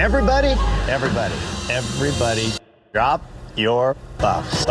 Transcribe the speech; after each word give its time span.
Everybody, 0.00 0.54
everybody, 0.88 1.34
everybody, 1.68 2.52
drop 2.90 3.22
your 3.54 3.94
buff. 4.16 4.64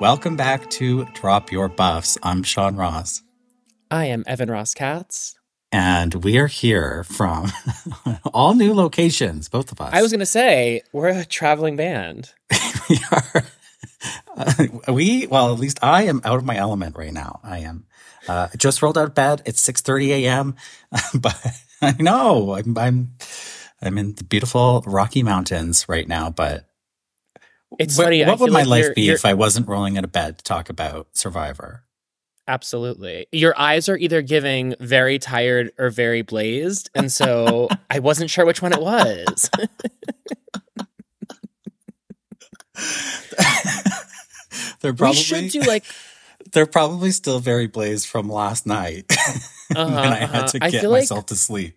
Welcome 0.00 0.34
back 0.34 0.68
to 0.70 1.04
Drop 1.14 1.52
Your 1.52 1.68
Buffs. 1.68 2.18
I'm 2.24 2.42
Sean 2.42 2.74
Ross. 2.74 3.22
I 3.90 4.06
am 4.06 4.24
Evan 4.26 4.50
Ross 4.50 4.74
Katz. 4.74 5.34
And 5.72 6.16
we 6.16 6.38
are 6.38 6.46
here 6.46 7.04
from 7.04 7.50
all 8.32 8.54
new 8.54 8.74
locations, 8.74 9.48
both 9.48 9.72
of 9.72 9.80
us. 9.80 9.92
I 9.92 10.02
was 10.02 10.10
going 10.10 10.20
to 10.20 10.26
say, 10.26 10.82
we're 10.92 11.08
a 11.08 11.24
traveling 11.24 11.76
band. 11.76 12.32
we 12.90 12.98
are. 13.10 13.44
Uh, 14.36 14.92
we, 14.92 15.26
well, 15.26 15.52
at 15.52 15.58
least 15.58 15.78
I 15.82 16.04
am 16.04 16.20
out 16.24 16.38
of 16.38 16.44
my 16.44 16.56
element 16.56 16.96
right 16.96 17.12
now. 17.12 17.40
I 17.42 17.60
am. 17.60 17.86
Uh, 18.26 18.48
just 18.56 18.82
rolled 18.82 18.98
out 18.98 19.04
of 19.08 19.14
bed. 19.14 19.42
It's 19.46 19.66
6.30 19.66 20.08
a.m. 20.08 20.56
but 21.14 21.36
I 21.80 21.94
know 21.98 22.54
I'm, 22.54 22.76
I'm, 22.76 23.12
I'm 23.80 23.98
in 23.98 24.14
the 24.14 24.24
beautiful 24.24 24.82
Rocky 24.86 25.22
Mountains 25.22 25.88
right 25.88 26.06
now, 26.06 26.30
but 26.30 26.68
it's 27.78 27.96
what, 27.96 28.04
funny. 28.04 28.24
What 28.24 28.40
would 28.40 28.52
my 28.52 28.60
like 28.60 28.68
life 28.68 28.84
you're, 28.84 28.94
be 28.94 29.02
you're, 29.02 29.14
if 29.14 29.24
I 29.24 29.34
wasn't 29.34 29.68
rolling 29.68 29.96
out 29.96 30.04
of 30.04 30.12
bed 30.12 30.38
to 30.38 30.44
talk 30.44 30.68
about 30.68 31.08
Survivor? 31.12 31.84
Absolutely. 32.48 33.26
Your 33.30 33.56
eyes 33.58 33.90
are 33.90 33.96
either 33.98 34.22
giving 34.22 34.74
very 34.80 35.18
tired 35.18 35.70
or 35.78 35.90
very 35.90 36.22
blazed. 36.22 36.88
And 36.94 37.12
so 37.12 37.68
I 37.90 37.98
wasn't 37.98 38.30
sure 38.30 38.46
which 38.46 38.62
one 38.62 38.72
it 38.72 38.80
was. 38.80 39.50
they're 44.80 44.94
probably 44.94 45.18
we 45.18 45.22
should 45.22 45.50
do 45.50 45.60
like 45.62 45.84
they're 46.52 46.64
probably 46.64 47.10
still 47.10 47.40
very 47.40 47.66
blazed 47.66 48.06
from 48.06 48.30
last 48.30 48.66
night 48.66 49.04
uh-huh, 49.10 49.84
when 49.84 49.98
I 49.98 50.16
had 50.16 50.46
to 50.48 50.58
uh-huh. 50.58 50.70
get 50.70 50.90
myself 50.90 51.18
like 51.18 51.26
to 51.26 51.36
sleep. 51.36 51.76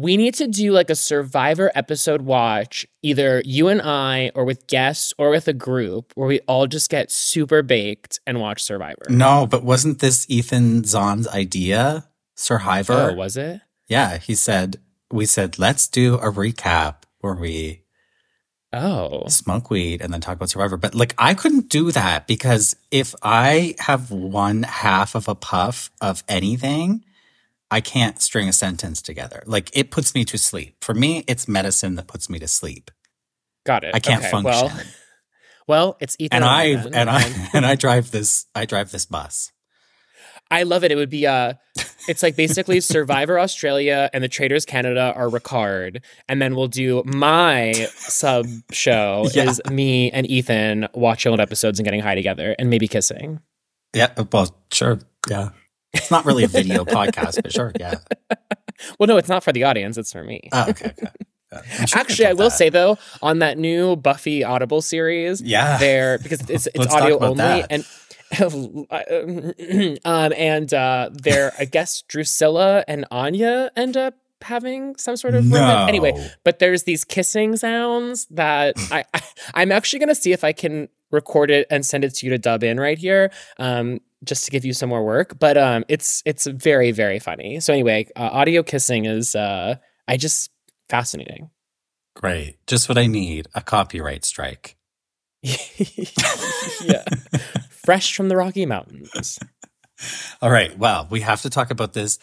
We 0.00 0.16
need 0.16 0.32
to 0.36 0.46
do 0.46 0.72
like 0.72 0.88
a 0.88 0.94
survivor 0.94 1.70
episode 1.74 2.22
watch, 2.22 2.86
either 3.02 3.42
you 3.44 3.68
and 3.68 3.82
I, 3.82 4.30
or 4.34 4.46
with 4.46 4.66
guests, 4.66 5.12
or 5.18 5.28
with 5.28 5.46
a 5.46 5.52
group, 5.52 6.12
where 6.14 6.26
we 6.26 6.40
all 6.48 6.66
just 6.66 6.88
get 6.88 7.10
super 7.10 7.62
baked 7.62 8.18
and 8.26 8.40
watch 8.40 8.62
Survivor. 8.62 9.04
No, 9.10 9.46
but 9.46 9.62
wasn't 9.62 9.98
this 9.98 10.24
Ethan 10.30 10.84
Zohn's 10.84 11.28
idea? 11.28 12.08
Survivor? 12.34 13.10
Oh, 13.10 13.14
was 13.14 13.36
it? 13.36 13.60
Yeah, 13.88 14.16
he 14.16 14.34
said, 14.34 14.78
we 15.10 15.26
said, 15.26 15.58
let's 15.58 15.86
do 15.86 16.14
a 16.14 16.32
recap 16.32 17.02
where 17.18 17.34
we 17.34 17.82
Oh. 18.72 19.26
Smoke 19.28 19.68
weed 19.68 20.00
and 20.00 20.14
then 20.14 20.22
talk 20.22 20.36
about 20.36 20.48
Survivor. 20.48 20.78
But 20.78 20.94
like, 20.94 21.14
I 21.18 21.34
couldn't 21.34 21.68
do 21.68 21.92
that 21.92 22.26
because 22.26 22.74
if 22.90 23.14
I 23.22 23.74
have 23.80 24.10
one 24.10 24.62
half 24.62 25.14
of 25.14 25.28
a 25.28 25.34
puff 25.34 25.90
of 26.00 26.22
anything, 26.26 27.04
I 27.70 27.80
can't 27.80 28.20
string 28.20 28.48
a 28.48 28.52
sentence 28.52 29.00
together. 29.00 29.42
Like, 29.46 29.70
it 29.72 29.90
puts 29.90 30.14
me 30.14 30.24
to 30.24 30.38
sleep. 30.38 30.76
For 30.82 30.94
me, 30.94 31.24
it's 31.26 31.46
medicine 31.46 31.94
that 31.96 32.08
puts 32.08 32.28
me 32.28 32.38
to 32.38 32.48
sleep. 32.48 32.90
Got 33.64 33.84
it. 33.84 33.94
I 33.94 34.00
can't 34.00 34.22
okay, 34.22 34.30
function. 34.30 34.68
Well, 34.68 34.82
well, 35.68 35.96
it's 36.00 36.16
Ethan. 36.18 36.36
And 36.36 36.44
I, 36.44 36.64
and 36.64 37.10
I, 37.10 37.50
and 37.52 37.66
I 37.66 37.76
drive 37.76 38.10
this, 38.10 38.46
I 38.54 38.64
drive 38.64 38.90
this 38.90 39.06
bus. 39.06 39.52
I 40.50 40.64
love 40.64 40.82
it. 40.82 40.90
It 40.90 40.96
would 40.96 41.10
be 41.10 41.26
uh 41.26 41.54
it's 42.08 42.22
like 42.22 42.36
basically 42.36 42.80
Survivor 42.80 43.38
Australia 43.38 44.10
and 44.12 44.24
the 44.24 44.28
Traitors 44.28 44.64
Canada 44.64 45.12
are 45.14 45.28
Ricard. 45.28 46.02
And 46.28 46.42
then 46.42 46.56
we'll 46.56 46.68
do 46.68 47.02
my 47.04 47.72
sub 47.94 48.46
show 48.72 49.28
yeah. 49.34 49.50
is 49.50 49.60
me 49.70 50.10
and 50.10 50.28
Ethan 50.28 50.88
watching 50.94 51.30
old 51.30 51.40
episodes 51.40 51.78
and 51.78 51.84
getting 51.84 52.00
high 52.00 52.14
together 52.14 52.56
and 52.58 52.68
maybe 52.68 52.88
kissing. 52.88 53.40
Yeah, 53.94 54.12
well, 54.32 54.54
sure. 54.72 55.00
Yeah. 55.28 55.50
It's 55.92 56.10
not 56.10 56.24
really 56.24 56.44
a 56.44 56.48
video 56.48 56.84
podcast, 56.84 57.42
but 57.42 57.52
sure, 57.52 57.72
yeah. 57.78 57.94
Well, 58.98 59.08
no, 59.08 59.18
it's 59.18 59.28
not 59.28 59.44
for 59.44 59.52
the 59.52 59.64
audience, 59.64 59.98
it's 59.98 60.10
for 60.10 60.24
me. 60.24 60.48
Oh, 60.52 60.70
okay, 60.70 60.86
okay. 60.86 61.08
Sure 61.86 62.00
Actually, 62.00 62.26
I 62.26 62.32
will 62.32 62.48
that. 62.48 62.56
say 62.56 62.68
though, 62.70 62.96
on 63.22 63.40
that 63.40 63.58
new 63.58 63.96
Buffy 63.96 64.44
Audible 64.44 64.80
series, 64.82 65.42
yeah, 65.42 65.78
there 65.78 66.18
because 66.18 66.48
it's 66.48 66.66
it's 66.74 66.86
audio 66.86 67.18
only 67.18 67.36
that. 67.36 67.66
and 67.70 67.84
um, 70.04 70.32
and 70.36 70.72
uh, 70.72 71.10
there, 71.12 71.52
I 71.58 71.64
guess 71.64 72.02
Drusilla 72.02 72.84
and 72.86 73.04
Anya 73.10 73.70
end 73.76 73.96
up 73.96 74.14
having 74.42 74.96
some 74.96 75.16
sort 75.16 75.34
of 75.34 75.44
no. 75.44 75.86
Anyway, 75.88 76.30
but 76.44 76.60
there's 76.60 76.84
these 76.84 77.04
kissing 77.04 77.56
sounds 77.56 78.26
that 78.30 78.76
I, 78.92 79.04
I 79.52 79.62
am 79.62 79.72
actually 79.72 79.98
gonna 79.98 80.14
see 80.14 80.32
if 80.32 80.44
I 80.44 80.52
can 80.52 80.88
record 81.10 81.50
it 81.50 81.66
and 81.68 81.84
send 81.84 82.04
it 82.04 82.14
to 82.14 82.26
you 82.26 82.30
to 82.30 82.38
dub 82.38 82.62
in 82.62 82.78
right 82.78 82.98
here. 82.98 83.32
Um, 83.58 84.00
just 84.24 84.44
to 84.44 84.50
give 84.50 84.64
you 84.64 84.72
some 84.72 84.88
more 84.88 85.04
work, 85.04 85.38
but 85.38 85.56
um, 85.56 85.84
it's 85.88 86.22
it's 86.24 86.46
very 86.46 86.92
very 86.92 87.18
funny. 87.18 87.60
So 87.60 87.72
anyway, 87.72 88.06
uh, 88.16 88.30
audio 88.32 88.62
kissing 88.62 89.04
is 89.06 89.34
uh, 89.34 89.76
I 90.06 90.16
just 90.16 90.50
fascinating. 90.88 91.50
Great, 92.16 92.58
just 92.66 92.88
what 92.88 92.98
I 92.98 93.06
need. 93.06 93.48
A 93.54 93.60
copyright 93.60 94.24
strike. 94.24 94.76
yeah. 95.42 97.04
Fresh 97.70 98.14
from 98.14 98.28
the 98.28 98.36
Rocky 98.36 98.66
Mountains. 98.66 99.38
All 100.42 100.50
right. 100.50 100.76
Well, 100.78 101.06
we 101.10 101.20
have 101.20 101.42
to 101.42 101.50
talk 101.50 101.70
about 101.70 101.92
this 101.92 102.18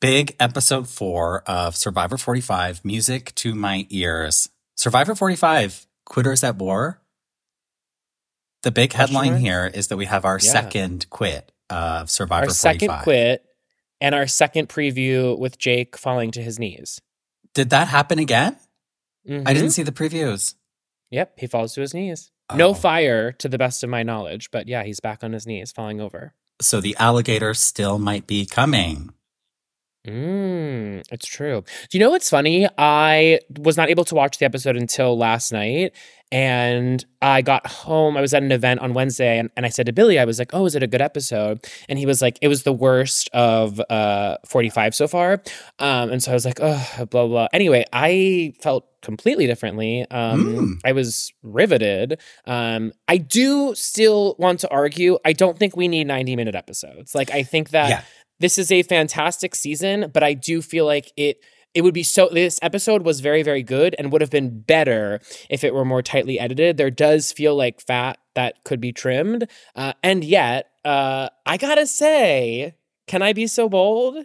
big 0.00 0.34
episode 0.40 0.88
four 0.88 1.42
of 1.42 1.76
Survivor 1.76 2.16
45 2.16 2.84
Music 2.84 3.34
to 3.36 3.54
My 3.54 3.86
Ears. 3.90 4.48
Survivor 4.76 5.14
45 5.14 5.86
Quitters 6.04 6.42
at 6.42 6.56
War. 6.56 6.99
The 8.62 8.70
big 8.70 8.92
headline 8.92 9.38
here 9.38 9.70
is 9.72 9.88
that 9.88 9.96
we 9.96 10.04
have 10.06 10.24
our 10.24 10.38
yeah. 10.40 10.50
second 10.50 11.08
quit 11.08 11.50
of 11.70 12.10
Survivor 12.10 12.48
our 12.48 12.54
45. 12.54 12.80
second 12.80 13.02
quit 13.02 13.44
and 14.00 14.14
our 14.14 14.26
second 14.26 14.68
preview 14.68 15.38
with 15.38 15.58
Jake 15.58 15.96
falling 15.96 16.30
to 16.32 16.42
his 16.42 16.58
knees. 16.58 17.00
Did 17.54 17.70
that 17.70 17.88
happen 17.88 18.18
again? 18.18 18.56
Mm-hmm. 19.28 19.48
I 19.48 19.54
didn't 19.54 19.70
see 19.70 19.82
the 19.82 19.92
previews. 19.92 20.54
Yep, 21.10 21.34
he 21.38 21.46
falls 21.46 21.74
to 21.74 21.80
his 21.80 21.94
knees. 21.94 22.30
Oh. 22.50 22.56
No 22.56 22.74
fire, 22.74 23.32
to 23.32 23.48
the 23.48 23.58
best 23.58 23.82
of 23.82 23.90
my 23.90 24.02
knowledge, 24.02 24.50
but 24.50 24.68
yeah, 24.68 24.82
he's 24.82 25.00
back 25.00 25.22
on 25.22 25.32
his 25.32 25.46
knees, 25.46 25.72
falling 25.72 26.00
over. 26.00 26.34
So 26.60 26.80
the 26.80 26.96
alligator 26.98 27.54
still 27.54 27.98
might 27.98 28.26
be 28.26 28.46
coming. 28.46 29.12
Mm, 30.06 31.04
it's 31.10 31.26
true. 31.26 31.62
Do 31.90 31.98
you 31.98 32.02
know 32.02 32.10
what's 32.10 32.30
funny? 32.30 32.66
I 32.78 33.40
was 33.58 33.76
not 33.76 33.90
able 33.90 34.04
to 34.06 34.14
watch 34.14 34.38
the 34.38 34.46
episode 34.46 34.76
until 34.76 35.16
last 35.16 35.52
night. 35.52 35.92
And 36.32 37.04
I 37.20 37.42
got 37.42 37.66
home. 37.66 38.16
I 38.16 38.20
was 38.20 38.32
at 38.34 38.42
an 38.42 38.52
event 38.52 38.80
on 38.80 38.94
Wednesday, 38.94 39.38
and, 39.38 39.50
and 39.56 39.66
I 39.66 39.68
said 39.68 39.86
to 39.86 39.92
Billy, 39.92 40.18
I 40.18 40.24
was 40.24 40.38
like, 40.38 40.50
Oh, 40.54 40.64
is 40.66 40.76
it 40.76 40.82
a 40.82 40.86
good 40.86 41.00
episode? 41.00 41.66
And 41.88 41.98
he 41.98 42.06
was 42.06 42.22
like, 42.22 42.38
It 42.40 42.48
was 42.48 42.62
the 42.62 42.72
worst 42.72 43.28
of 43.32 43.80
uh, 43.90 44.36
45 44.46 44.94
so 44.94 45.08
far. 45.08 45.42
Um, 45.78 46.10
and 46.12 46.22
so 46.22 46.30
I 46.30 46.34
was 46.34 46.44
like, 46.44 46.58
Oh, 46.60 47.06
blah, 47.10 47.26
blah. 47.26 47.48
Anyway, 47.52 47.84
I 47.92 48.54
felt 48.60 48.86
completely 49.02 49.46
differently. 49.46 50.06
Um, 50.10 50.44
mm. 50.44 50.80
I 50.84 50.92
was 50.92 51.32
riveted. 51.42 52.20
Um, 52.46 52.92
I 53.08 53.16
do 53.16 53.74
still 53.74 54.36
want 54.38 54.60
to 54.60 54.70
argue. 54.70 55.18
I 55.24 55.32
don't 55.32 55.58
think 55.58 55.76
we 55.76 55.88
need 55.88 56.06
90 56.06 56.36
minute 56.36 56.54
episodes. 56.54 57.14
Like, 57.14 57.30
I 57.30 57.42
think 57.42 57.70
that. 57.70 57.88
Yeah. 57.90 58.02
This 58.38 58.56
is 58.56 58.72
a 58.72 58.82
fantastic 58.82 59.54
season, 59.54 60.10
but 60.14 60.22
I 60.22 60.32
do 60.32 60.62
feel 60.62 60.86
like 60.86 61.12
it 61.18 61.44
it 61.74 61.82
would 61.82 61.94
be 61.94 62.02
so 62.02 62.28
this 62.32 62.58
episode 62.62 63.02
was 63.02 63.20
very 63.20 63.42
very 63.42 63.62
good 63.62 63.94
and 63.98 64.10
would 64.12 64.20
have 64.20 64.30
been 64.30 64.60
better 64.60 65.20
if 65.48 65.64
it 65.64 65.74
were 65.74 65.84
more 65.84 66.02
tightly 66.02 66.38
edited. 66.38 66.76
There 66.76 66.90
does 66.90 67.32
feel 67.32 67.54
like 67.56 67.80
fat 67.80 68.18
that 68.34 68.64
could 68.64 68.80
be 68.80 68.92
trimmed. 68.92 69.48
Uh, 69.74 69.92
and 70.02 70.24
yet 70.24 70.70
uh, 70.84 71.28
i 71.46 71.56
gotta 71.56 71.86
say 71.86 72.74
can 73.06 73.22
i 73.22 73.32
be 73.32 73.46
so 73.46 73.68
bold? 73.68 74.24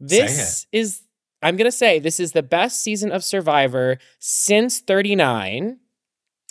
This 0.00 0.66
is 0.72 1.02
i'm 1.42 1.56
gonna 1.56 1.70
say 1.72 1.98
this 1.98 2.18
is 2.20 2.32
the 2.32 2.42
best 2.42 2.82
season 2.82 3.12
of 3.12 3.22
survivor 3.22 3.98
since 4.18 4.80
39 4.80 5.78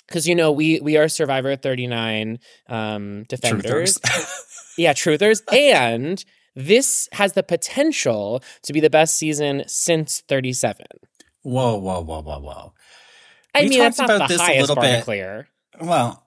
because 0.08 0.28
you 0.28 0.36
know 0.36 0.52
we 0.52 0.80
we 0.80 0.98
are 0.98 1.08
survivor 1.08 1.56
39 1.56 2.40
um 2.68 3.24
defenders. 3.24 4.00
Yeah 4.78 4.94
truthers. 4.94 5.42
And 5.54 6.24
this 6.56 7.10
has 7.14 7.34
the 7.34 7.44
potential 7.44 8.44
to 8.64 8.74
be 8.74 8.80
the 8.80 8.90
best 8.90 9.16
season 9.16 9.64
since 9.68 10.22
37. 10.28 10.86
Whoa, 11.42 11.78
whoa, 11.78 12.02
whoa, 12.02 12.22
whoa, 12.22 12.40
whoa. 12.40 12.74
I 13.56 13.64
we 13.64 13.70
mean, 13.70 13.80
that's 13.80 14.00
not 14.00 14.28
the 14.28 14.38
highest 14.38 14.74
bar 14.74 14.84
bit, 14.84 15.04
clear. 15.04 15.48
Well, 15.80 16.24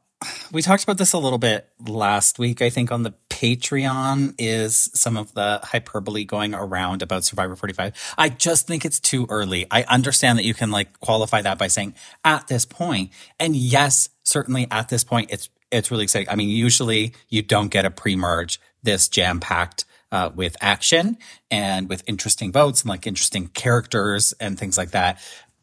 we 0.52 0.62
talked 0.62 0.82
about 0.82 0.98
this 0.98 1.12
a 1.12 1.18
little 1.18 1.38
bit 1.38 1.68
last 1.86 2.38
week. 2.38 2.62
I 2.62 2.70
think 2.70 2.90
on 2.90 3.02
the 3.02 3.14
Patreon 3.28 4.34
is 4.38 4.90
some 4.94 5.16
of 5.16 5.34
the 5.34 5.60
hyperbole 5.62 6.24
going 6.24 6.54
around 6.54 7.02
about 7.02 7.24
Survivor 7.24 7.54
45. 7.54 8.14
I 8.16 8.28
just 8.28 8.66
think 8.66 8.84
it's 8.84 8.98
too 8.98 9.26
early. 9.28 9.66
I 9.70 9.82
understand 9.84 10.38
that 10.38 10.44
you 10.44 10.54
can 10.54 10.70
like 10.70 11.00
qualify 11.00 11.42
that 11.42 11.58
by 11.58 11.68
saying 11.68 11.94
at 12.24 12.48
this 12.48 12.64
point. 12.64 13.10
And 13.38 13.54
yes, 13.54 14.08
certainly 14.22 14.66
at 14.70 14.88
this 14.88 15.04
point, 15.04 15.30
it's, 15.30 15.50
it's 15.70 15.90
really 15.90 16.04
exciting. 16.04 16.28
I 16.30 16.36
mean, 16.36 16.48
usually 16.48 17.14
you 17.28 17.42
don't 17.42 17.68
get 17.68 17.84
a 17.84 17.90
pre-merge 17.90 18.60
this 18.82 19.08
jam-packed 19.08 19.84
uh, 20.12 20.30
with 20.34 20.56
action 20.60 21.18
and 21.50 21.88
with 21.88 22.02
interesting 22.06 22.52
votes 22.52 22.82
and 22.82 22.88
like 22.90 23.06
interesting 23.06 23.48
characters 23.48 24.32
and 24.40 24.58
things 24.58 24.76
like 24.78 24.92
that. 24.92 25.20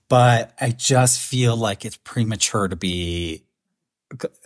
But 0.09 0.53
I 0.59 0.69
just 0.71 1.19
feel 1.21 1.55
like 1.55 1.85
it's 1.85 1.97
premature 1.97 2.67
to 2.67 2.75
be. 2.75 3.43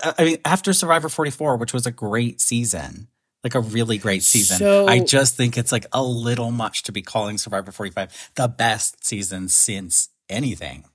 I 0.01 0.23
mean, 0.23 0.37
after 0.45 0.71
Survivor 0.71 1.09
44, 1.09 1.57
which 1.57 1.73
was 1.73 1.85
a 1.85 1.91
great 1.91 2.39
season, 2.39 3.09
like 3.43 3.53
a 3.55 3.59
really 3.59 3.97
great 3.97 4.23
season. 4.23 4.57
So- 4.59 4.87
I 4.87 4.99
just 4.99 5.35
think 5.35 5.57
it's 5.57 5.71
like 5.71 5.85
a 5.91 6.01
little 6.01 6.51
much 6.51 6.83
to 6.83 6.91
be 6.91 7.01
calling 7.01 7.37
Survivor 7.37 7.71
45 7.71 8.31
the 8.35 8.47
best 8.47 9.05
season 9.05 9.49
since 9.49 10.09
anything. 10.29 10.85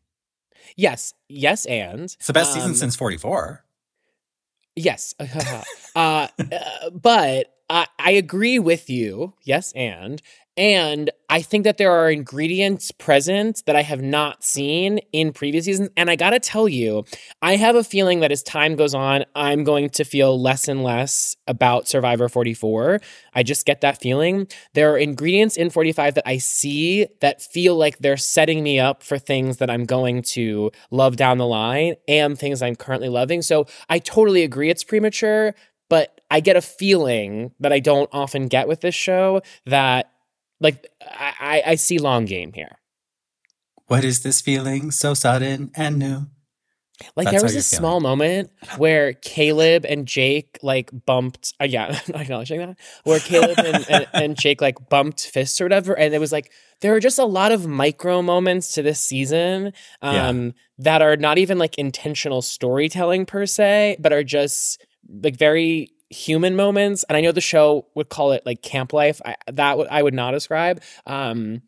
Yes, 0.75 1.13
yes, 1.29 1.67
and 1.67 2.03
It's 2.05 2.27
the 2.27 2.33
best 2.33 2.55
season 2.55 2.71
Um, 2.71 2.77
since 2.77 2.97
44. 2.97 3.63
Yes. 4.75 5.15
uh, 5.95 6.29
uh, 6.29 6.29
but 6.93 7.55
I, 7.73 8.11
agree 8.11 8.59
with 8.59 8.91
you. 8.91 9.35
Yes, 9.43 9.73
and 9.73 10.21
and 10.55 11.11
I 11.31 11.41
think 11.41 11.65
that 11.65 11.79
there 11.79 11.91
are 11.91 12.11
ingredients 12.11 12.91
present 12.91 13.63
that 13.65 13.75
I 13.75 13.81
have 13.81 14.03
not 14.03 14.45
seen 14.45 14.99
in 15.11 15.33
previous 15.33 15.65
seasons. 15.65 15.89
And 15.97 16.11
I 16.11 16.17
gotta 16.17 16.39
tell 16.39 16.69
you, 16.69 17.05
I 17.41 17.57
have 17.57 17.75
a 17.75 17.83
feeling 17.83 18.21
that 18.21 18.31
as 18.31 18.43
time 18.43 18.77
goes 18.77 18.95
on, 18.95 19.25
I'm 19.35 19.65
going 19.65 19.89
to 19.91 20.05
feel 20.05 20.39
less 20.39 20.69
and 20.69 20.83
less 20.85 21.37
about 21.47 21.89
Survivor 21.89 22.29
44. 22.29 23.01
I 23.35 23.43
just 23.43 23.65
get 23.65 23.81
that 23.81 23.99
feeling. 24.03 24.47
There 24.75 24.93
are 24.93 24.99
ingredients 24.99 25.57
in 25.57 25.71
45 25.71 26.17
that 26.17 26.29
I 26.29 26.37
see 26.37 27.07
that 27.23 27.41
feel 27.41 27.77
like 27.77 27.99
they're 28.01 28.19
setting 28.19 28.63
me 28.63 28.79
up 28.79 29.03
for 29.03 29.19
things 29.19 29.57
that 29.57 29.71
I'm 29.71 29.87
going 29.87 30.21
to 30.23 30.71
love 30.91 31.17
down 31.17 31.39
the 31.39 31.47
line 31.47 31.95
and 32.07 32.39
things 32.39 32.61
I'm 32.61 32.77
currently 32.77 33.09
loving. 33.09 33.41
So 33.41 33.67
I 33.89 33.99
totally 34.01 34.43
agree 34.43 34.69
it's 34.69 34.85
premature, 34.85 35.55
but 35.89 36.22
I 36.33 36.41
get 36.41 36.57
a 36.57 36.63
feeling 36.63 37.53
that 37.61 37.75
I 37.75 37.79
don't 37.79 38.09
often 38.11 38.49
get 38.49 38.67
with 38.67 38.81
this 38.81 38.95
show 38.95 39.43
that 39.67 40.11
like 40.61 40.89
I, 41.03 41.63
I- 41.67 41.75
see 41.75 41.99
long 41.99 42.25
game 42.25 42.55
here. 42.55 42.79
What 43.89 44.03
is 44.03 44.23
this 44.23 44.41
feeling 44.41 44.91
so 44.91 45.13
sudden 45.13 45.71
and 45.75 45.99
new? 45.99 46.27
Like 47.17 47.27
That's 47.27 47.37
there 47.37 47.43
was 47.43 47.57
a 47.57 47.63
small 47.63 48.01
moment 48.01 48.51
where 48.79 49.13
Kaleb 49.13 49.85
and 49.87 50.07
Jake 50.07 50.59
like 50.63 50.91
bumped. 51.05 51.53
Uh, 51.61 51.65
yeah, 51.65 51.87
I'm 51.87 51.93
not 52.13 52.23
acknowledging 52.23 52.61
that. 52.61 52.79
Where 53.05 53.19
Kaleb 53.19 53.59
and, 53.59 53.87
and, 53.91 54.07
and 54.15 54.39
Jake 54.39 54.63
like 54.63 54.89
bumped 54.89 55.27
fists 55.27 55.61
or 55.61 55.67
whatever, 55.67 55.99
and 55.99 56.15
it 56.15 56.19
was 56.19 56.33
like 56.33 56.51
there 56.81 56.95
are 56.95 57.01
just 57.01 57.19
a 57.19 57.25
lot 57.25 57.53
of 57.53 57.67
micro 57.67 58.23
moments 58.23 58.73
to 58.73 58.83
this 58.83 59.01
season 59.01 59.73
um, 60.01 60.55
that 60.79 61.03
are 61.03 61.17
not 61.17 61.37
even 61.37 61.59
like 61.59 61.77
intentional 61.77 62.41
storytelling 62.41 63.27
per 63.27 63.45
se, 63.45 63.97
but 63.99 64.13
are 64.13 64.25
just 64.25 64.83
like 65.23 65.37
very 65.37 65.91
human 66.13 66.55
moments. 66.57 67.05
And 67.09 67.17
I 67.17 67.21
know 67.21 67.33
the 67.33 67.41
show 67.41 67.87
would 67.95 68.09
call 68.09 68.33
it 68.33 68.45
like 68.47 68.63
camp 68.63 68.93
life. 68.93 69.21
I, 69.25 69.35
that 69.53 69.79
would 69.79 69.89
I 69.89 70.03
would 70.03 70.15
not 70.15 70.35
ascribe. 70.35 70.83
Um, 71.07 71.63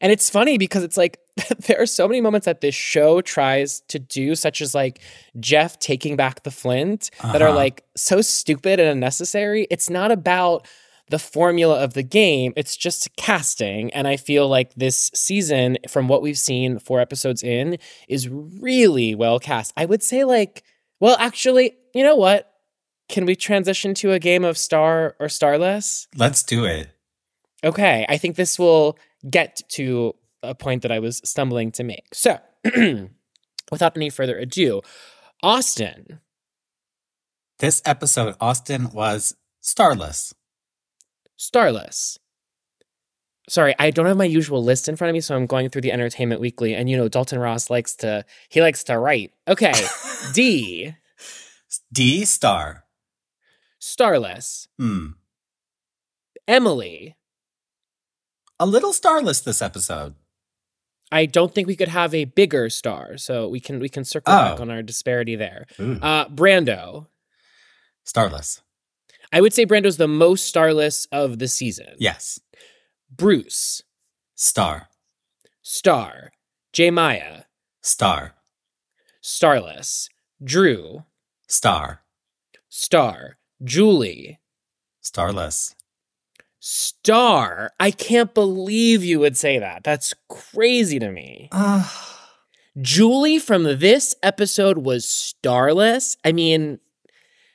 and 0.00 0.12
it's 0.12 0.28
funny 0.28 0.58
because 0.58 0.82
it's 0.82 0.96
like 0.96 1.18
there 1.66 1.80
are 1.80 1.86
so 1.86 2.06
many 2.06 2.20
moments 2.20 2.44
that 2.44 2.60
this 2.60 2.74
show 2.74 3.20
tries 3.22 3.80
to 3.88 3.98
do, 3.98 4.34
such 4.34 4.60
as 4.60 4.74
like 4.74 5.00
Jeff 5.40 5.78
taking 5.78 6.16
back 6.16 6.42
the 6.42 6.50
flint, 6.50 7.10
that 7.22 7.40
are 7.42 7.48
Uh-huh. 7.48 7.56
like 7.56 7.84
so 7.96 8.20
stupid 8.20 8.78
and 8.78 8.88
unnecessary. 8.90 9.66
It's 9.70 9.88
not 9.90 10.12
about 10.12 10.66
the 11.08 11.18
formula 11.20 11.82
of 11.84 11.94
the 11.94 12.02
game, 12.02 12.52
it's 12.56 12.76
just 12.76 13.14
casting. 13.16 13.92
And 13.94 14.08
I 14.08 14.16
feel 14.16 14.48
like 14.48 14.74
this 14.74 15.10
season, 15.14 15.78
from 15.88 16.08
what 16.08 16.20
we've 16.20 16.36
seen 16.38 16.80
four 16.80 16.98
episodes 17.00 17.44
in, 17.44 17.78
is 18.08 18.28
really 18.28 19.14
well 19.14 19.38
cast. 19.38 19.72
I 19.76 19.84
would 19.84 20.02
say, 20.02 20.24
like, 20.24 20.64
well, 20.98 21.16
actually, 21.20 21.76
you 21.94 22.02
know 22.02 22.16
what? 22.16 22.50
Can 23.08 23.24
we 23.24 23.36
transition 23.36 23.94
to 23.94 24.12
a 24.12 24.18
game 24.18 24.44
of 24.44 24.58
star 24.58 25.14
or 25.20 25.28
starless? 25.28 26.08
Let's 26.16 26.42
do 26.42 26.64
it. 26.64 26.88
Okay, 27.64 28.04
I 28.08 28.16
think 28.18 28.36
this 28.36 28.58
will 28.58 28.98
get 29.28 29.62
to 29.70 30.14
a 30.42 30.54
point 30.54 30.82
that 30.82 30.92
I 30.92 30.98
was 30.98 31.20
stumbling 31.24 31.72
to 31.72 31.84
make. 31.84 32.14
So, 32.14 32.38
without 33.70 33.96
any 33.96 34.10
further 34.10 34.38
ado, 34.38 34.82
Austin, 35.42 36.20
This 37.58 37.80
episode, 37.84 38.34
Austin 38.40 38.90
was 38.90 39.34
starless. 39.60 40.34
Starless. 41.36 42.18
Sorry, 43.48 43.74
I 43.78 43.90
don't 43.90 44.06
have 44.06 44.16
my 44.16 44.24
usual 44.24 44.62
list 44.62 44.88
in 44.88 44.96
front 44.96 45.10
of 45.10 45.14
me, 45.14 45.20
so 45.20 45.36
I'm 45.36 45.46
going 45.46 45.68
through 45.68 45.82
the 45.82 45.92
Entertainment 45.92 46.40
Weekly, 46.40 46.74
and 46.74 46.90
you 46.90 46.96
know 46.96 47.08
Dalton 47.08 47.38
Ross 47.38 47.70
likes 47.70 47.94
to 47.96 48.24
he 48.48 48.60
likes 48.60 48.82
to 48.84 48.98
write. 48.98 49.32
Okay, 49.46 49.72
Dee, 50.32 50.94
Dee 51.92 52.24
star. 52.24 52.84
Starless, 53.78 54.68
Hmm. 54.78 55.08
Emily. 56.48 57.16
A 58.58 58.66
little 58.66 58.92
starless 58.92 59.40
this 59.40 59.60
episode. 59.60 60.14
I 61.12 61.26
don't 61.26 61.54
think 61.54 61.66
we 61.68 61.76
could 61.76 61.88
have 61.88 62.14
a 62.14 62.24
bigger 62.24 62.68
star, 62.70 63.16
so 63.18 63.48
we 63.48 63.60
can 63.60 63.78
we 63.78 63.88
can 63.88 64.04
circle 64.04 64.32
back 64.32 64.58
Oh. 64.58 64.62
on 64.62 64.70
our 64.70 64.82
disparity 64.82 65.36
there. 65.36 65.66
Ooh. 65.78 65.98
Uh, 66.00 66.28
Brando. 66.28 67.08
starless. 68.04 68.62
I 69.32 69.40
would 69.40 69.52
say 69.52 69.66
Brando's 69.66 69.96
the 69.96 70.06
most 70.08 70.46
starless 70.46 71.06
of 71.10 71.38
the 71.40 71.48
season. 71.48 71.96
Yes. 71.98 72.38
Bruce, 73.10 73.82
Star. 74.36 74.88
Star, 75.62 76.30
J 76.72 76.90
Maya, 76.92 77.42
Star. 77.82 78.36
Starless, 79.20 80.08
Drew, 80.42 81.04
Star. 81.48 82.04
Star, 82.68 83.38
Julie, 83.64 84.40
Starless. 85.00 85.74
Star. 86.58 87.70
I 87.78 87.90
can't 87.92 88.34
believe 88.34 89.04
you 89.04 89.20
would 89.20 89.36
say 89.36 89.58
that. 89.60 89.84
That's 89.84 90.14
crazy 90.28 90.98
to 90.98 91.10
me. 91.12 91.48
Ah. 91.52 92.12
Julie 92.80 93.38
from 93.38 93.62
this 93.62 94.14
episode 94.22 94.78
was 94.78 95.06
starless. 95.08 96.16
I 96.24 96.32
mean, 96.32 96.80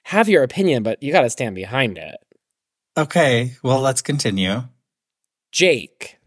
have 0.04 0.30
your 0.30 0.44
opinion, 0.44 0.82
but 0.84 1.04
you 1.04 1.12
got 1.12 1.22
to 1.22 1.30
stand 1.30 1.56
behind 1.56 1.98
it. 1.98 2.16
okay. 2.98 3.58
Well, 3.64 3.82
let's 3.82 4.02
continue. 4.02 4.64
Jake, 5.52 6.18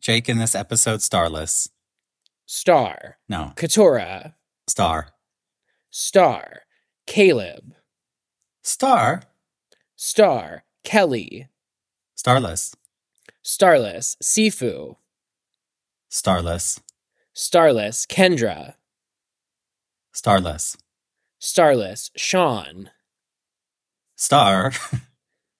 Jake 0.00 0.28
in 0.28 0.38
this 0.38 0.54
episode, 0.56 1.00
starless. 1.02 1.68
Star, 2.46 3.18
No. 3.28 3.52
Katurah, 3.54 4.34
Star. 4.66 5.10
Star, 5.90 6.62
Kaleb, 7.06 7.72
Star. 8.62 9.22
Star, 9.96 10.64
Kelly, 10.84 11.48
Starless. 12.16 12.74
Starless, 13.42 14.16
Sifu, 14.22 14.96
Starless. 16.08 16.80
Starless, 17.34 18.06
Kendra, 18.06 18.74
Starless. 20.12 20.76
Starless, 21.38 22.10
Sean, 22.16 22.90
Star. 24.16 24.72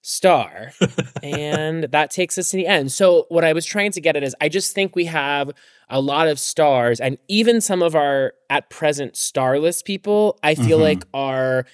Star. 0.01 0.71
and 1.23 1.85
that 1.85 2.11
takes 2.11 2.37
us 2.37 2.51
to 2.51 2.57
the 2.57 2.67
end. 2.67 2.91
So, 2.91 3.25
what 3.29 3.45
I 3.45 3.53
was 3.53 3.65
trying 3.65 3.91
to 3.93 4.01
get 4.01 4.17
at 4.17 4.23
is 4.23 4.35
I 4.41 4.49
just 4.49 4.73
think 4.75 4.95
we 4.95 5.05
have 5.05 5.51
a 5.89 6.01
lot 6.01 6.27
of 6.27 6.37
stars, 6.39 6.99
and 6.99 7.17
even 7.29 7.61
some 7.61 7.81
of 7.81 7.95
our 7.95 8.33
at 8.49 8.69
present 8.69 9.15
starless 9.15 9.81
people, 9.81 10.37
I 10.43 10.55
feel 10.55 10.79
Mhm. 10.79 10.81
like 10.81 11.03
are 11.13 11.65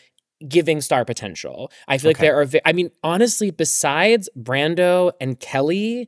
giving 0.48 0.82
star 0.82 1.06
potential. 1.06 1.72
I 1.88 1.98
feel 1.98 2.10
like 2.10 2.18
there 2.20 2.40
are, 2.40 2.46
vi- 2.46 2.62
I 2.66 2.74
mean, 2.74 2.92
honestly, 3.04 3.52
besides 3.52 4.30
Brando 4.38 5.12
and 5.20 5.40
Kelly, 5.40 6.08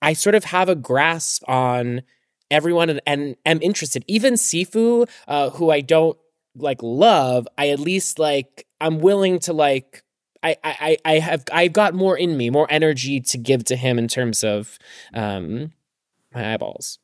I 0.00 0.14
sort 0.14 0.34
of 0.34 0.44
have 0.44 0.68
a 0.68 0.74
grasp 0.74 1.42
on 1.48 2.02
everyone 2.50 2.90
and, 2.90 3.00
and 3.06 3.36
am 3.44 3.60
interested. 3.62 4.04
Even 4.06 4.34
Sifu, 4.34 5.08
uh, 5.28 5.50
who 5.50 5.70
I 5.70 5.80
don't 5.82 6.18
like 6.56 6.82
love, 6.82 7.46
I 7.58 7.68
at 7.68 7.80
least 7.80 8.18
like, 8.18 8.66
I'm 8.80 9.00
willing 9.00 9.38
to 9.40 9.52
like, 9.52 10.02
I, 10.42 10.56
I, 10.64 10.76
I 10.80 10.96
I 11.04 11.18
have 11.18 11.44
I've 11.52 11.74
got 11.74 11.92
more 11.92 12.16
in 12.16 12.38
me, 12.38 12.48
more 12.48 12.66
energy 12.70 13.20
to 13.20 13.36
give 13.36 13.64
to 13.64 13.76
him 13.76 13.98
in 13.98 14.08
terms 14.08 14.42
of 14.42 14.78
um 15.12 15.72
my 16.34 16.54
eyeballs. 16.54 16.98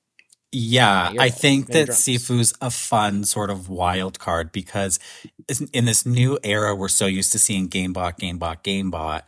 Yeah, 0.52 1.12
I 1.18 1.28
think 1.28 1.68
that 1.68 1.86
drums. 1.86 2.00
Sifu's 2.00 2.54
a 2.60 2.70
fun 2.70 3.24
sort 3.24 3.50
of 3.50 3.68
wild 3.68 4.18
card 4.18 4.52
because 4.52 4.98
in 5.72 5.84
this 5.84 6.06
new 6.06 6.38
era, 6.42 6.74
we're 6.74 6.88
so 6.88 7.06
used 7.06 7.32
to 7.32 7.38
seeing 7.38 7.68
GameBot, 7.68 8.18
GameBot, 8.18 8.62
GameBot, 8.62 9.22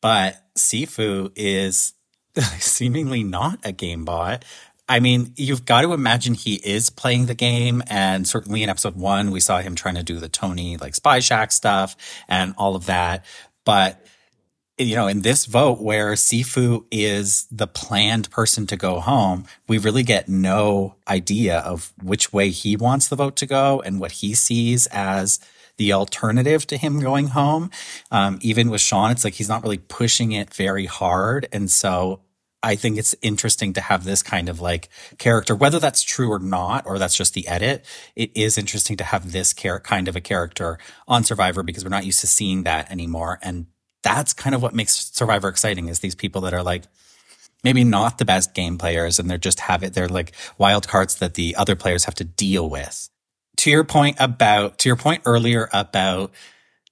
but 0.00 0.42
Sifu 0.56 1.30
is 1.36 1.94
seemingly 2.58 3.22
not 3.22 3.58
a 3.64 3.72
GameBot. 3.72 4.44
I 4.88 5.00
mean, 5.00 5.32
you've 5.36 5.64
got 5.64 5.82
to 5.82 5.92
imagine 5.92 6.34
he 6.34 6.54
is 6.54 6.90
playing 6.90 7.26
the 7.26 7.34
game, 7.34 7.82
and 7.88 8.26
certainly 8.26 8.62
in 8.62 8.68
episode 8.68 8.96
one, 8.96 9.30
we 9.30 9.40
saw 9.40 9.58
him 9.60 9.74
trying 9.74 9.94
to 9.94 10.02
do 10.02 10.18
the 10.18 10.28
Tony 10.28 10.76
like 10.76 10.94
Spy 10.94 11.20
Shack 11.20 11.52
stuff 11.52 11.96
and 12.28 12.54
all 12.56 12.76
of 12.76 12.86
that. 12.86 13.24
But 13.64 14.04
you 14.78 14.96
know, 14.96 15.06
in 15.06 15.22
this 15.22 15.44
vote 15.44 15.80
where 15.80 16.12
Sifu 16.12 16.84
is 16.90 17.46
the 17.50 17.66
planned 17.66 18.30
person 18.30 18.66
to 18.68 18.76
go 18.76 19.00
home, 19.00 19.44
we 19.68 19.78
really 19.78 20.02
get 20.02 20.28
no 20.28 20.96
idea 21.06 21.58
of 21.58 21.92
which 22.02 22.32
way 22.32 22.50
he 22.50 22.76
wants 22.76 23.08
the 23.08 23.16
vote 23.16 23.36
to 23.36 23.46
go 23.46 23.80
and 23.80 24.00
what 24.00 24.12
he 24.12 24.34
sees 24.34 24.86
as 24.88 25.40
the 25.76 25.92
alternative 25.92 26.66
to 26.66 26.76
him 26.76 27.00
going 27.00 27.28
home. 27.28 27.70
Um, 28.10 28.38
even 28.42 28.70
with 28.70 28.80
Sean, 28.80 29.10
it's 29.10 29.24
like 29.24 29.34
he's 29.34 29.48
not 29.48 29.62
really 29.62 29.78
pushing 29.78 30.32
it 30.32 30.52
very 30.52 30.86
hard. 30.86 31.48
And 31.52 31.70
so 31.70 32.20
I 32.62 32.76
think 32.76 32.96
it's 32.96 33.14
interesting 33.22 33.72
to 33.72 33.80
have 33.80 34.04
this 34.04 34.22
kind 34.22 34.48
of 34.48 34.60
like 34.60 34.88
character, 35.18 35.54
whether 35.54 35.80
that's 35.80 36.02
true 36.02 36.30
or 36.30 36.38
not, 36.38 36.86
or 36.86 36.98
that's 36.98 37.16
just 37.16 37.34
the 37.34 37.48
edit. 37.48 37.84
It 38.14 38.30
is 38.36 38.56
interesting 38.56 38.96
to 38.98 39.04
have 39.04 39.32
this 39.32 39.52
char- 39.52 39.80
kind 39.80 40.06
of 40.08 40.14
a 40.14 40.20
character 40.20 40.78
on 41.08 41.24
Survivor 41.24 41.62
because 41.62 41.84
we're 41.84 41.90
not 41.90 42.06
used 42.06 42.20
to 42.20 42.26
seeing 42.26 42.62
that 42.62 42.90
anymore. 42.90 43.38
And 43.42 43.66
that's 44.02 44.32
kind 44.32 44.54
of 44.54 44.62
what 44.62 44.74
makes 44.74 45.10
Survivor 45.12 45.48
exciting 45.48 45.88
is 45.88 46.00
these 46.00 46.14
people 46.14 46.42
that 46.42 46.54
are 46.54 46.62
like, 46.62 46.84
maybe 47.64 47.84
not 47.84 48.18
the 48.18 48.24
best 48.24 48.54
game 48.54 48.76
players 48.76 49.18
and 49.18 49.30
they're 49.30 49.38
just 49.38 49.60
have 49.60 49.82
it. 49.82 49.94
They're 49.94 50.08
like 50.08 50.32
wild 50.58 50.88
cards 50.88 51.16
that 51.16 51.34
the 51.34 51.54
other 51.56 51.76
players 51.76 52.04
have 52.04 52.14
to 52.16 52.24
deal 52.24 52.68
with. 52.68 53.08
To 53.58 53.70
your 53.70 53.84
point 53.84 54.16
about, 54.18 54.78
to 54.78 54.88
your 54.88 54.96
point 54.96 55.22
earlier 55.24 55.68
about 55.72 56.32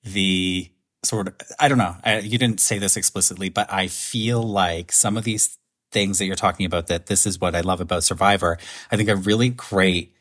the 0.04 0.70
sort 1.02 1.28
of, 1.28 1.34
I 1.58 1.68
don't 1.68 1.78
know, 1.78 1.96
I, 2.04 2.18
you 2.18 2.38
didn't 2.38 2.60
say 2.60 2.78
this 2.78 2.96
explicitly, 2.96 3.48
but 3.48 3.72
I 3.72 3.88
feel 3.88 4.42
like 4.42 4.92
some 4.92 5.16
of 5.16 5.24
these 5.24 5.58
things 5.90 6.18
that 6.18 6.26
you're 6.26 6.36
talking 6.36 6.66
about 6.66 6.86
that 6.86 7.06
this 7.06 7.26
is 7.26 7.40
what 7.40 7.56
I 7.56 7.62
love 7.62 7.80
about 7.80 8.04
Survivor. 8.04 8.58
I 8.92 8.96
think 8.96 9.08
a 9.08 9.16
really 9.16 9.48
great 9.48 10.14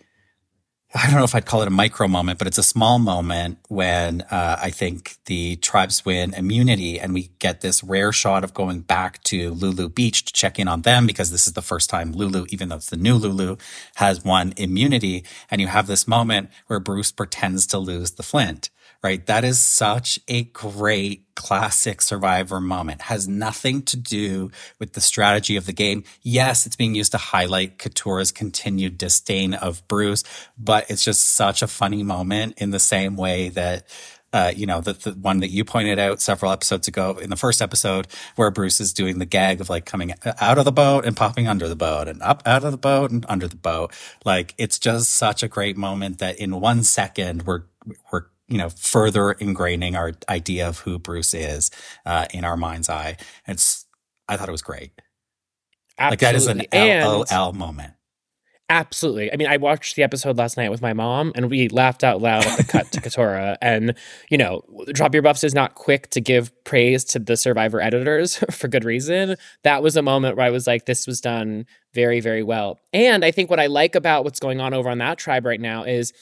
I 0.92 1.06
don't 1.06 1.20
know 1.20 1.24
if 1.24 1.36
I'd 1.36 1.46
call 1.46 1.62
it 1.62 1.68
a 1.68 1.72
micro 1.72 2.08
moment, 2.08 2.40
but 2.40 2.48
it's 2.48 2.58
a 2.58 2.64
small 2.64 2.98
moment 2.98 3.60
when 3.68 4.22
uh, 4.22 4.58
I 4.60 4.72
think 4.72 5.18
the 5.26 5.56
tribes 5.58 6.04
win 6.04 6.34
immunity 6.34 7.00
and 7.00 7.14
we 7.14 7.30
get 7.38 7.62
this 7.62 7.84
rare 7.84 8.12
shot 8.12 8.44
of 8.44 8.56
going 8.56 8.82
back 8.82 9.24
to 9.26 9.52
Lulu 9.52 9.88
Beach 9.90 10.26
to 10.26 10.34
check 10.34 10.58
in 10.58 10.68
on 10.68 10.82
them 10.82 11.06
because 11.06 11.30
this 11.30 11.46
is 11.46 11.54
the 11.54 11.62
first 11.62 11.92
time 11.92 12.12
Lulu, 12.12 12.48
even 12.50 12.70
though 12.70 12.78
it's 12.78 12.90
the 12.90 12.98
new 12.98 13.18
Lulu, 13.18 13.58
has 13.98 14.26
won 14.26 14.52
immunity. 14.58 15.24
And 15.52 15.62
you 15.62 15.68
have 15.68 15.86
this 15.86 16.08
moment 16.08 16.50
where 16.66 16.80
Bruce 16.80 17.12
pretends 17.12 17.68
to 17.68 17.78
lose 17.78 18.14
the 18.14 18.24
Flint 18.24 18.72
right? 19.02 19.26
That 19.26 19.44
is 19.44 19.60
such 19.60 20.20
a 20.28 20.44
great 20.44 21.26
classic 21.36 22.02
survivor 22.02 22.60
moment. 22.60 23.04
Has 23.04 23.28
nothing 23.28 23.82
to 23.84 23.98
do 23.98 24.52
with 24.78 24.94
the 24.94 25.02
strategy 25.02 25.56
of 25.56 25.66
the 25.66 25.74
game. 25.74 26.04
Yes, 26.22 26.66
it's 26.66 26.76
being 26.76 26.96
used 26.96 27.14
to 27.14 27.18
highlight 27.18 27.78
Katurah's 27.78 28.32
continued 28.32 28.98
disdain 28.98 29.54
of 29.54 29.88
Bruce, 29.88 30.24
but 30.58 30.90
it's 30.90 31.04
just 31.04 31.36
such 31.36 31.62
a 31.62 31.68
funny 31.68 32.04
moment 32.04 32.58
in 32.58 32.72
the 32.72 32.80
same 32.80 33.16
way 33.16 33.50
that 33.50 33.88
uh, 34.32 34.52
you 34.56 34.66
know, 34.66 34.80
the, 34.80 34.94
the 34.94 35.12
one 35.14 35.40
that 35.40 35.50
you 35.50 35.66
pointed 35.66 35.98
out 35.98 36.22
several 36.22 36.52
episodes 36.52 36.88
ago 36.88 37.18
in 37.20 37.30
the 37.30 37.36
first 37.36 37.62
episode 37.62 38.08
where 38.36 38.52
Bruce 38.52 38.80
is 38.80 38.94
doing 38.94 39.18
the 39.18 39.26
gag 39.26 39.60
of 39.60 39.70
like 39.70 39.86
coming 39.86 40.14
out 40.40 40.58
of 40.58 40.66
the 40.66 40.72
boat 40.72 41.06
and 41.06 41.18
popping 41.18 41.48
under 41.48 41.68
the 41.68 41.76
boat 41.76 42.08
and 42.08 42.22
up 42.22 42.44
out 42.46 42.64
of 42.64 42.72
the 42.72 42.78
boat 42.78 43.10
and 43.10 43.26
under 43.28 43.48
the 43.48 43.56
boat. 43.56 43.92
Like 44.26 44.54
it's 44.58 44.78
just 44.78 45.12
such 45.12 45.42
a 45.42 45.48
great 45.48 45.78
moment 45.78 46.20
that 46.20 46.38
in 46.38 46.60
one 46.60 46.84
second 46.84 47.44
we're, 47.44 47.64
we're 48.12 48.26
you 48.50 48.58
know, 48.58 48.70
further 48.70 49.36
ingraining 49.36 49.96
our 49.96 50.14
idea 50.28 50.68
of 50.68 50.80
who 50.80 51.00
Bruce 51.00 51.34
is 51.34 51.72
uh, 52.06 52.26
in 52.34 52.44
our 52.44 52.58
mind's 52.58 52.90
eye. 52.90 53.18
It's, 53.48 53.86
I 54.28 54.38
thought 54.38 54.50
it 54.50 54.54
was 54.54 54.62
great. 54.62 54.92
Absolutely. 55.98 56.12
Like 56.12 56.20
that 56.20 56.36
is 56.36 56.48
an 56.48 57.32
LOL 57.32 57.54
moment. 57.54 57.94
Absolutely. 58.72 59.34
I 59.34 59.36
mean, 59.36 59.48
I 59.48 59.58
watched 59.58 59.96
the 59.96 60.04
episode 60.04 60.38
last 60.38 60.56
night 60.56 60.70
with 60.70 60.82
my 60.82 60.94
mom 60.94 61.32
and 61.34 61.50
we 61.50 61.70
laughed 61.70 62.04
out 62.04 62.22
loud 62.22 62.46
at 62.46 62.58
the 62.58 62.64
cut 62.64 62.92
to 62.92 63.02
Katurah. 63.02 63.58
And, 63.64 63.96
you 64.30 64.38
know, 64.38 64.62
Drop 64.94 65.12
Your 65.16 65.24
Buffs 65.24 65.44
is 65.44 65.56
not 65.56 65.74
quick 65.74 66.12
to 66.12 66.22
give 66.22 66.52
praise 66.66 67.04
to 67.06 67.20
the 67.20 67.36
Survivor 67.36 67.82
editors 67.82 68.38
for 68.52 68.68
good 68.68 68.86
reason. 68.86 69.38
That 69.64 69.82
was 69.82 69.98
a 69.98 70.04
moment 70.04 70.38
where 70.38 70.46
I 70.46 70.52
was 70.52 70.68
like, 70.68 70.86
this 70.86 71.08
was 71.08 71.20
done 71.20 71.66
very, 71.96 72.20
very 72.20 72.44
well. 72.44 72.80
And 72.94 73.26
I 73.26 73.32
think 73.32 73.50
what 73.50 73.60
I 73.60 73.66
like 73.66 73.96
about 73.96 74.24
what's 74.24 74.40
going 74.40 74.62
on 74.62 74.76
over 74.76 74.88
on 74.88 75.00
that 75.00 75.18
tribe 75.18 75.48
right 75.48 75.60
now 75.60 75.84
is 75.84 76.14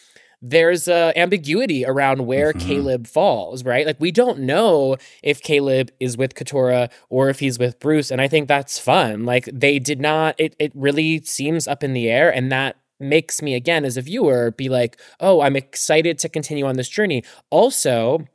there's 0.41 0.87
a 0.87 1.17
ambiguity 1.17 1.85
around 1.85 2.25
where 2.25 2.53
mm-hmm. 2.53 2.69
Kaleb 2.69 3.07
falls, 3.07 3.63
right? 3.63 3.85
Like 3.85 3.99
we 3.99 4.11
don't 4.11 4.39
know 4.39 4.97
if 5.23 5.41
Kaleb 5.41 5.89
is 5.99 6.17
with 6.17 6.35
Katurah 6.35 6.91
or 7.09 7.29
if 7.29 7.39
he's 7.39 7.57
with 7.57 7.79
Bruce, 7.79 8.11
and 8.11 8.21
I 8.21 8.27
think 8.27 8.47
that's 8.47 8.77
fun. 8.77 9.25
Like 9.25 9.49
they 9.51 9.79
did 9.79 9.99
not. 9.99 10.35
It 10.37 10.55
it 10.59 10.71
really 10.75 11.21
seems 11.23 11.67
up 11.67 11.83
in 11.83 11.93
the 11.93 12.09
air, 12.09 12.33
and 12.33 12.51
that 12.51 12.77
makes 12.99 13.41
me 13.41 13.53
again 13.53 13.85
as 13.85 13.97
a 13.97 14.01
viewer 14.01 14.51
be 14.51 14.69
like, 14.69 14.99
oh, 15.19 15.41
I'm 15.41 15.55
excited 15.55 16.19
to 16.19 16.29
continue 16.29 16.65
on 16.65 16.75
this 16.75 16.89
journey. 16.89 17.23
Also 17.49 18.25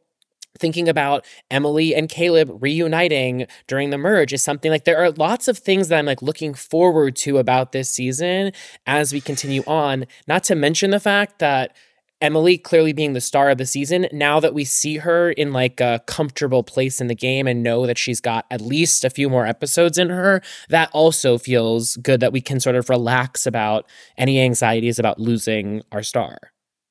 thinking 0.59 0.88
about 0.88 1.25
Emily 1.50 1.94
and 1.94 2.09
Caleb 2.09 2.62
reuniting 2.62 3.47
during 3.66 3.90
the 3.90 3.99
merge 3.99 4.32
is 4.32 4.42
something 4.42 4.71
like 4.71 4.85
there 4.85 4.99
are 4.99 5.11
lots 5.11 5.49
of 5.49 5.59
things 5.59 5.88
that 5.88 5.99
I'm 5.99 6.06
like 6.06 6.23
looking 6.23 6.54
forward 6.54 7.16
to 7.16 7.38
about 7.38 7.73
this 7.73 7.88
season 7.88 8.52
as 8.87 9.12
we 9.12 9.21
continue 9.21 9.62
on. 9.66 10.06
Not 10.28 10.44
to 10.44 10.54
mention 10.54 10.90
the 10.90 11.00
fact 11.00 11.38
that 11.38 11.75
Emily 12.23 12.57
clearly 12.57 12.93
being 12.93 13.12
the 13.12 13.21
star 13.21 13.50
of 13.50 13.59
the 13.59 13.67
season, 13.67 14.07
now 14.12 14.41
that 14.41 14.55
we 14.55 14.64
see 14.64 14.99
her 14.99 15.33
in 15.33 15.52
like 15.52 15.81
a 15.81 16.00
comfortable 16.07 16.62
place 16.62 17.00
in 17.00 17.09
the 17.09 17.14
game 17.14 17.47
and 17.47 17.62
know 17.62 17.87
that 17.87 17.99
she's 17.99 18.21
got 18.21 18.47
at 18.50 18.61
least 18.61 19.05
a 19.05 19.11
few 19.11 19.29
more 19.29 19.45
episodes 19.45 19.99
in 19.99 20.09
her, 20.09 20.41
that 20.69 20.88
also 20.93 21.37
feels 21.37 21.97
good 21.97 22.21
that 22.21 22.33
we 22.33 22.41
can 22.41 22.61
sort 22.61 22.76
of 22.76 22.88
relax 22.88 23.45
about 23.45 23.87
any 24.17 24.41
anxieties 24.41 24.99
about 24.99 25.19
losing 25.19 25.83
our 25.91 26.02
star. 26.02 26.38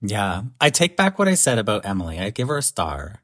Yeah. 0.02 0.44
I 0.60 0.70
take 0.70 0.98
back 0.98 1.18
what 1.18 1.28
I 1.28 1.36
said 1.36 1.58
about 1.58 1.86
Emily. 1.86 2.20
I 2.20 2.30
give 2.30 2.50
her 2.50 2.58
a 2.58 2.64
star. 2.64 3.22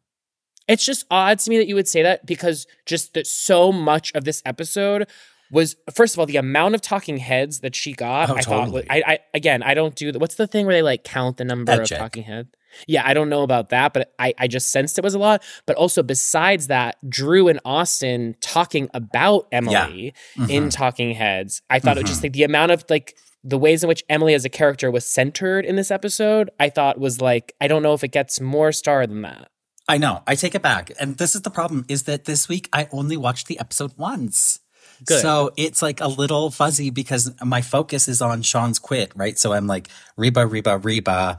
It's 0.67 0.85
just 0.85 1.05
odd 1.11 1.39
to 1.39 1.49
me 1.49 1.57
that 1.57 1.67
you 1.67 1.75
would 1.75 1.87
say 1.87 2.03
that 2.03 2.25
because 2.25 2.67
just 2.85 3.13
that 3.13 3.27
so 3.27 3.71
much 3.71 4.11
of 4.13 4.23
this 4.23 4.41
episode 4.45 5.07
was 5.51 5.75
first 5.93 6.15
of 6.15 6.19
all 6.19 6.25
the 6.25 6.37
amount 6.37 6.75
of 6.75 6.81
talking 6.81 7.17
heads 7.17 7.59
that 7.61 7.75
she 7.75 7.93
got. 7.93 8.29
Oh, 8.29 8.35
I 8.35 8.41
totally. 8.41 8.83
thought 8.83 8.91
I, 8.91 9.03
I 9.05 9.19
again 9.33 9.63
I 9.63 9.73
don't 9.73 9.95
do 9.95 10.11
the, 10.11 10.19
what's 10.19 10.35
the 10.35 10.47
thing 10.47 10.65
where 10.65 10.75
they 10.75 10.81
like 10.81 11.03
count 11.03 11.37
the 11.37 11.45
number 11.45 11.81
of 11.81 11.89
talking 11.89 12.23
heads. 12.23 12.49
Yeah, 12.85 13.01
I 13.05 13.13
don't 13.13 13.29
know 13.29 13.43
about 13.43 13.69
that, 13.69 13.93
but 13.93 14.13
I, 14.19 14.33
I 14.37 14.47
just 14.47 14.71
sensed 14.71 14.97
it 14.97 15.03
was 15.03 15.15
a 15.15 15.19
lot. 15.19 15.41
But 15.65 15.77
also, 15.77 16.03
besides 16.03 16.67
that, 16.67 16.97
Drew 17.09 17.47
and 17.47 17.59
Austin 17.65 18.35
talking 18.39 18.89
about 18.93 19.47
Emily 19.51 20.13
yeah. 20.35 20.43
mm-hmm. 20.43 20.51
in 20.51 20.69
Talking 20.69 21.15
Heads, 21.15 21.61
I 21.69 21.79
thought 21.79 21.91
mm-hmm. 21.91 21.99
it 21.99 22.03
was 22.03 22.11
just 22.11 22.23
like 22.23 22.33
the 22.33 22.43
amount 22.43 22.71
of 22.71 22.83
like 22.89 23.17
the 23.43 23.57
ways 23.57 23.83
in 23.83 23.87
which 23.87 24.03
Emily 24.09 24.33
as 24.33 24.45
a 24.45 24.49
character 24.49 24.91
was 24.91 25.05
centered 25.05 25.65
in 25.65 25.75
this 25.75 25.89
episode, 25.89 26.49
I 26.59 26.69
thought 26.69 26.99
was 26.99 27.21
like, 27.21 27.55
I 27.61 27.67
don't 27.67 27.81
know 27.81 27.93
if 27.93 28.03
it 28.03 28.11
gets 28.11 28.41
more 28.41 28.71
star 28.71 29.07
than 29.07 29.21
that. 29.21 29.49
I 29.87 29.97
know. 29.97 30.21
I 30.27 30.35
take 30.35 30.53
it 30.53 30.61
back. 30.61 30.91
And 30.99 31.17
this 31.17 31.33
is 31.33 31.43
the 31.43 31.49
problem 31.49 31.85
is 31.87 32.03
that 32.03 32.25
this 32.25 32.49
week 32.49 32.67
I 32.73 32.89
only 32.91 33.15
watched 33.15 33.47
the 33.47 33.57
episode 33.59 33.93
once. 33.95 34.59
Good. 35.05 35.21
So 35.21 35.51
it's 35.57 35.81
like 35.81 36.01
a 36.01 36.07
little 36.07 36.49
fuzzy 36.49 36.89
because 36.89 37.31
my 37.43 37.61
focus 37.61 38.07
is 38.07 38.21
on 38.21 38.41
Sean's 38.41 38.79
quit, 38.79 39.11
right? 39.15 39.37
So 39.37 39.53
I'm 39.53 39.67
like, 39.67 39.89
Reba, 40.15 40.45
Reba, 40.45 40.77
Reba. 40.77 41.37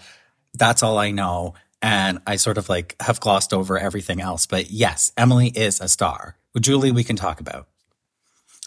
That's 0.55 0.83
all 0.83 0.99
I 0.99 1.11
know. 1.11 1.55
And 1.81 2.21
I 2.27 2.37
sort 2.37 2.59
of 2.59 2.69
like 2.69 2.97
have 3.01 3.21
glossed 3.21 3.53
over 3.53 3.79
everything 3.79 4.21
else. 4.21 4.47
But 4.47 4.71
yes, 4.71 5.13
Emily 5.17 5.49
is 5.49 5.81
a 5.81 5.89
star. 5.89 6.37
Julie, 6.59 6.91
we 6.93 7.05
can 7.05 7.17
talk 7.17 7.41
about. 7.41 7.69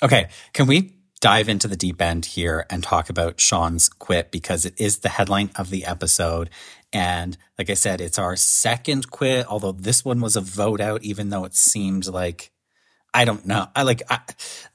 Okay. 0.03 0.29
Can 0.53 0.67
we 0.67 0.93
dive 1.21 1.47
into 1.47 1.67
the 1.67 1.77
deep 1.77 2.01
end 2.01 2.25
here 2.25 2.65
and 2.69 2.83
talk 2.83 3.09
about 3.09 3.39
Sean's 3.39 3.87
quit 3.87 4.31
because 4.31 4.65
it 4.65 4.73
is 4.81 4.99
the 4.99 5.09
headline 5.09 5.51
of 5.55 5.69
the 5.69 5.85
episode. 5.85 6.49
And 6.91 7.37
like 7.57 7.69
I 7.69 7.75
said, 7.75 8.01
it's 8.01 8.19
our 8.19 8.35
second 8.35 9.11
quit, 9.11 9.45
although 9.47 9.71
this 9.71 10.03
one 10.03 10.19
was 10.19 10.35
a 10.35 10.41
vote 10.41 10.81
out, 10.81 11.03
even 11.03 11.29
though 11.29 11.45
it 11.45 11.55
seemed 11.55 12.07
like 12.07 12.50
I 13.13 13.25
don't 13.25 13.45
know. 13.45 13.67
I 13.75 13.83
like 13.83 14.03
I, 14.09 14.19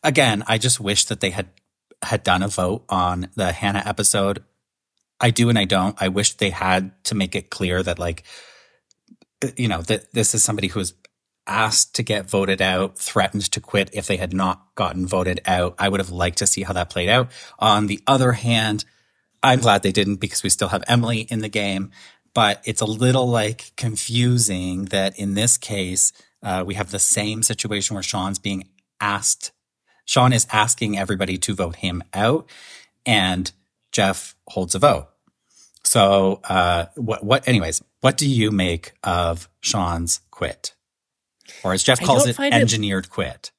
again. 0.03 0.45
I 0.47 0.59
just 0.59 0.81
wish 0.81 1.07
that 1.07 1.21
they 1.21 1.31
had 1.31 1.49
had 2.03 2.23
done 2.23 2.43
a 2.43 2.49
vote 2.49 2.85
on 2.89 3.31
the 3.35 3.53
Hannah 3.53 3.83
episode. 3.85 4.45
I 5.21 5.31
do 5.31 5.49
and 5.49 5.59
I 5.59 5.65
don't. 5.65 6.01
I 6.01 6.09
wish 6.09 6.35
they 6.35 6.51
had 6.51 6.93
to 7.05 7.15
make 7.15 7.35
it 7.35 7.51
clear 7.51 7.83
that 7.83 7.99
like 7.99 8.25
uh, 9.45 9.49
you 9.57 9.69
know 9.69 9.83
that 9.83 10.13
this 10.13 10.35
is 10.35 10.43
somebody 10.43 10.69
who 10.69 10.81
was 10.81 10.95
asked 11.47 11.95
to 11.95 12.03
get 12.03 12.29
voted 12.29 12.61
out, 12.61 12.99
threatened 12.99 13.51
to 13.53 13.61
quit 13.61 13.91
if 13.93 14.07
they 14.07 14.17
had 14.17 14.35
not 14.35 14.75
gotten 14.75 15.07
voted 15.07 15.41
out. 15.47 15.75
I 15.79 15.89
would 15.89 16.01
have 16.01 16.11
liked 16.11 16.39
to 16.39 16.47
see 16.47 16.65
how 16.65 16.73
that 16.73 16.91
played 16.91 17.09
out. 17.09 17.31
On 17.59 17.87
the 17.87 18.03
other 18.07 18.33
hand, 18.33 18.85
I'm 19.43 19.61
glad 19.61 19.83
they 19.83 19.93
didn't 19.93 20.17
because 20.17 20.43
we 20.43 20.51
still 20.51 20.69
have 20.69 20.85
Emily 20.89 21.21
in 21.21 21.41
the 21.41 21.49
game. 21.49 21.93
But 22.35 22.61
it's 22.65 22.83
a 22.83 22.87
little 22.87 23.29
like 23.29 23.73
confusing 23.77 24.87
that 24.87 25.19
in 25.19 25.35
this 25.35 25.57
case, 25.57 26.13
uh, 26.47 26.63
we 26.65 26.75
have 26.75 26.93
the 26.93 27.01
same 27.01 27.43
situation 27.43 27.95
where 27.95 28.05
Sean's 28.05 28.39
being 28.39 28.69
asked, 29.01 29.51
Sean 30.05 30.33
is 30.33 30.47
asking 30.53 30.97
everybody 30.97 31.39
to 31.39 31.55
vote 31.55 31.77
him 31.77 32.05
out, 32.15 32.49
and 33.05 33.51
Jeff 33.91 34.37
holds 34.47 34.77
a 34.77 34.79
vote. 34.79 35.09
So, 35.83 36.41
uh, 36.45 36.87
what, 36.95 37.25
what, 37.25 37.49
anyways, 37.49 37.83
what 38.01 38.17
do 38.17 38.29
you 38.29 38.53
make 38.53 38.93
of 39.03 39.49
Sean's 39.61 40.21
quit? 40.31 40.73
Or 41.65 41.73
as 41.73 41.83
Jeff 41.83 42.01
calls 42.01 42.29
it, 42.29 42.39
engineered 42.39 43.07
it, 43.07 43.11
quit. 43.11 43.51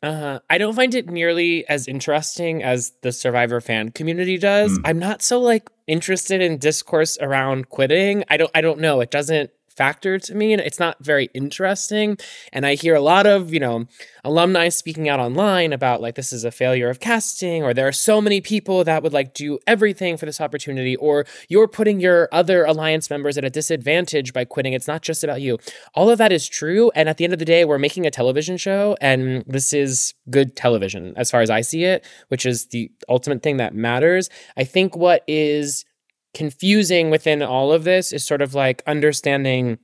Uh, 0.00 0.38
I 0.48 0.58
don't 0.58 0.74
find 0.74 0.94
it 0.94 1.08
nearly 1.08 1.66
as 1.68 1.88
interesting 1.88 2.62
as 2.62 2.92
the 3.02 3.10
Survivor 3.10 3.60
fan 3.60 3.90
community 3.90 4.38
does. 4.38 4.78
Mm. 4.78 4.82
I'm 4.84 4.98
not 5.00 5.20
so 5.20 5.40
like 5.40 5.68
interested 5.88 6.40
in 6.40 6.58
discourse 6.58 7.18
around 7.20 7.70
quitting. 7.70 8.22
I 8.28 8.36
don't. 8.36 8.50
I 8.54 8.60
don't 8.60 8.78
know. 8.78 9.00
It 9.00 9.10
doesn't 9.10 9.50
factor 9.76 10.18
to 10.18 10.34
me 10.34 10.52
and 10.52 10.60
it's 10.60 10.78
not 10.78 10.96
very 11.00 11.28
interesting. 11.34 12.18
And 12.52 12.66
i 12.66 12.74
hear 12.74 12.94
a 12.94 13.00
lot 13.00 13.26
of 13.26 13.52
you 13.52 13.60
know 13.60 13.86
alumni 14.24 14.68
speaking 14.68 15.08
out 15.08 15.20
online 15.20 15.72
about 15.72 16.00
like 16.00 16.14
this 16.14 16.32
is 16.32 16.44
a 16.44 16.50
failure 16.50 16.90
of 16.90 17.00
casting 17.00 17.62
or 17.62 17.72
there 17.72 17.88
are 17.88 17.92
so 17.92 18.20
many 18.20 18.40
people 18.40 18.84
that 18.84 19.02
would 19.02 19.12
like 19.12 19.34
do 19.34 19.58
everything 19.66 20.16
for 20.16 20.26
this 20.26 20.40
opportunity 20.40 20.96
or 20.96 21.24
you're 21.48 21.68
putting 21.68 22.00
your 22.00 22.28
other 22.32 22.64
alliance 22.64 23.08
members 23.10 23.38
at 23.38 23.44
a 23.44 23.50
disadvantage 23.50 24.32
by 24.32 24.44
quitting. 24.44 24.72
It's 24.72 24.88
not 24.88 25.02
just 25.02 25.24
about 25.24 25.40
you. 25.40 25.58
All 25.94 26.10
of 26.10 26.18
that 26.18 26.32
is 26.32 26.48
true 26.48 26.90
and 26.94 27.08
at 27.08 27.16
the 27.16 27.24
end 27.24 27.32
of 27.32 27.38
the 27.38 27.44
day 27.44 27.64
we're 27.64 27.78
making 27.78 28.06
a 28.06 28.10
television 28.10 28.56
show 28.56 28.96
and 29.00 29.44
this 29.46 29.72
is 29.72 30.14
good 30.28 30.56
television 30.56 31.12
as 31.16 31.30
far 31.30 31.40
as 31.40 31.50
i 31.50 31.60
see 31.60 31.84
it 31.84 32.04
which 32.28 32.46
is 32.46 32.66
the 32.66 32.90
ultimate 33.08 33.42
thing 33.42 33.58
that 33.58 33.74
matters. 33.74 34.30
I 34.56 34.64
think 34.64 34.96
what 34.96 35.24
is 35.26 35.84
confusing 36.34 37.10
within 37.10 37.42
all 37.42 37.72
of 37.72 37.84
this 37.84 38.12
is 38.12 38.26
sort 38.26 38.42
of 38.42 38.54
like 38.54 38.82
understanding 38.86 39.78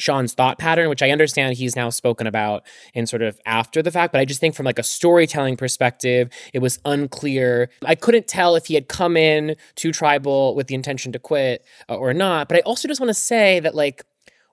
Sean's 0.00 0.34
thought 0.34 0.58
pattern, 0.58 0.88
which 0.88 1.02
I 1.02 1.10
understand 1.10 1.56
he's 1.56 1.76
now 1.76 1.88
spoken 1.88 2.26
about 2.26 2.64
in 2.94 3.06
sort 3.06 3.22
of 3.22 3.38
after 3.46 3.80
the 3.80 3.92
fact, 3.92 4.12
but 4.12 4.20
I 4.20 4.24
just 4.24 4.40
think 4.40 4.54
from 4.54 4.66
like 4.66 4.78
a 4.78 4.82
storytelling 4.82 5.56
perspective, 5.56 6.30
it 6.52 6.58
was 6.58 6.80
unclear. 6.84 7.70
I 7.84 7.94
couldn't 7.94 8.26
tell 8.26 8.56
if 8.56 8.66
he 8.66 8.74
had 8.74 8.88
come 8.88 9.16
in 9.16 9.56
to 9.76 9.92
tribal 9.92 10.56
with 10.56 10.66
the 10.66 10.74
intention 10.74 11.12
to 11.12 11.18
quit 11.18 11.64
uh, 11.88 11.96
or 11.96 12.12
not. 12.12 12.48
But 12.48 12.56
I 12.56 12.60
also 12.60 12.88
just 12.88 13.00
want 13.00 13.10
to 13.10 13.14
say 13.14 13.60
that 13.60 13.74
like 13.74 14.04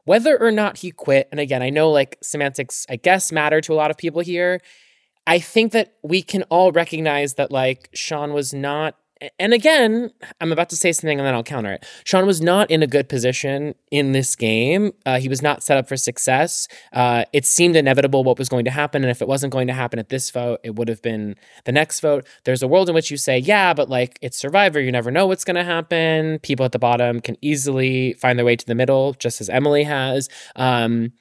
whether 0.05 0.39
or 0.39 0.51
not 0.51 0.77
he 0.77 0.91
quit, 0.91 1.27
and 1.31 1.39
again, 1.39 1.63
I 1.63 1.69
know 1.69 1.89
like 1.89 2.17
semantics, 2.21 2.85
I 2.89 2.97
guess, 2.97 3.31
matter 3.31 3.61
to 3.61 3.73
a 3.73 3.75
lot 3.75 3.91
of 3.91 3.97
people 3.97 4.21
here. 4.21 4.61
I 5.25 5.39
think 5.39 5.71
that 5.73 5.93
we 6.03 6.21
can 6.21 6.43
all 6.43 6.71
recognize 6.71 7.35
that 7.35 7.51
like 7.51 7.89
Sean 7.93 8.33
was 8.33 8.53
not 8.53 8.95
and 9.37 9.53
again, 9.53 10.11
I'm 10.39 10.51
about 10.51 10.69
to 10.69 10.75
say 10.75 10.91
something 10.91 11.19
and 11.19 11.27
then 11.27 11.33
I'll 11.33 11.43
counter 11.43 11.71
it. 11.73 11.85
Sean 12.03 12.25
was 12.25 12.41
not 12.41 12.71
in 12.71 12.81
a 12.81 12.87
good 12.87 13.07
position 13.07 13.75
in 13.91 14.13
this 14.13 14.35
game. 14.35 14.93
Uh, 15.05 15.19
he 15.19 15.29
was 15.29 15.41
not 15.41 15.61
set 15.61 15.77
up 15.77 15.87
for 15.87 15.95
success. 15.97 16.67
Uh, 16.91 17.25
it 17.31 17.45
seemed 17.45 17.75
inevitable 17.75 18.23
what 18.23 18.39
was 18.39 18.49
going 18.49 18.65
to 18.65 18.71
happen. 18.71 19.03
And 19.03 19.11
if 19.11 19.21
it 19.21 19.27
wasn't 19.27 19.53
going 19.53 19.67
to 19.67 19.73
happen 19.73 19.99
at 19.99 20.09
this 20.09 20.31
vote, 20.31 20.59
it 20.63 20.75
would 20.75 20.87
have 20.87 21.01
been 21.01 21.35
the 21.65 21.71
next 21.71 21.99
vote. 21.99 22.25
There's 22.45 22.63
a 22.63 22.67
world 22.67 22.89
in 22.89 22.95
which 22.95 23.11
you 23.11 23.17
say, 23.17 23.37
yeah, 23.37 23.73
but 23.73 23.89
like 23.89 24.17
it's 24.21 24.37
Survivor. 24.37 24.79
You 24.79 24.91
never 24.91 25.11
know 25.11 25.27
what's 25.27 25.43
going 25.43 25.55
to 25.55 25.63
happen. 25.63 26.39
People 26.39 26.65
at 26.65 26.71
the 26.71 26.79
bottom 26.79 27.21
can 27.21 27.37
easily 27.41 28.13
find 28.13 28.39
their 28.39 28.45
way 28.45 28.55
to 28.55 28.65
the 28.65 28.75
middle, 28.75 29.13
just 29.13 29.39
as 29.39 29.49
Emily 29.49 29.83
has. 29.83 30.29
Um, 30.55 31.13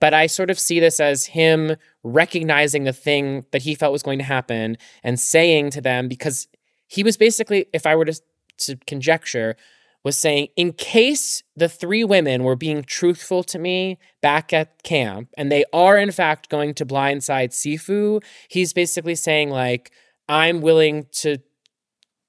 but 0.00 0.14
I 0.14 0.26
sort 0.26 0.50
of 0.50 0.58
see 0.58 0.80
this 0.80 0.98
as 0.98 1.26
him 1.26 1.76
recognizing 2.02 2.84
the 2.84 2.92
thing 2.92 3.44
that 3.52 3.62
he 3.62 3.74
felt 3.74 3.92
was 3.92 4.02
going 4.02 4.18
to 4.18 4.24
happen 4.24 4.78
and 5.02 5.20
saying 5.20 5.70
to 5.70 5.80
them, 5.82 6.08
because 6.08 6.48
he 6.90 7.04
was 7.04 7.16
basically, 7.16 7.66
if 7.72 7.86
I 7.86 7.94
were 7.94 8.04
to, 8.04 8.20
to 8.58 8.76
conjecture, 8.86 9.56
was 10.02 10.16
saying, 10.16 10.48
in 10.56 10.72
case 10.72 11.44
the 11.54 11.68
three 11.68 12.02
women 12.02 12.42
were 12.42 12.56
being 12.56 12.82
truthful 12.82 13.44
to 13.44 13.58
me 13.58 13.98
back 14.20 14.52
at 14.52 14.82
camp, 14.82 15.28
and 15.38 15.52
they 15.52 15.64
are 15.72 15.96
in 15.96 16.10
fact 16.10 16.48
going 16.48 16.74
to 16.74 16.84
blindside 16.84 17.50
Sifu, 17.50 18.22
he's 18.48 18.72
basically 18.72 19.14
saying, 19.14 19.50
like, 19.50 19.92
I'm 20.28 20.60
willing 20.60 21.06
to 21.12 21.38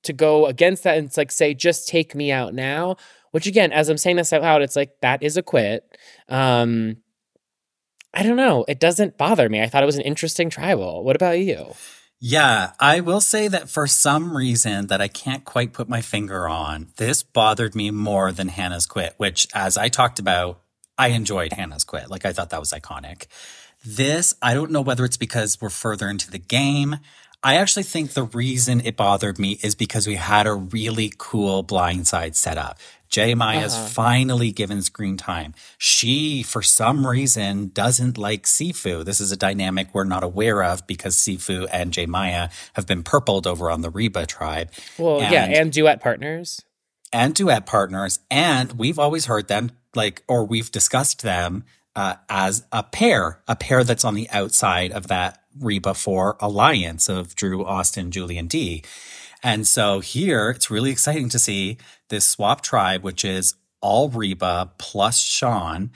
to 0.03 0.13
go 0.13 0.47
against 0.47 0.83
that 0.83 0.97
and 0.97 1.05
it's 1.05 1.17
like 1.17 1.31
say, 1.31 1.53
just 1.53 1.87
take 1.87 2.15
me 2.15 2.31
out 2.31 2.55
now. 2.55 2.95
Which 3.31 3.45
again, 3.45 3.71
as 3.71 3.87
I'm 3.87 3.99
saying 3.99 4.15
this 4.15 4.33
out 4.33 4.41
loud, 4.41 4.63
it's 4.63 4.75
like 4.75 4.99
that 5.01 5.21
is 5.21 5.37
a 5.37 5.43
quit. 5.43 5.97
Um 6.27 6.97
I 8.13 8.23
don't 8.23 8.35
know. 8.35 8.65
It 8.67 8.79
doesn't 8.79 9.17
bother 9.17 9.47
me. 9.47 9.61
I 9.61 9.67
thought 9.67 9.83
it 9.83 9.85
was 9.85 9.97
an 9.97 10.01
interesting 10.01 10.49
tribal. 10.49 11.03
What 11.03 11.15
about 11.15 11.39
you? 11.39 11.73
Yeah, 12.23 12.73
I 12.79 12.99
will 12.99 13.19
say 13.19 13.47
that 13.47 13.67
for 13.67 13.87
some 13.87 14.37
reason 14.37 14.85
that 14.87 15.01
I 15.01 15.07
can't 15.07 15.43
quite 15.43 15.73
put 15.73 15.89
my 15.89 16.01
finger 16.01 16.47
on, 16.47 16.89
this 16.97 17.23
bothered 17.23 17.73
me 17.73 17.89
more 17.89 18.31
than 18.31 18.49
Hannah's 18.49 18.85
quit, 18.85 19.15
which, 19.17 19.47
as 19.55 19.75
I 19.75 19.89
talked 19.89 20.19
about, 20.19 20.61
I 20.99 21.07
enjoyed 21.07 21.51
Hannah's 21.51 21.83
quit. 21.83 22.11
Like, 22.11 22.23
I 22.23 22.31
thought 22.31 22.51
that 22.51 22.59
was 22.59 22.73
iconic. 22.73 23.25
This, 23.83 24.35
I 24.39 24.53
don't 24.53 24.69
know 24.69 24.81
whether 24.81 25.03
it's 25.03 25.17
because 25.17 25.59
we're 25.59 25.71
further 25.71 26.07
into 26.09 26.29
the 26.29 26.37
game. 26.37 26.97
I 27.41 27.55
actually 27.55 27.83
think 27.83 28.11
the 28.11 28.25
reason 28.25 28.81
it 28.85 28.95
bothered 28.95 29.39
me 29.39 29.57
is 29.63 29.73
because 29.73 30.05
we 30.05 30.13
had 30.13 30.45
a 30.45 30.53
really 30.53 31.11
cool 31.17 31.63
blindside 31.63 32.35
setup. 32.35 32.77
J. 33.11 33.35
Maya's 33.35 33.75
uh-huh. 33.75 33.87
finally 33.87 34.51
given 34.51 34.81
screen 34.81 35.17
time. 35.17 35.53
She, 35.77 36.43
for 36.43 36.61
some 36.61 37.05
reason, 37.05 37.67
doesn't 37.73 38.17
like 38.17 38.43
Sifu. 38.43 39.03
This 39.03 39.19
is 39.19 39.33
a 39.33 39.37
dynamic 39.37 39.89
we're 39.93 40.05
not 40.05 40.23
aware 40.23 40.63
of 40.63 40.87
because 40.87 41.17
Sifu 41.17 41.67
and 41.71 41.91
J. 41.91 42.05
Maya 42.05 42.49
have 42.73 42.87
been 42.87 43.03
purpled 43.03 43.45
over 43.45 43.69
on 43.69 43.81
the 43.81 43.89
Reba 43.89 44.25
tribe. 44.25 44.71
Well, 44.97 45.21
and, 45.21 45.31
yeah, 45.31 45.43
and 45.43 45.73
duet 45.73 46.01
partners. 46.01 46.63
And 47.11 47.35
duet 47.35 47.65
partners. 47.65 48.19
And 48.31 48.71
we've 48.73 48.97
always 48.97 49.25
heard 49.25 49.49
them, 49.49 49.71
like, 49.93 50.23
or 50.29 50.45
we've 50.45 50.71
discussed 50.71 51.21
them 51.21 51.65
uh, 51.97 52.15
as 52.29 52.65
a 52.71 52.83
pair, 52.83 53.41
a 53.45 53.57
pair 53.57 53.83
that's 53.83 54.05
on 54.05 54.15
the 54.15 54.29
outside 54.29 54.93
of 54.93 55.07
that 55.07 55.43
Reba 55.59 55.93
4 55.93 56.37
alliance 56.39 57.09
of 57.09 57.35
Drew, 57.35 57.65
Austin, 57.65 58.11
Julie 58.11 58.37
and 58.37 58.49
Dee. 58.49 58.83
And 59.43 59.67
so 59.67 59.99
here 59.99 60.51
it's 60.51 60.69
really 60.69 60.91
exciting 60.91 61.29
to 61.29 61.39
see 61.39 61.77
this 62.11 62.27
swap 62.27 62.61
tribe, 62.61 63.01
which 63.01 63.25
is 63.25 63.55
all 63.81 64.09
Reba 64.09 64.71
plus 64.77 65.19
Sean, 65.19 65.89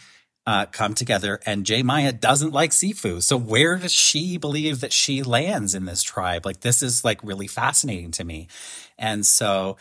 uh, 0.48 0.66
come 0.66 0.96
together. 0.96 1.40
And 1.46 1.66
J. 1.66 1.84
Maya 1.84 2.12
doesn't 2.12 2.52
like 2.52 2.72
Sifu. 2.72 3.22
So 3.22 3.38
where 3.38 3.78
does 3.78 3.92
she 3.92 4.38
believe 4.38 4.82
that 4.82 4.94
she 4.94 5.22
lands 5.22 5.76
in 5.76 5.86
this 5.86 6.02
tribe? 6.02 6.46
Like 6.46 6.62
this 6.62 6.82
is 6.82 7.06
like 7.06 7.24
really 7.24 7.48
fascinating 7.48 8.12
to 8.12 8.24
me. 8.24 8.48
And 8.98 9.26
so 9.26 9.78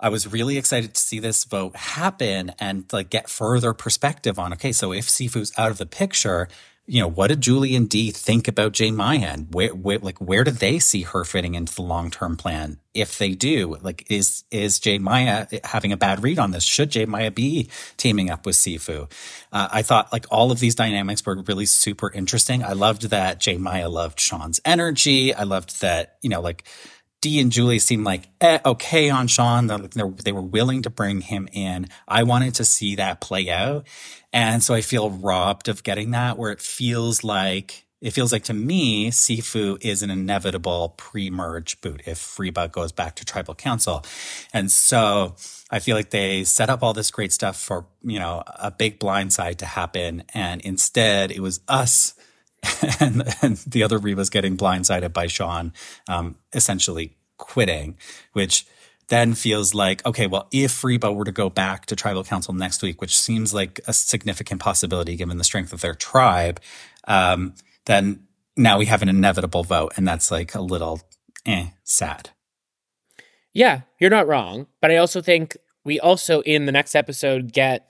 I 0.00 0.08
was 0.08 0.32
really 0.32 0.56
excited 0.56 0.94
to 0.94 1.00
see 1.00 1.18
this 1.18 1.44
vote 1.44 1.74
happen 1.76 2.52
and 2.60 2.84
like 2.92 3.10
get 3.10 3.28
further 3.28 3.74
perspective 3.74 4.38
on, 4.38 4.52
okay, 4.52 4.72
so 4.72 4.92
if 4.92 5.06
Sifu's 5.06 5.52
out 5.58 5.70
of 5.70 5.78
the 5.78 5.86
picture, 5.86 6.48
you 6.90 7.02
know, 7.02 7.06
what 7.06 7.26
did 7.26 7.42
Julie 7.42 7.76
and 7.76 7.86
Dee 7.86 8.10
think 8.10 8.48
about 8.48 8.72
J. 8.72 8.90
Maya 8.90 9.26
and 9.26 9.52
where, 9.52 9.74
where, 9.74 9.98
like, 9.98 10.18
where 10.18 10.42
do 10.42 10.50
they 10.50 10.78
see 10.78 11.02
her 11.02 11.22
fitting 11.22 11.54
into 11.54 11.74
the 11.74 11.82
long-term 11.82 12.38
plan? 12.38 12.78
If 12.94 13.18
they 13.18 13.34
do, 13.34 13.76
like, 13.82 14.10
is, 14.10 14.44
is 14.50 14.80
J. 14.80 14.96
Maya 14.98 15.46
having 15.64 15.92
a 15.92 15.98
bad 15.98 16.22
read 16.22 16.38
on 16.38 16.50
this? 16.50 16.64
Should 16.64 16.90
J. 16.90 17.04
Maya 17.04 17.30
be 17.30 17.68
teaming 17.98 18.30
up 18.30 18.46
with 18.46 18.56
Sifu? 18.56 19.12
Uh, 19.52 19.68
I 19.70 19.82
thought 19.82 20.10
like 20.12 20.24
all 20.30 20.50
of 20.50 20.60
these 20.60 20.74
dynamics 20.74 21.24
were 21.26 21.42
really 21.42 21.66
super 21.66 22.10
interesting. 22.10 22.64
I 22.64 22.72
loved 22.72 23.10
that 23.10 23.38
J. 23.38 23.58
Maya 23.58 23.90
loved 23.90 24.18
Sean's 24.18 24.58
energy. 24.64 25.34
I 25.34 25.42
loved 25.42 25.82
that, 25.82 26.16
you 26.22 26.30
know, 26.30 26.40
like, 26.40 26.64
Dee 27.20 27.40
and 27.40 27.50
Julie 27.50 27.80
seemed 27.80 28.04
like 28.04 28.28
eh, 28.40 28.58
okay 28.64 29.10
on 29.10 29.26
Sean. 29.26 29.66
They're, 29.66 30.08
they 30.08 30.32
were 30.32 30.40
willing 30.42 30.82
to 30.82 30.90
bring 30.90 31.20
him 31.20 31.48
in. 31.52 31.88
I 32.06 32.22
wanted 32.22 32.54
to 32.56 32.64
see 32.64 32.94
that 32.96 33.20
play 33.20 33.50
out. 33.50 33.86
And 34.32 34.62
so 34.62 34.74
I 34.74 34.82
feel 34.82 35.10
robbed 35.10 35.68
of 35.68 35.82
getting 35.82 36.12
that 36.12 36.38
where 36.38 36.52
it 36.52 36.60
feels 36.60 37.24
like, 37.24 37.86
it 38.00 38.12
feels 38.12 38.30
like 38.30 38.44
to 38.44 38.54
me, 38.54 39.10
Sifu 39.10 39.84
is 39.84 40.02
an 40.02 40.10
inevitable 40.10 40.94
pre-merge 40.96 41.80
boot 41.80 42.02
if 42.06 42.38
Reba 42.38 42.68
goes 42.68 42.92
back 42.92 43.16
to 43.16 43.24
tribal 43.24 43.56
council. 43.56 44.04
And 44.52 44.70
so 44.70 45.34
I 45.70 45.80
feel 45.80 45.96
like 45.96 46.10
they 46.10 46.44
set 46.44 46.70
up 46.70 46.84
all 46.84 46.94
this 46.94 47.10
great 47.10 47.32
stuff 47.32 47.60
for, 47.60 47.86
you 48.02 48.20
know, 48.20 48.44
a 48.46 48.70
big 48.70 49.00
blindside 49.00 49.56
to 49.56 49.66
happen. 49.66 50.22
And 50.32 50.60
instead 50.60 51.32
it 51.32 51.40
was 51.40 51.60
us 51.66 52.14
and, 53.00 53.22
and 53.42 53.56
the 53.58 53.82
other 53.82 53.98
Reba's 53.98 54.30
getting 54.30 54.56
blindsided 54.56 55.12
by 55.12 55.26
Sean, 55.26 55.72
um, 56.08 56.36
essentially 56.52 57.16
quitting, 57.36 57.96
which 58.32 58.66
then 59.08 59.34
feels 59.34 59.74
like, 59.74 60.04
okay, 60.04 60.26
well, 60.26 60.48
if 60.52 60.84
Reba 60.84 61.12
were 61.12 61.24
to 61.24 61.32
go 61.32 61.48
back 61.48 61.86
to 61.86 61.96
tribal 61.96 62.24
council 62.24 62.52
next 62.52 62.82
week, 62.82 63.00
which 63.00 63.18
seems 63.18 63.54
like 63.54 63.80
a 63.86 63.92
significant 63.92 64.60
possibility 64.60 65.16
given 65.16 65.38
the 65.38 65.44
strength 65.44 65.72
of 65.72 65.80
their 65.80 65.94
tribe, 65.94 66.60
um, 67.06 67.54
then 67.86 68.26
now 68.56 68.78
we 68.78 68.86
have 68.86 69.02
an 69.02 69.08
inevitable 69.08 69.64
vote. 69.64 69.92
And 69.96 70.06
that's 70.06 70.30
like 70.30 70.54
a 70.54 70.60
little 70.60 71.00
eh, 71.46 71.68
sad. 71.84 72.30
Yeah, 73.54 73.82
you're 73.98 74.10
not 74.10 74.28
wrong. 74.28 74.66
But 74.82 74.90
I 74.90 74.96
also 74.96 75.22
think 75.22 75.56
we 75.84 75.98
also, 75.98 76.42
in 76.42 76.66
the 76.66 76.72
next 76.72 76.94
episode, 76.94 77.52
get 77.52 77.88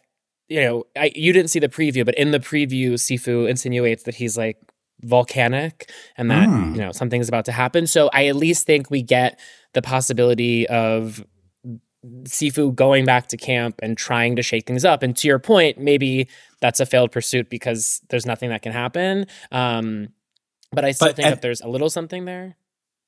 you 0.49 0.61
know, 0.61 0.85
I, 0.97 1.13
you 1.15 1.33
didn't 1.33 1.51
see 1.51 1.59
the 1.59 1.69
preview, 1.69 2.05
but 2.05 2.15
in 2.15 2.31
the 2.31 2.41
preview, 2.41 2.95
Sifu 2.95 3.49
insinuates 3.49 4.05
that 4.05 4.15
he's 4.15 4.37
like 4.37 4.57
volcanic 5.03 5.93
and 6.17 6.29
that 6.29 6.49
mm. 6.49 6.75
you 6.75 6.81
know 6.81 6.91
something's 6.91 7.29
about 7.29 7.45
to 7.45 7.53
happen. 7.53 7.87
So 7.87 8.11
I 8.13 8.27
at 8.27 8.37
least 8.37 8.67
think 8.67 8.91
we 8.91 9.03
get 9.03 9.39
the 9.75 9.83
possibility 9.83 10.67
of 10.69 11.25
Sifu 12.25 12.75
going 12.75 13.05
back 13.05 13.29
to 13.29 13.37
camp 13.37 13.81
and 13.83 13.97
trying 13.97 14.37
to 14.37 14.43
shake 14.43 14.67
things 14.67 14.85
up. 14.85 15.03
And 15.03 15.17
to 15.17 15.29
your 15.29 15.39
point, 15.39 15.79
maybe 15.79 16.29
that's 16.61 16.81
a 16.81 16.87
failed 16.87 17.13
pursuit 17.13 17.51
because 17.51 18.01
there's 18.09 18.27
nothing 18.27 18.51
that 18.51 18.63
can 18.63 18.73
happen. 18.73 19.27
Um, 19.53 20.09
but 20.73 20.85
I 20.85 20.93
still 20.93 21.09
but, 21.09 21.17
think 21.17 21.27
and, 21.27 21.37
that 21.37 21.43
there's 21.43 21.61
a 21.61 21.69
little 21.69 21.91
something 21.91 22.25
there. 22.25 22.57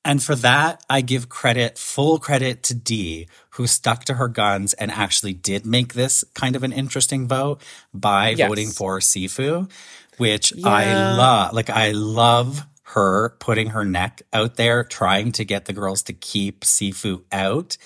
And 0.04 0.22
for 0.22 0.34
that, 0.36 0.82
I 0.88 1.02
give 1.02 1.28
credit, 1.28 1.76
full 1.76 2.18
credit 2.18 2.62
to 2.64 2.74
Dee, 2.74 3.28
who 3.50 3.66
stuck 3.66 4.04
to 4.06 4.14
her 4.14 4.28
guns 4.28 4.72
and 4.74 4.90
actually 4.90 5.34
did 5.34 5.66
make 5.66 5.92
this 5.92 6.24
kind 6.34 6.56
of 6.56 6.62
an 6.62 6.72
interesting 6.72 7.28
vote 7.28 7.62
by 7.92 8.30
yes. 8.30 8.48
voting 8.48 8.70
for 8.70 9.00
Sifu, 9.00 9.70
which 10.16 10.52
yeah. 10.56 10.68
I 10.68 10.94
love. 11.16 11.52
Like, 11.52 11.68
I 11.68 11.90
love 11.90 12.66
her 12.82 13.36
putting 13.40 13.68
her 13.68 13.84
neck 13.84 14.22
out 14.32 14.56
there, 14.56 14.84
trying 14.84 15.32
to 15.32 15.44
get 15.44 15.66
the 15.66 15.72
girls 15.72 16.02
to 16.04 16.12
keep 16.12 16.60
Sifu 16.62 17.22
out. 17.30 17.76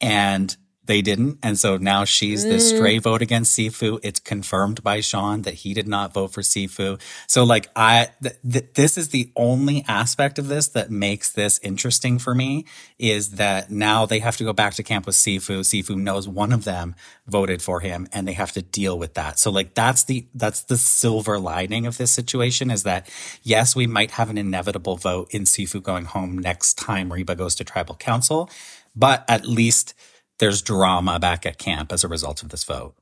And 0.00 0.56
they 0.86 1.02
didn't. 1.02 1.38
And 1.42 1.58
so 1.58 1.76
now 1.76 2.04
she's 2.04 2.44
the 2.44 2.56
Mm. 2.56 2.76
stray 2.76 2.98
vote 2.98 3.22
against 3.22 3.56
Sifu. 3.56 3.98
It's 4.02 4.20
confirmed 4.20 4.82
by 4.82 5.00
Sean 5.00 5.42
that 5.42 5.54
he 5.54 5.74
did 5.74 5.86
not 5.88 6.12
vote 6.14 6.32
for 6.32 6.42
Sifu. 6.42 7.00
So 7.26 7.44
like 7.44 7.68
I, 7.76 8.08
th- 8.22 8.36
th- 8.50 8.64
this 8.74 8.96
is 8.98 9.08
the 9.08 9.30
only 9.36 9.84
aspect 9.88 10.38
of 10.38 10.48
this 10.48 10.68
that 10.68 10.90
makes 10.90 11.30
this 11.30 11.58
interesting 11.62 12.18
for 12.18 12.34
me 12.34 12.64
is 12.98 13.32
that 13.32 13.70
now 13.70 14.06
they 14.06 14.20
have 14.20 14.36
to 14.38 14.44
go 14.44 14.52
back 14.52 14.74
to 14.74 14.82
camp 14.82 15.06
with 15.06 15.16
Sifu. 15.16 15.60
Sifu 15.60 15.96
knows 15.96 16.26
one 16.28 16.52
of 16.52 16.64
them 16.64 16.94
voted 17.26 17.60
for 17.62 17.80
him 17.80 18.08
and 18.12 18.26
they 18.26 18.32
have 18.34 18.52
to 18.52 18.62
deal 18.62 18.98
with 18.98 19.14
that. 19.14 19.38
So 19.38 19.50
like 19.50 19.74
that's 19.74 20.04
the, 20.04 20.26
that's 20.34 20.62
the 20.62 20.76
silver 20.76 21.38
lining 21.38 21.86
of 21.86 21.98
this 21.98 22.10
situation 22.10 22.70
is 22.70 22.82
that 22.84 23.08
yes, 23.42 23.74
we 23.76 23.86
might 23.86 24.12
have 24.12 24.30
an 24.30 24.38
inevitable 24.38 24.96
vote 24.96 25.28
in 25.32 25.42
Sifu 25.44 25.82
going 25.82 26.04
home 26.06 26.38
next 26.38 26.74
time 26.74 27.12
Reba 27.12 27.34
goes 27.34 27.54
to 27.56 27.64
tribal 27.64 27.94
council, 27.96 28.48
but 28.94 29.24
at 29.28 29.46
least 29.46 29.94
there's 30.38 30.62
drama 30.62 31.18
back 31.18 31.46
at 31.46 31.58
camp 31.58 31.92
as 31.92 32.04
a 32.04 32.08
result 32.08 32.42
of 32.42 32.50
this 32.50 32.64
vote. 32.64 32.94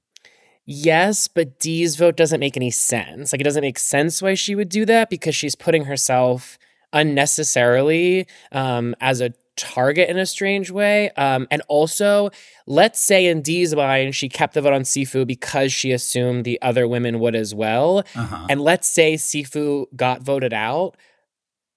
Yes, 0.67 1.29
but 1.29 1.59
Dee's 1.59 1.97
vote 1.97 2.17
doesn't 2.17 2.41
make 2.41 2.57
any 2.57 2.71
sense. 2.71 3.33
Like, 3.33 3.41
it 3.41 3.45
doesn't 3.45 3.61
make 3.63 3.79
sense 3.79 4.23
why 4.23 4.35
she 4.35 4.55
would 4.55 4.71
do 4.71 4.87
that 4.87 5.11
because 5.11 5.35
she's 5.35 5.55
putting 5.55 5.85
herself 5.85 6.59
unnecessarily 6.93 8.27
um, 8.53 8.95
as 9.01 9.21
a 9.21 9.35
target 9.57 10.09
in 10.09 10.17
a 10.17 10.27
strange 10.27 10.71
way. 10.71 11.11
Um, 11.11 11.47
and 11.51 11.63
also, 11.69 12.31
let's 12.67 13.01
say 13.01 13.27
in 13.27 13.43
Dee's 13.43 13.75
mind, 13.75 14.15
she 14.15 14.29
kept 14.29 14.55
the 14.55 14.63
vote 14.63 14.73
on 14.73 14.83
Sifu 14.83 15.27
because 15.27 15.73
she 15.73 15.93
assumed 15.93 16.45
the 16.45 16.61
other 16.63 16.89
women 16.89 17.21
would 17.21 17.35
as 17.35 17.55
well. 17.55 18.05
Uh-huh. 18.15 18.47
And 18.49 18.61
let's 18.61 18.89
say 18.89 19.15
Sifu 19.15 19.87
got 19.95 20.23
voted 20.23 20.53
out, 20.53 20.97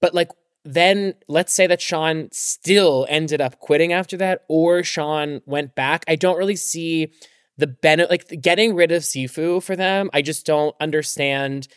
but 0.02 0.14
like 0.14 0.30
then 0.68 1.14
let's 1.30 1.54
say 1.54 1.66
that 1.66 1.82
Sean 1.82 2.28
still 2.34 3.06
ended 3.10 3.40
up 3.40 3.60
quitting 3.60 3.94
after 3.94 4.18
that, 4.18 4.44
or 4.50 4.84
Sean 4.84 5.42
went 5.46 5.76
back. 5.76 6.04
I 6.10 6.18
don't 6.18 6.38
really 6.38 6.58
see 6.58 7.14
the 7.58 7.68
benefit, 7.68 8.10
like 8.10 8.42
getting 8.42 8.76
rid 8.76 8.92
of 8.92 9.04
Sifu 9.04 9.64
for 9.64 9.78
them. 9.78 10.10
I 10.14 10.22
just 10.22 10.46
don't 10.46 10.76
understand. 10.82 11.70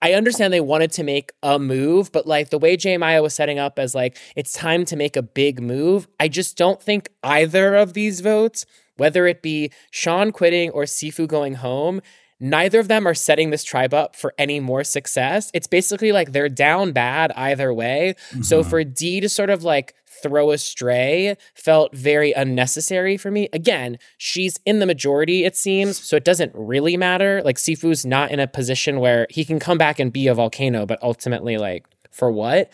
I 0.00 0.12
understand 0.12 0.52
they 0.52 0.60
wanted 0.60 0.92
to 0.92 1.02
make 1.02 1.32
a 1.42 1.58
move, 1.58 2.12
but 2.12 2.28
like 2.28 2.50
the 2.50 2.58
way 2.58 2.76
J 2.76 2.96
Maya 2.96 3.22
was 3.22 3.34
setting 3.34 3.58
up 3.58 3.76
as 3.76 3.92
like 3.92 4.16
it's 4.36 4.52
time 4.52 4.84
to 4.84 4.94
make 4.96 5.16
a 5.16 5.22
big 5.22 5.60
move, 5.60 6.06
I 6.20 6.28
just 6.28 6.56
don't 6.56 6.80
think 6.80 7.08
either 7.24 7.74
of 7.74 7.94
these 7.94 8.20
votes, 8.20 8.64
whether 8.96 9.26
it 9.26 9.42
be 9.42 9.72
Sean 9.90 10.30
quitting 10.30 10.70
or 10.70 10.84
Sifu 10.84 11.26
going 11.26 11.54
home, 11.54 12.00
neither 12.40 12.78
of 12.80 12.88
them 12.88 13.06
are 13.06 13.14
setting 13.14 13.50
this 13.50 13.64
tribe 13.64 13.92
up 13.94 14.14
for 14.16 14.34
any 14.38 14.60
more 14.60 14.84
success. 14.84 15.50
It's 15.54 15.66
basically 15.66 16.12
like 16.12 16.32
they're 16.32 16.48
down 16.48 16.92
bad 16.92 17.32
either 17.36 17.72
way. 17.74 18.14
So 18.42 18.62
Mhm. 18.62 18.70
for 18.70 18.84
Dee 18.84 19.20
to 19.20 19.28
sort 19.28 19.50
of 19.50 19.64
like 19.64 19.94
throw 20.22 20.50
astray 20.50 21.36
felt 21.54 21.94
very 21.94 22.32
unnecessary 22.32 23.16
for 23.16 23.30
me. 23.30 23.48
Again, 23.52 23.98
she's 24.16 24.58
in 24.66 24.80
the 24.80 24.86
majority, 24.86 25.44
it 25.44 25.56
seems, 25.56 25.98
so 25.98 26.16
it 26.16 26.24
doesn't 26.24 26.50
really 26.54 26.96
matter. 26.96 27.40
Like 27.44 27.56
Sifu's 27.56 28.04
not 28.04 28.30
in 28.32 28.40
a 28.40 28.48
position 28.48 28.98
where 28.98 29.26
he 29.30 29.44
can 29.44 29.58
come 29.60 29.78
back 29.78 30.00
and 30.00 30.12
be 30.12 30.26
a 30.26 30.34
volcano, 30.34 30.86
but 30.86 30.98
ultimately, 31.02 31.56
like, 31.56 31.84
for 32.10 32.32
what? 32.32 32.70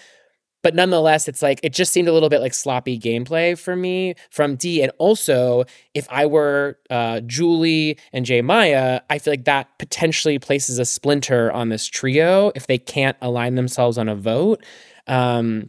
But 0.65 0.75
nonetheless, 0.75 1.29
it's 1.29 1.43
like 1.43 1.61
it 1.63 1.75
just 1.75 1.93
seemed 1.93 2.09
a 2.09 2.13
little 2.13 2.31
bit 2.31 2.41
like 2.41 2.55
sloppy 2.55 2.99
gameplay 2.99 3.57
for 3.57 3.77
me 3.77 4.15
from 4.31 4.57
Dee. 4.57 4.83
And 4.83 4.91
also, 4.97 5.65
if 5.93 6.09
I 6.11 6.25
were 6.25 6.79
uh, 6.89 7.21
Julie 7.21 7.99
and 8.15 8.25
J. 8.25 8.41
Maya, 8.41 9.03
I 9.11 9.19
feel 9.19 9.33
like 9.33 9.45
that 9.45 9.79
potentially 9.79 10.39
places 10.39 10.79
a 10.79 10.87
splinter 10.87 11.53
on 11.53 11.69
this 11.69 11.87
trio 11.87 12.51
if 12.55 12.67
they 12.67 12.79
can't 12.79 13.19
align 13.21 13.57
themselves 13.57 13.99
on 13.99 14.09
a 14.09 14.17
vote. 14.17 14.65
Um, 15.07 15.69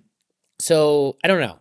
so 0.60 1.18
I 1.26 1.28
don't 1.28 1.42
know. 1.42 1.60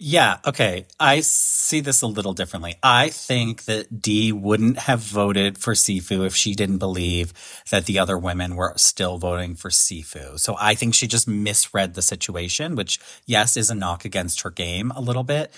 Yeah, 0.00 0.38
okay. 0.46 0.86
I 1.00 1.20
see 1.20 1.80
this 1.80 2.02
a 2.02 2.06
little 2.06 2.32
differently. 2.32 2.76
I 2.84 3.08
think 3.08 3.64
that 3.64 4.00
Dee 4.00 4.30
wouldn't 4.30 4.78
have 4.78 5.00
voted 5.00 5.58
for 5.58 5.74
Sifu 5.74 6.24
if 6.24 6.36
she 6.36 6.54
didn't 6.54 6.78
believe 6.78 7.32
that 7.72 7.86
the 7.86 7.98
other 7.98 8.16
women 8.16 8.54
were 8.54 8.74
still 8.76 9.18
voting 9.18 9.56
for 9.56 9.70
Sifu. 9.70 10.38
So 10.38 10.54
I 10.60 10.74
think 10.76 10.94
she 10.94 11.08
just 11.08 11.26
misread 11.26 11.94
the 11.94 12.02
situation, 12.02 12.76
which, 12.76 13.00
yes, 13.26 13.56
is 13.56 13.70
a 13.70 13.74
knock 13.74 14.04
against 14.04 14.42
her 14.42 14.50
game 14.50 14.92
a 14.92 15.00
little 15.00 15.24
bit. 15.24 15.52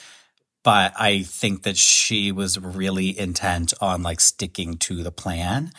But 0.65 0.95
I 0.99 1.23
think 1.23 1.63
that 1.65 1.77
she 1.77 2.33
was 2.33 2.59
really 2.59 3.19
intent 3.19 3.75
on 3.81 4.03
like 4.03 4.21
sticking 4.21 4.79
to 4.79 5.03
the 5.03 5.13
plan. 5.13 5.71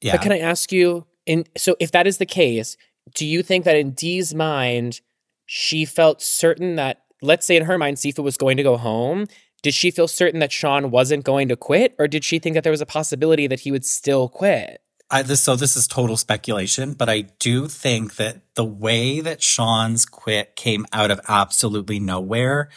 Yeah. 0.00 0.12
But 0.12 0.22
can 0.22 0.32
I 0.32 0.38
ask 0.38 0.72
you, 0.72 1.06
in 1.26 1.44
so 1.58 1.76
if 1.78 1.90
that 1.92 2.06
is 2.06 2.16
the 2.16 2.26
case, 2.26 2.78
do 3.14 3.26
you 3.26 3.42
think 3.42 3.66
that 3.66 3.76
in 3.76 3.90
Dee's 3.90 4.34
mind, 4.34 5.02
she 5.46 5.84
felt 5.84 6.22
certain 6.22 6.76
that, 6.76 7.03
let's 7.24 7.46
say 7.46 7.56
in 7.56 7.64
her 7.64 7.78
mind, 7.78 7.96
Sifu 7.96 8.22
was 8.22 8.36
going 8.36 8.56
to 8.56 8.62
go 8.62 8.76
home? 8.76 9.26
Did 9.62 9.74
she 9.74 9.90
feel 9.90 10.08
certain 10.08 10.40
that 10.40 10.52
Sean 10.52 10.90
wasn't 10.90 11.24
going 11.24 11.48
to 11.48 11.56
quit, 11.56 11.94
or 11.98 12.06
did 12.06 12.22
she 12.22 12.38
think 12.38 12.54
that 12.54 12.64
there 12.64 12.70
was 12.70 12.82
a 12.82 12.86
possibility 12.86 13.46
that 13.46 13.60
he 13.60 13.72
would 13.72 13.84
still 13.84 14.28
quit? 14.28 14.82
I, 15.10 15.22
this, 15.22 15.40
so 15.40 15.56
this 15.56 15.76
is 15.76 15.86
total 15.86 16.16
speculation, 16.16 16.92
but 16.92 17.08
I 17.08 17.22
do 17.38 17.68
think 17.68 18.16
that 18.16 18.40
the 18.56 18.64
way 18.64 19.20
that 19.20 19.42
Sean's 19.42 20.06
quit 20.06 20.56
came 20.56 20.86
out 20.92 21.10
of 21.10 21.20
absolutely 21.28 22.00
nowhere, 22.00 22.68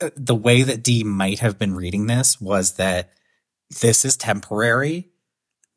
uh, 0.00 0.10
the 0.16 0.34
way 0.34 0.62
that 0.62 0.82
Dee 0.82 1.04
might 1.04 1.40
have 1.40 1.58
been 1.58 1.74
reading 1.74 2.06
this 2.06 2.40
was 2.40 2.72
that 2.72 3.12
this 3.80 4.04
is 4.04 4.16
temporary. 4.16 5.09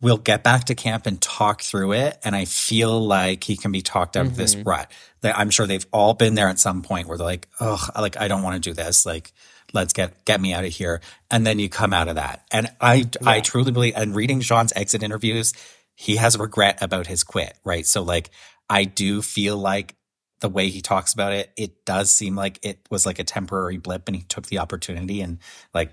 We'll 0.03 0.17
get 0.17 0.43
back 0.43 0.65
to 0.65 0.75
camp 0.75 1.05
and 1.05 1.19
talk 1.21 1.61
through 1.61 1.93
it. 1.93 2.19
And 2.23 2.35
I 2.35 2.43
feel 2.45 3.03
like 3.03 3.43
he 3.45 3.55
can 3.55 3.71
be 3.71 3.81
talked 3.81 4.17
out 4.17 4.25
of 4.25 4.35
this 4.35 4.53
Mhm. 4.53 4.65
rut. 4.65 4.91
That 5.21 5.37
I'm 5.37 5.49
sure 5.49 5.65
they've 5.65 5.87
all 5.93 6.13
been 6.13 6.35
there 6.35 6.49
at 6.49 6.59
some 6.59 6.81
point 6.81 7.07
where 7.07 7.17
they're 7.17 7.25
like, 7.25 7.47
oh, 7.61 7.87
like, 7.95 8.17
I 8.17 8.27
don't 8.27 8.43
want 8.43 8.61
to 8.61 8.69
do 8.69 8.73
this. 8.73 9.05
Like, 9.05 9.31
let's 9.71 9.93
get, 9.93 10.25
get 10.25 10.41
me 10.41 10.53
out 10.53 10.65
of 10.65 10.73
here. 10.73 10.99
And 11.31 11.47
then 11.47 11.57
you 11.57 11.69
come 11.69 11.93
out 11.93 12.09
of 12.09 12.15
that. 12.15 12.43
And 12.51 12.69
I, 12.81 13.05
I 13.25 13.39
truly 13.39 13.71
believe, 13.71 13.93
and 13.95 14.13
reading 14.13 14.41
Sean's 14.41 14.73
exit 14.75 15.01
interviews, 15.03 15.53
he 15.95 16.17
has 16.17 16.37
regret 16.37 16.79
about 16.81 17.07
his 17.07 17.23
quit, 17.23 17.57
right? 17.63 17.87
So 17.87 18.03
like, 18.03 18.29
I 18.69 18.83
do 18.83 19.21
feel 19.21 19.57
like 19.57 19.95
the 20.41 20.49
way 20.49 20.67
he 20.69 20.81
talks 20.81 21.13
about 21.13 21.31
it, 21.31 21.51
it 21.55 21.85
does 21.85 22.11
seem 22.11 22.35
like 22.35 22.59
it 22.61 22.79
was 22.89 23.05
like 23.05 23.19
a 23.19 23.23
temporary 23.23 23.77
blip 23.77 24.09
and 24.09 24.15
he 24.17 24.23
took 24.23 24.47
the 24.47 24.59
opportunity 24.59 25.21
and 25.21 25.37
like 25.73 25.91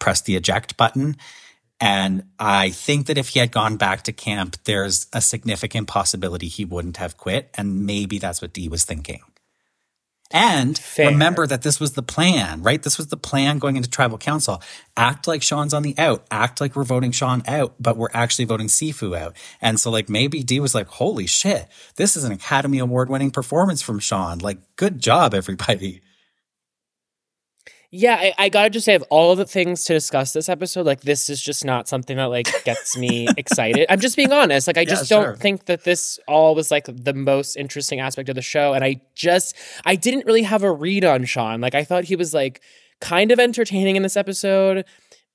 pressed 0.00 0.24
the 0.24 0.34
eject 0.34 0.76
button. 0.76 1.16
And 1.80 2.24
I 2.38 2.70
think 2.70 3.06
that 3.06 3.16
if 3.16 3.30
he 3.30 3.40
had 3.40 3.52
gone 3.52 3.76
back 3.76 4.02
to 4.02 4.12
camp, 4.12 4.56
there's 4.64 5.06
a 5.14 5.22
significant 5.22 5.88
possibility 5.88 6.46
he 6.46 6.66
wouldn't 6.66 6.98
have 6.98 7.16
quit. 7.16 7.50
And 7.54 7.86
maybe 7.86 8.18
that's 8.18 8.42
what 8.42 8.52
Dee 8.52 8.68
was 8.68 8.84
thinking. 8.84 9.22
And 10.32 10.78
Fair. 10.78 11.08
remember 11.08 11.46
that 11.46 11.62
this 11.62 11.80
was 11.80 11.94
the 11.94 12.02
plan, 12.02 12.62
right? 12.62 12.80
This 12.80 12.98
was 12.98 13.08
the 13.08 13.16
plan 13.16 13.58
going 13.58 13.76
into 13.76 13.90
tribal 13.90 14.18
council. 14.18 14.62
Act 14.96 15.26
like 15.26 15.42
Sean's 15.42 15.74
on 15.74 15.82
the 15.82 15.94
out. 15.98 16.24
Act 16.30 16.60
like 16.60 16.76
we're 16.76 16.84
voting 16.84 17.10
Sean 17.10 17.42
out, 17.48 17.74
but 17.80 17.96
we're 17.96 18.10
actually 18.14 18.44
voting 18.44 18.68
Sifu 18.68 19.18
out. 19.18 19.34
And 19.60 19.80
so 19.80 19.90
like 19.90 20.08
maybe 20.08 20.44
Dee 20.44 20.60
was 20.60 20.74
like, 20.74 20.86
holy 20.86 21.26
shit, 21.26 21.66
this 21.96 22.16
is 22.16 22.22
an 22.22 22.30
Academy 22.30 22.78
Award 22.78 23.08
winning 23.08 23.32
performance 23.32 23.82
from 23.82 23.98
Sean. 23.98 24.38
Like, 24.38 24.58
good 24.76 25.00
job, 25.00 25.34
everybody. 25.34 26.00
Yeah, 27.92 28.14
I, 28.14 28.34
I 28.38 28.48
gotta 28.50 28.70
just 28.70 28.84
say, 28.84 28.94
of 28.94 29.02
all 29.10 29.34
the 29.34 29.44
things 29.44 29.82
to 29.84 29.94
discuss 29.94 30.32
this 30.32 30.48
episode, 30.48 30.86
like 30.86 31.00
this 31.00 31.28
is 31.28 31.42
just 31.42 31.64
not 31.64 31.88
something 31.88 32.16
that 32.18 32.26
like 32.26 32.46
gets 32.64 32.96
me 32.96 33.26
excited. 33.36 33.86
I'm 33.90 33.98
just 33.98 34.16
being 34.16 34.30
honest. 34.32 34.68
Like 34.68 34.78
I 34.78 34.82
Yeah, 34.82 34.90
just 34.90 35.08
sure. 35.08 35.24
don't 35.24 35.38
think 35.40 35.64
that 35.64 35.82
this 35.82 36.18
all 36.28 36.54
was 36.54 36.70
like 36.70 36.86
the 36.88 37.12
most 37.14 37.56
interesting 37.56 37.98
aspect 37.98 38.28
of 38.28 38.36
the 38.36 38.42
show. 38.42 38.74
And 38.74 38.84
I 38.84 39.00
just 39.16 39.56
I 39.84 39.96
didn't 39.96 40.24
really 40.24 40.44
have 40.44 40.62
a 40.62 40.70
read 40.72 41.04
on 41.04 41.24
Sean. 41.24 41.60
Like 41.60 41.74
I 41.74 41.82
thought 41.82 42.04
he 42.04 42.14
was 42.14 42.32
like 42.32 42.60
kind 43.00 43.32
of 43.32 43.40
entertaining 43.40 43.96
in 43.96 44.02
this 44.04 44.16
episode 44.16 44.84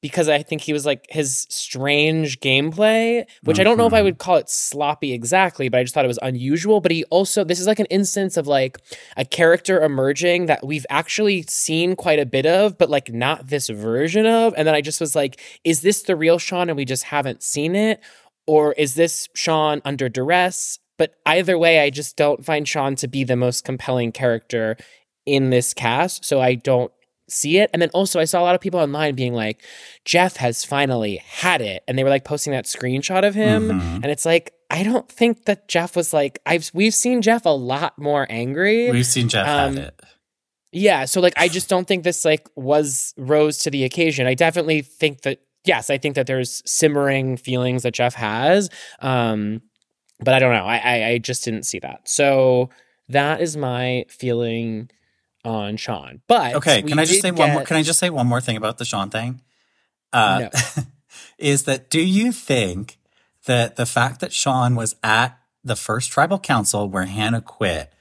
because 0.06 0.30
I 0.30 0.44
think 0.44 0.62
he 0.62 0.72
was 0.72 0.86
like 0.86 1.08
his 1.10 1.48
strange 1.50 2.40
gameplay, 2.40 3.26
which 3.42 3.60
I 3.60 3.64
don't 3.64 3.76
know 3.76 3.88
if 3.88 3.94
I 3.94 4.02
Mhm. 4.02 4.04
would 4.04 4.18
call 4.20 4.36
it 4.36 4.52
sloppy 4.52 5.14
exactly, 5.14 5.68
but 5.68 5.80
I 5.80 5.84
just 5.84 5.96
thought 5.96 6.06
it 6.06 6.08
was 6.08 6.20
unusual. 6.22 6.80
But 6.80 6.92
he 6.92 7.06
also, 7.06 7.44
this 7.44 7.60
is 7.60 7.66
like 7.66 7.80
an 7.80 7.88
instance 7.88 8.38
of 8.38 8.46
like 8.46 8.78
a 9.18 9.26
character 9.26 9.82
emerging 9.82 10.46
that 10.46 10.64
we've 10.64 10.86
actually 10.92 11.42
seen 11.50 11.96
quite 11.96 12.20
a 12.20 12.26
bit 12.28 12.46
of, 12.46 12.78
but 12.78 12.88
like 12.92 13.12
not 13.12 13.48
this 13.48 13.68
version 13.68 14.28
of. 14.28 14.54
And 14.56 14.68
then 14.68 14.76
I 14.76 14.82
just 14.82 15.02
was 15.02 15.16
like, 15.16 15.42
is 15.64 15.82
this 15.82 16.04
the 16.04 16.16
real 16.16 16.38
Sean 16.38 16.70
and 16.70 16.78
we 16.78 16.86
just 16.86 17.06
haven't 17.06 17.42
seen 17.42 17.76
it? 17.76 18.00
Or 18.46 18.74
is 18.74 18.94
this 18.94 19.28
Sean 19.34 19.82
under 19.84 20.08
duress? 20.08 20.78
But 21.00 21.16
either 21.26 21.58
way, 21.58 21.80
I 21.80 21.90
just 21.90 22.16
don't 22.16 22.46
find 22.46 22.68
Sean 22.68 22.96
to 22.98 23.08
be 23.08 23.24
the 23.24 23.36
most 23.36 23.66
compelling 23.66 24.12
character 24.12 24.78
in 25.26 25.50
this 25.50 25.74
cast. 25.74 26.24
So 26.24 26.42
I 26.42 26.54
don't 26.54 26.92
see 27.30 27.58
it. 27.58 27.70
And 27.74 27.82
then 27.82 27.90
also, 27.94 28.20
I 28.20 28.26
saw 28.26 28.40
a 28.42 28.44
lot 28.44 28.56
of 28.56 28.62
people 28.62 28.80
online 28.80 29.16
being 29.16 29.34
like, 29.34 29.64
Jeff 30.06 30.38
has 30.38 30.64
finally 30.64 31.18
had 31.18 31.62
it. 31.62 31.84
And 31.88 31.98
they 31.98 32.04
were 32.04 32.10
like 32.10 32.24
posting 32.26 32.52
that 32.54 32.66
screenshot 32.66 33.28
of 33.28 33.34
him. 33.36 33.70
Mhm. 33.70 33.96
And 33.96 34.06
it's 34.06 34.26
like, 34.26 34.54
I 34.70 34.84
don't 34.84 35.08
think 35.10 35.46
that 35.46 35.68
Jeff 35.68 35.96
was 35.96 36.14
like, 36.14 36.40
I've 36.46 36.70
we've 36.74 36.94
seen 36.94 37.22
Jeff 37.22 37.46
a 37.46 37.50
lot 37.50 37.98
more 38.00 38.26
angry. 38.30 38.92
We've 38.92 39.06
seen 39.06 39.30
Jeff 39.30 39.48
Um, 39.48 39.76
have 39.76 39.86
it. 39.88 40.02
Yeah, 40.72 41.06
so 41.06 41.22
like 41.22 41.34
I 41.38 41.48
just 41.48 41.70
don't 41.70 41.88
think 41.88 42.04
this 42.04 42.26
like 42.26 42.48
was 42.56 43.14
rose 43.18 43.60
to 43.60 43.72
the 43.72 43.86
occasion. 43.86 44.28
I 44.28 44.34
definitely 44.34 44.82
think 44.82 45.22
that 45.22 45.40
yes, 45.66 45.90
I 45.90 45.98
think 45.98 46.16
that 46.16 46.28
there's 46.28 46.62
simmering 46.66 47.38
feelings 47.38 47.84
that 47.84 47.94
Jeff 47.94 48.14
has. 48.16 48.70
Um 49.00 49.62
but 50.20 50.34
I 50.34 50.40
don't 50.40 50.54
know. 50.54 50.66
I 50.66 50.78
I, 50.78 51.08
I 51.12 51.18
just 51.20 51.46
didn't 51.46 51.64
see 51.64 51.80
that. 51.80 52.10
So 52.10 52.70
that 53.08 53.40
is 53.40 53.56
my 53.56 54.04
feeling 54.10 54.90
on 55.46 55.78
Sean. 55.78 56.22
But 56.28 56.56
Okay, 56.56 56.82
can 56.82 57.00
I 57.00 57.06
just 57.06 57.22
say 57.22 57.32
one 57.32 57.52
more? 57.52 57.64
Can 57.64 57.78
I 57.78 57.84
just 57.84 58.00
say 58.00 58.10
one 58.10 58.28
more 58.28 58.42
thing 58.42 58.58
about 58.58 58.78
the 58.78 58.86
Sean 58.86 59.10
thing? 59.10 59.42
Uh, 60.12 60.50
is 61.38 61.64
that 61.64 61.90
do 61.90 62.02
you 62.02 62.32
think 62.32 62.98
that 63.46 63.76
the 63.76 63.86
fact 63.86 64.22
that 64.22 64.34
Sean 64.34 64.76
was 64.76 64.96
at 65.04 65.38
the 65.64 65.76
first 65.76 66.12
tribal 66.12 66.40
council 66.40 66.90
where 66.90 67.06
Hannah 67.06 67.42
quit, 67.42 67.92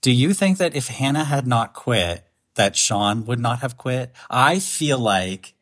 do 0.00 0.10
you 0.10 0.34
think 0.34 0.58
that 0.58 0.74
if 0.74 0.88
Hannah 0.88 1.24
had 1.24 1.46
not 1.46 1.74
quit, 1.74 2.26
that 2.54 2.76
Sean 2.76 3.24
would 3.26 3.38
not 3.38 3.60
have 3.60 3.76
quit? 3.76 4.12
I 4.28 4.58
feel 4.58 4.98
like 4.98 5.54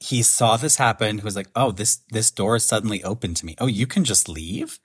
he 0.00 0.22
saw 0.22 0.56
this 0.56 0.76
happen. 0.76 1.18
He 1.18 1.24
was 1.24 1.36
like, 1.36 1.48
"Oh, 1.54 1.70
this 1.70 2.00
this 2.10 2.30
door 2.30 2.56
is 2.56 2.64
suddenly 2.64 3.04
open 3.04 3.34
to 3.34 3.46
me. 3.46 3.54
Oh, 3.58 3.66
you 3.66 3.86
can 3.86 4.04
just 4.04 4.28
leave." 4.28 4.80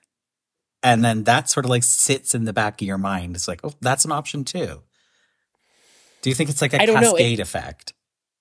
And 0.82 1.04
then 1.04 1.24
that 1.24 1.48
sort 1.48 1.66
of 1.66 1.70
like 1.70 1.82
sits 1.82 2.34
in 2.34 2.44
the 2.44 2.52
back 2.52 2.80
of 2.80 2.86
your 2.86 2.98
mind. 2.98 3.34
It's 3.34 3.48
like, 3.48 3.60
oh, 3.64 3.74
that's 3.80 4.04
an 4.04 4.12
option 4.12 4.44
too. 4.44 4.82
Do 6.22 6.30
you 6.30 6.34
think 6.34 6.50
it's 6.50 6.60
like 6.62 6.74
a 6.74 6.82
I 6.82 6.86
don't 6.86 7.00
know. 7.00 7.14
It- 7.14 7.18
cascade 7.18 7.40
effect? 7.40 7.92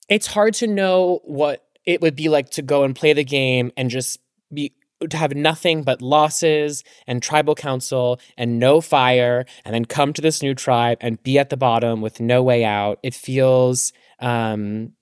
it's 0.09 0.27
hard 0.27 0.53
to 0.53 0.67
know 0.67 1.19
what 1.25 1.65
it 1.85 1.99
would 2.01 2.15
be 2.15 2.29
like 2.29 2.49
to 2.51 2.61
go 2.61 2.83
and 2.83 2.95
play 2.95 3.11
the 3.13 3.25
game 3.25 3.71
and 3.75 3.89
just 3.89 4.19
be 4.53 4.73
to 5.09 5.17
have 5.17 5.35
nothing 5.35 5.83
but 5.83 6.01
losses 6.01 6.83
and 7.07 7.21
tribal 7.21 7.53
council 7.55 8.19
and 8.37 8.57
no 8.57 8.79
fire 8.81 9.45
and 9.65 9.75
then 9.75 9.83
come 9.85 10.13
to 10.13 10.21
this 10.21 10.41
new 10.41 10.55
tribe 10.55 10.97
and 11.01 11.21
be 11.23 11.37
at 11.37 11.49
the 11.49 11.57
bottom 11.57 12.01
with 12.01 12.19
no 12.21 12.41
way 12.41 12.63
out 12.63 12.99
it 13.03 13.13
feels 13.13 13.91
um 14.19 14.93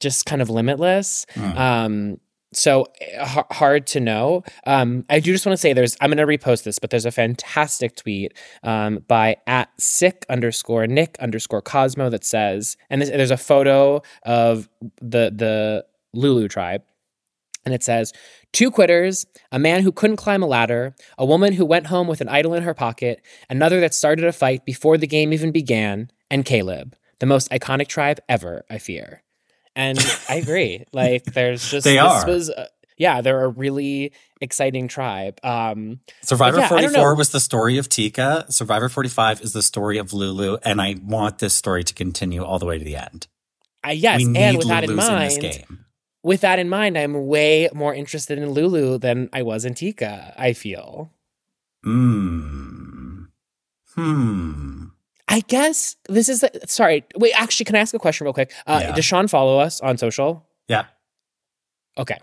just 0.00 0.26
kind 0.26 0.40
of 0.40 0.48
limitless 0.48 1.26
Hmm. 1.34 1.58
um 1.58 2.20
so 2.52 2.86
h- 3.00 3.44
hard 3.50 3.86
to 3.88 4.00
know. 4.00 4.42
Um, 4.66 5.04
I 5.10 5.20
do 5.20 5.32
just 5.32 5.46
want 5.46 5.54
to 5.54 5.60
say 5.60 5.72
there's. 5.72 5.96
I'm 6.00 6.10
going 6.10 6.18
to 6.18 6.38
repost 6.38 6.64
this, 6.64 6.78
but 6.78 6.90
there's 6.90 7.06
a 7.06 7.10
fantastic 7.10 7.96
tweet 7.96 8.34
um, 8.62 9.04
by 9.08 9.36
at 9.46 9.68
sick 9.80 10.24
underscore 10.28 10.86
Nick 10.86 11.16
underscore 11.20 11.62
Cosmo 11.62 12.10
that 12.10 12.24
says, 12.24 12.76
and 12.90 13.02
this, 13.02 13.08
there's 13.08 13.30
a 13.30 13.36
photo 13.36 14.02
of 14.24 14.68
the 15.00 15.32
the 15.34 15.84
Lulu 16.14 16.48
tribe, 16.48 16.82
and 17.64 17.74
it 17.74 17.82
says, 17.82 18.12
two 18.52 18.70
quitters, 18.70 19.26
a 19.50 19.58
man 19.58 19.82
who 19.82 19.92
couldn't 19.92 20.16
climb 20.16 20.42
a 20.42 20.46
ladder, 20.46 20.94
a 21.16 21.24
woman 21.24 21.54
who 21.54 21.64
went 21.64 21.86
home 21.86 22.06
with 22.06 22.20
an 22.20 22.28
idol 22.28 22.54
in 22.54 22.62
her 22.64 22.74
pocket, 22.74 23.22
another 23.48 23.80
that 23.80 23.94
started 23.94 24.24
a 24.24 24.32
fight 24.32 24.64
before 24.64 24.98
the 24.98 25.06
game 25.06 25.32
even 25.32 25.52
began, 25.52 26.10
and 26.30 26.44
Kaleb, 26.44 26.94
the 27.18 27.26
most 27.26 27.50
iconic 27.50 27.88
tribe 27.88 28.20
ever. 28.28 28.64
I 28.68 28.78
fear. 28.78 29.22
And 29.74 29.98
I 30.28 30.36
agree. 30.36 30.84
Like, 30.92 31.24
there's 31.24 31.70
just 31.70 31.84
They 31.84 31.94
this 31.94 32.02
are. 32.02 32.26
was 32.26 32.50
uh, 32.50 32.66
yeah, 32.98 33.20
they're 33.20 33.44
a 33.44 33.48
really 33.48 34.12
exciting 34.40 34.88
tribe. 34.88 35.38
Um, 35.42 36.00
Survivor 36.22 36.58
yeah, 36.58 36.68
44 36.68 37.14
was 37.14 37.30
the 37.30 37.40
story 37.40 37.78
of 37.78 37.88
Tika. 37.88 38.46
Survivor 38.48 38.88
45 38.88 39.40
is 39.40 39.52
the 39.52 39.62
story 39.62 39.98
of 39.98 40.12
Lulu, 40.12 40.58
and 40.62 40.80
I 40.80 40.96
want 41.02 41.38
this 41.38 41.54
story 41.54 41.84
to 41.84 41.94
continue 41.94 42.44
all 42.44 42.58
the 42.58 42.66
way 42.66 42.78
to 42.78 42.84
the 42.84 42.96
end. 42.96 43.26
I, 43.82 43.92
yes, 43.92 44.22
and 44.22 44.56
with 44.58 44.68
that 44.68 44.84
in 44.84 44.90
Lulus 44.90 44.92
in 44.92 44.96
mind, 44.96 45.40
game. 45.40 45.84
with 46.22 46.42
that 46.42 46.58
in 46.58 46.68
mind, 46.68 46.96
I'm 46.96 47.26
way 47.26 47.68
more 47.74 47.94
interested 47.94 48.38
in 48.38 48.50
Lulu 48.50 48.98
than 48.98 49.28
I 49.32 49.42
was 49.42 49.64
in 49.64 49.74
Tika. 49.74 50.34
I 50.38 50.52
feel. 50.52 51.10
Hmm. 51.82 53.24
Hmm. 53.94 54.81
I 55.28 55.40
guess 55.40 55.96
this 56.08 56.28
is 56.28 56.40
the, 56.40 56.50
sorry. 56.66 57.04
Wait, 57.16 57.32
actually, 57.40 57.64
can 57.64 57.76
I 57.76 57.78
ask 57.80 57.94
a 57.94 57.98
question 57.98 58.24
real 58.24 58.34
quick? 58.34 58.52
Uh, 58.66 58.80
Yeah. 58.82 58.94
Does 58.94 59.04
Sean 59.04 59.28
follow 59.28 59.58
us 59.58 59.80
on 59.80 59.96
social? 59.98 60.46
Yeah. 60.68 60.86
Okay, 61.98 62.18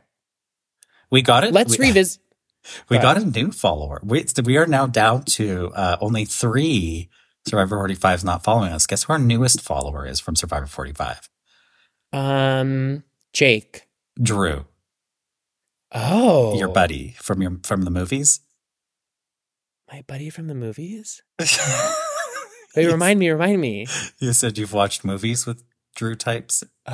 We 1.11 1.21
got 1.21 1.43
it. 1.43 1.53
let's 1.53 1.77
we, 1.77 1.87
revisit. 1.87 2.19
We 2.89 2.97
go 2.97 3.03
got 3.03 3.17
a 3.17 3.25
new 3.25 3.51
follower. 3.51 3.99
We, 4.03 4.25
we 4.43 4.57
are 4.57 4.65
now 4.67 4.85
down 4.87 5.23
to 5.37 5.71
uh, 5.75 5.97
only 6.01 6.25
three 6.25 7.09
Survivor 7.47 7.77
45 7.77 8.23
not 8.25 8.43
following 8.43 8.71
us. 8.73 8.85
Guess 8.85 9.03
who 9.03 9.13
our 9.13 9.19
newest 9.19 9.61
follower 9.61 10.05
is 10.05 10.19
from 10.19 10.35
Survivor 10.35 10.65
45? 10.65 11.29
Um, 12.11 13.03
Jake. 13.33 13.87
Drew, 14.21 14.65
Oh, 15.93 16.57
your 16.57 16.67
buddy 16.67 17.15
from 17.21 17.41
your 17.41 17.57
from 17.63 17.83
the 17.83 17.91
movies. 17.91 18.41
my 19.91 20.03
buddy 20.07 20.29
from 20.29 20.47
the 20.47 20.55
movies. 20.55 21.21
Wait, 22.75 22.85
remind 22.87 23.19
me, 23.19 23.29
remind 23.29 23.59
me. 23.61 23.87
You 24.19 24.33
said 24.33 24.57
you've 24.57 24.73
watched 24.73 25.03
movies 25.05 25.45
with 25.45 25.63
Drew 25.95 26.15
types. 26.15 26.63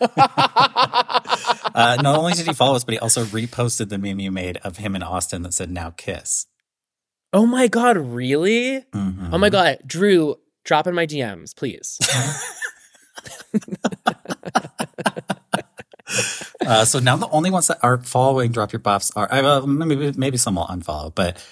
Uh, 0.00 1.96
not 2.02 2.18
only 2.18 2.32
did 2.32 2.46
he 2.46 2.52
follow 2.52 2.74
us, 2.74 2.82
but 2.82 2.92
he 2.94 2.98
also 2.98 3.24
reposted 3.24 3.88
the 3.88 3.98
meme 3.98 4.18
you 4.18 4.32
made 4.32 4.56
of 4.58 4.78
him 4.78 4.94
and 4.96 5.04
Austin 5.04 5.42
that 5.42 5.54
said 5.54 5.70
"Now 5.70 5.90
kiss." 5.90 6.46
oh 7.32 7.46
my 7.46 7.68
god, 7.68 7.96
really? 7.96 8.84
Mhm. 8.92 9.28
Oh 9.32 9.38
my 9.38 9.48
god, 9.50 9.78
Drew, 9.86 10.36
drop 10.64 10.86
in 10.88 10.94
my 10.94 11.06
DMs, 11.06 11.54
please. 11.54 11.98
Uh, 16.66 16.84
so 16.84 16.98
now 16.98 17.16
the 17.16 17.28
only 17.30 17.50
ones 17.50 17.66
that 17.68 17.78
are 17.82 17.98
following 17.98 18.50
Drop 18.52 18.72
Your 18.72 18.80
Buffs 18.80 19.10
are 19.16 19.28
uh, 19.32 19.64
maybe 19.64 20.12
maybe 20.16 20.36
some 20.36 20.56
will 20.56 20.66
unfollow, 20.66 21.14
but 21.14 21.42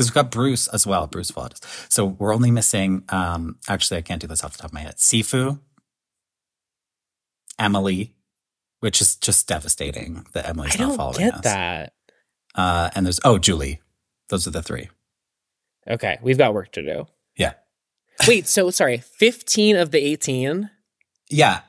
because 0.00 0.10
we've 0.10 0.14
got 0.14 0.30
Bruce 0.30 0.66
as 0.68 0.86
well. 0.86 1.06
Bruce 1.06 1.30
followed 1.30 1.54
so 1.90 2.06
we're 2.06 2.34
only 2.34 2.50
missing. 2.50 3.04
Um, 3.10 3.56
actually, 3.68 3.98
I 3.98 4.02
can't 4.02 4.20
do 4.20 4.26
this 4.26 4.42
off 4.42 4.52
the 4.52 4.58
top 4.58 4.70
of 4.70 4.72
my 4.74 4.80
head. 4.80 4.96
Sifu, 4.96 5.60
Emily, 7.58 8.14
which 8.80 9.00
is 9.00 9.16
just 9.16 9.46
devastating 9.46 10.24
that 10.32 10.48
Emily's 10.48 10.76
I 10.76 10.84
not 10.84 10.88
don't 10.88 10.96
following 10.96 11.18
get 11.18 11.34
us. 11.34 11.40
that. 11.42 11.92
Uh, 12.54 12.90
and 12.94 13.04
there's 13.04 13.20
oh 13.24 13.38
Julie. 13.38 13.80
Those 14.30 14.46
are 14.46 14.50
the 14.50 14.62
three. 14.62 14.88
Okay, 15.88 16.18
we've 16.22 16.38
got 16.38 16.54
work 16.54 16.72
to 16.72 16.82
do. 16.82 17.06
Yeah. 17.36 17.52
Wait, 18.28 18.46
so 18.46 18.70
sorry, 18.70 18.98
15 18.98 19.76
of 19.76 19.90
the 19.92 19.98
18? 19.98 20.70
Yeah, 21.30 21.60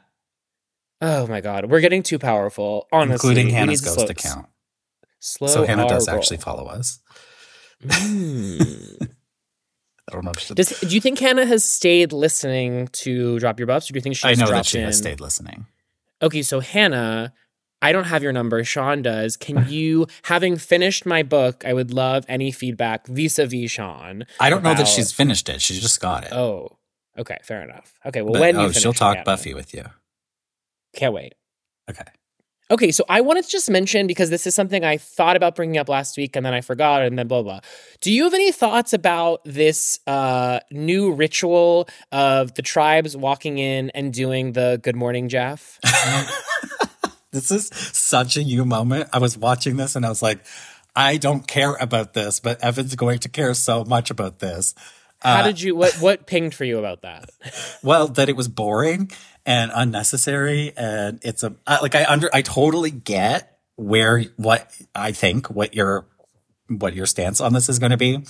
Oh 1.04 1.26
my 1.26 1.41
god, 1.41 1.65
we're 1.65 1.80
getting 1.82 2.04
too 2.04 2.20
powerful. 2.20 2.88
Honestly, 2.91 3.32
including 3.32 3.50
Hannah's 3.50 3.82
ghost 3.82 3.96
slow- 3.96 4.06
account. 4.06 4.48
Slow 5.20 5.48
so 5.48 5.65
Hannah 5.65 5.88
does 5.88 6.08
our 6.08 6.15
actually 6.17 6.38
follow 6.38 6.65
us. 6.67 7.00
Mm. 7.82 9.10
I 10.10 10.20
don't 10.20 10.39
she, 10.39 10.54
Does 10.54 10.80
do 10.80 10.94
you 10.94 11.02
think 11.02 11.20
Hannah 11.20 11.46
has 11.46 11.63
stayed 11.63 12.12
listening 12.12 12.88
to 12.94 13.39
Drop 13.39 13.60
Your 13.60 13.67
Buffs, 13.67 13.89
or 13.89 13.94
do 13.94 13.98
you 13.98 14.02
think 14.02 14.15
she's 14.15 14.26
I 14.26 14.34
know 14.34 14.52
that 14.52 14.65
she 14.65 14.80
in? 14.80 14.86
has 14.86 14.98
stayed 14.98 15.22
listening. 15.22 15.67
Okay, 16.22 16.41
so 16.41 16.60
Hannah, 16.60 17.34
I 17.82 17.91
don't 17.91 18.06
have 18.06 18.22
your 18.22 18.34
number. 18.34 18.63
Sean 18.63 19.02
does. 19.02 19.38
Can 19.38 19.65
you, 19.70 20.08
having 20.24 20.58
finished 20.58 21.06
my 21.06 21.24
book, 21.24 21.63
I 21.65 21.74
would 21.74 21.94
love 21.94 22.26
any 22.28 22.52
feedback 22.52 23.08
vis-a-vis 23.08 23.72
Sean. 23.72 24.26
I 24.39 24.50
don't 24.50 24.63
know 24.63 24.74
that 24.74 24.88
she's 24.88 25.12
finished 25.12 25.48
it. 25.50 25.62
She 25.62 25.80
just 25.80 26.02
got 26.02 26.26
it. 26.26 26.34
Oh, 26.34 26.78
okay, 27.17 27.38
fair 27.44 27.63
enough. 27.63 27.94
Okay, 28.06 28.22
well, 28.22 28.34
But, 28.34 28.41
when 28.41 28.56
you 28.60 28.65
oh, 28.65 28.72
she'll 28.72 28.94
talk. 28.94 29.24
Buffy 29.24 29.54
with 29.54 29.74
you. 29.74 29.86
Can't 30.94 31.13
wait. 31.13 31.36
Okay. 31.89 32.04
Okay, 32.72 32.92
so 32.92 33.04
I 33.10 33.20
wanted 33.22 33.44
to 33.44 33.50
just 33.52 33.70
mention 33.70 34.08
because 34.08 34.30
this 34.30 34.48
is 34.48 34.56
something 34.56 34.86
I 34.86 34.96
thought 34.98 35.36
about 35.36 35.56
bringing 35.56 35.78
up 35.78 35.90
last 35.90 36.16
week 36.18 36.38
and 36.38 36.46
then 36.46 36.54
I 36.54 36.62
forgot 36.62 37.04
and 37.04 37.20
then 37.20 37.28
blah 37.28 37.44
blah. 37.44 37.60
Do 38.00 38.12
you 38.12 38.24
have 38.24 38.34
any 38.34 38.52
thoughts 38.54 38.94
about 38.94 39.42
this 39.44 40.00
uh, 40.08 40.62
new 40.72 41.12
ritual 41.12 41.90
of 42.14 42.54
the 42.56 42.62
tribes 42.62 43.16
walking 43.18 43.58
in 43.58 43.90
and 43.90 44.14
doing 44.14 44.54
the 44.54 44.80
"Good 44.82 44.96
morning, 44.96 45.28
Jeff"? 45.30 45.80
This 47.32 47.50
is 47.50 47.68
such 47.74 48.36
a 48.36 48.44
you 48.44 48.66
moment. 48.66 49.10
I 49.14 49.20
was 49.20 49.38
watching 49.38 49.78
this 49.78 49.96
and 49.96 50.06
I 50.06 50.10
was 50.10 50.22
like, 50.22 50.40
I 50.94 51.16
don't 51.16 51.48
care 51.48 51.76
about 51.80 52.14
this, 52.14 52.42
but 52.42 52.62
Evan's 52.62 52.94
going 52.96 53.20
to 53.20 53.30
care 53.30 53.54
so 53.54 53.86
much 53.86 54.12
about 54.12 54.40
this. 54.40 54.76
How 55.22 55.40
Uh, 55.40 55.44
did 55.44 55.62
you? 55.62 55.74
What 55.74 55.94
what 56.02 56.26
pinged 56.26 56.54
for 56.54 56.66
you 56.66 56.78
about 56.78 57.04
that? 57.04 57.30
Well, 57.84 58.10
that 58.10 58.28
it 58.28 58.36
was 58.36 58.48
boring 58.50 59.12
and 59.45 59.71
unnecessary, 59.73 60.73
and 60.75 61.19
it's 61.23 61.43
a 61.43 61.56
like 61.67 61.95
I 61.95 62.06
under 62.06 62.30
I 62.34 62.41
totally 62.41 62.91
get 62.91 63.58
where 63.75 64.21
what 64.38 64.71
I 64.93 65.12
think 65.12 65.49
what 65.49 65.73
your 65.73 66.06
what 66.67 66.93
your 66.93 67.06
stance 67.06 67.41
on 67.41 67.54
this 67.54 67.69
is 67.69 67.80
going 67.80 67.91
to 67.91 67.97
be. 67.97 68.23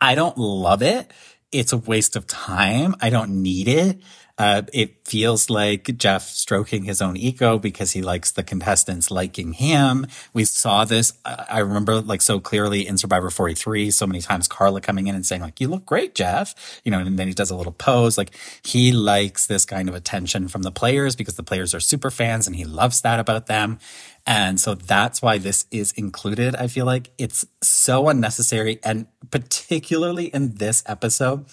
I 0.00 0.14
don't 0.14 0.36
love 0.38 0.82
it. 0.82 1.10
It's 1.52 1.72
a 1.72 1.78
waste 1.78 2.16
of 2.16 2.26
time. 2.26 2.94
I 3.00 3.10
don't 3.10 3.42
need 3.42 3.68
it. 3.68 4.00
Uh, 4.38 4.62
it 4.72 5.06
feels 5.06 5.48
like 5.48 5.96
Jeff 5.96 6.28
stroking 6.28 6.84
his 6.84 7.00
own 7.00 7.16
ego 7.16 7.58
because 7.58 7.92
he 7.92 8.02
likes 8.02 8.30
the 8.30 8.42
contestants 8.42 9.10
liking 9.10 9.54
him. 9.54 10.06
We 10.34 10.44
saw 10.44 10.84
this. 10.84 11.14
I 11.24 11.60
remember 11.60 12.00
like 12.00 12.20
so 12.20 12.38
clearly 12.38 12.86
in 12.86 12.98
Survivor 12.98 13.30
43, 13.30 13.90
so 13.90 14.06
many 14.06 14.20
times 14.20 14.46
Karla 14.46 14.80
coming 14.80 15.06
in 15.06 15.14
and 15.14 15.24
saying 15.24 15.40
like, 15.40 15.60
you 15.60 15.68
look 15.68 15.86
great, 15.86 16.14
Jeff, 16.14 16.54
you 16.84 16.90
know, 16.90 16.98
and 16.98 17.18
then 17.18 17.28
he 17.28 17.34
does 17.34 17.50
a 17.50 17.56
little 17.56 17.72
pose. 17.72 18.18
Like 18.18 18.36
he 18.62 18.92
likes 18.92 19.46
this 19.46 19.64
kind 19.64 19.88
of 19.88 19.94
attention 19.94 20.48
from 20.48 20.62
the 20.62 20.72
players 20.72 21.16
because 21.16 21.36
the 21.36 21.42
players 21.42 21.74
are 21.74 21.80
super 21.80 22.10
fans 22.10 22.46
and 22.46 22.56
he 22.56 22.64
loves 22.64 23.00
that 23.00 23.18
about 23.18 23.46
them. 23.46 23.78
And 24.26 24.60
so 24.60 24.74
that's 24.74 25.22
why 25.22 25.38
this 25.38 25.66
is 25.70 25.92
included. 25.92 26.56
I 26.56 26.66
feel 26.66 26.84
like 26.84 27.10
it's 27.16 27.46
so 27.62 28.08
unnecessary. 28.08 28.80
And 28.82 29.06
particularly 29.30 30.26
in 30.26 30.56
this 30.56 30.82
episode, 30.86 31.46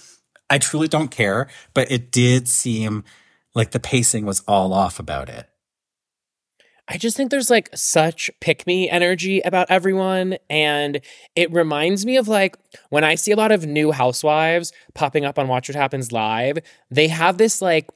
I 0.53 0.59
truly 0.59 0.87
don't 0.87 1.09
care, 1.09 1.47
but 1.73 1.91
it 1.91 2.11
did 2.11 2.47
seem 2.47 3.03
like 3.55 3.71
the 3.71 3.79
pacing 3.79 4.27
was 4.27 4.43
all 4.47 4.71
off 4.71 4.99
about 4.99 5.27
it. 5.27 5.49
I 6.87 6.99
just 6.99 7.17
think 7.17 7.31
there's 7.31 7.49
like 7.49 7.69
such 7.73 8.29
pick 8.39 8.67
me 8.67 8.87
energy 8.87 9.41
about 9.41 9.71
everyone. 9.71 10.37
And 10.51 11.01
it 11.35 11.51
reminds 11.51 12.05
me 12.05 12.17
of 12.17 12.27
like 12.27 12.55
when 12.91 13.03
I 13.03 13.15
see 13.15 13.31
a 13.31 13.35
lot 13.35 13.51
of 13.51 13.65
new 13.65 13.91
housewives 13.91 14.71
popping 14.93 15.25
up 15.25 15.39
on 15.39 15.47
Watch 15.47 15.69
What 15.69 15.75
Happens 15.75 16.11
Live, 16.11 16.59
they 16.91 17.07
have 17.07 17.39
this 17.39 17.59
like, 17.59 17.89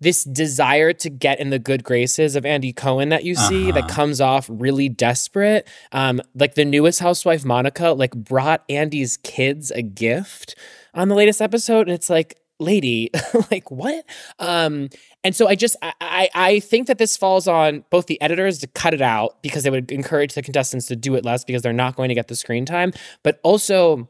this 0.00 0.24
desire 0.24 0.92
to 0.94 1.10
get 1.10 1.40
in 1.40 1.50
the 1.50 1.58
good 1.58 1.84
graces 1.84 2.36
of 2.36 2.46
Andy 2.46 2.72
Cohen 2.72 3.10
that 3.10 3.24
you 3.24 3.34
see 3.34 3.70
uh-huh. 3.70 3.80
that 3.80 3.88
comes 3.88 4.20
off 4.20 4.48
really 4.50 4.88
desperate. 4.88 5.68
Um, 5.92 6.20
like 6.34 6.54
the 6.54 6.64
newest 6.64 7.00
housewife, 7.00 7.44
Monica, 7.44 7.90
like 7.90 8.14
brought 8.14 8.64
Andy's 8.68 9.16
kids 9.18 9.70
a 9.70 9.82
gift 9.82 10.54
on 10.94 11.08
the 11.08 11.14
latest 11.14 11.40
episode. 11.40 11.88
And 11.88 11.94
it's 11.94 12.10
like, 12.10 12.36
lady 12.60 13.10
like 13.50 13.70
what 13.70 14.04
um 14.38 14.90
and 15.24 15.34
so 15.34 15.48
i 15.48 15.54
just 15.54 15.76
i 15.82 16.28
i 16.34 16.60
think 16.60 16.86
that 16.88 16.98
this 16.98 17.16
falls 17.16 17.48
on 17.48 17.82
both 17.88 18.06
the 18.06 18.20
editors 18.20 18.58
to 18.58 18.66
cut 18.66 18.92
it 18.92 19.00
out 19.00 19.42
because 19.42 19.62
they 19.62 19.70
would 19.70 19.90
encourage 19.90 20.34
the 20.34 20.42
contestants 20.42 20.86
to 20.86 20.94
do 20.94 21.14
it 21.14 21.24
less 21.24 21.42
because 21.42 21.62
they're 21.62 21.72
not 21.72 21.96
going 21.96 22.10
to 22.10 22.14
get 22.14 22.28
the 22.28 22.36
screen 22.36 22.66
time 22.66 22.92
but 23.22 23.40
also 23.42 24.06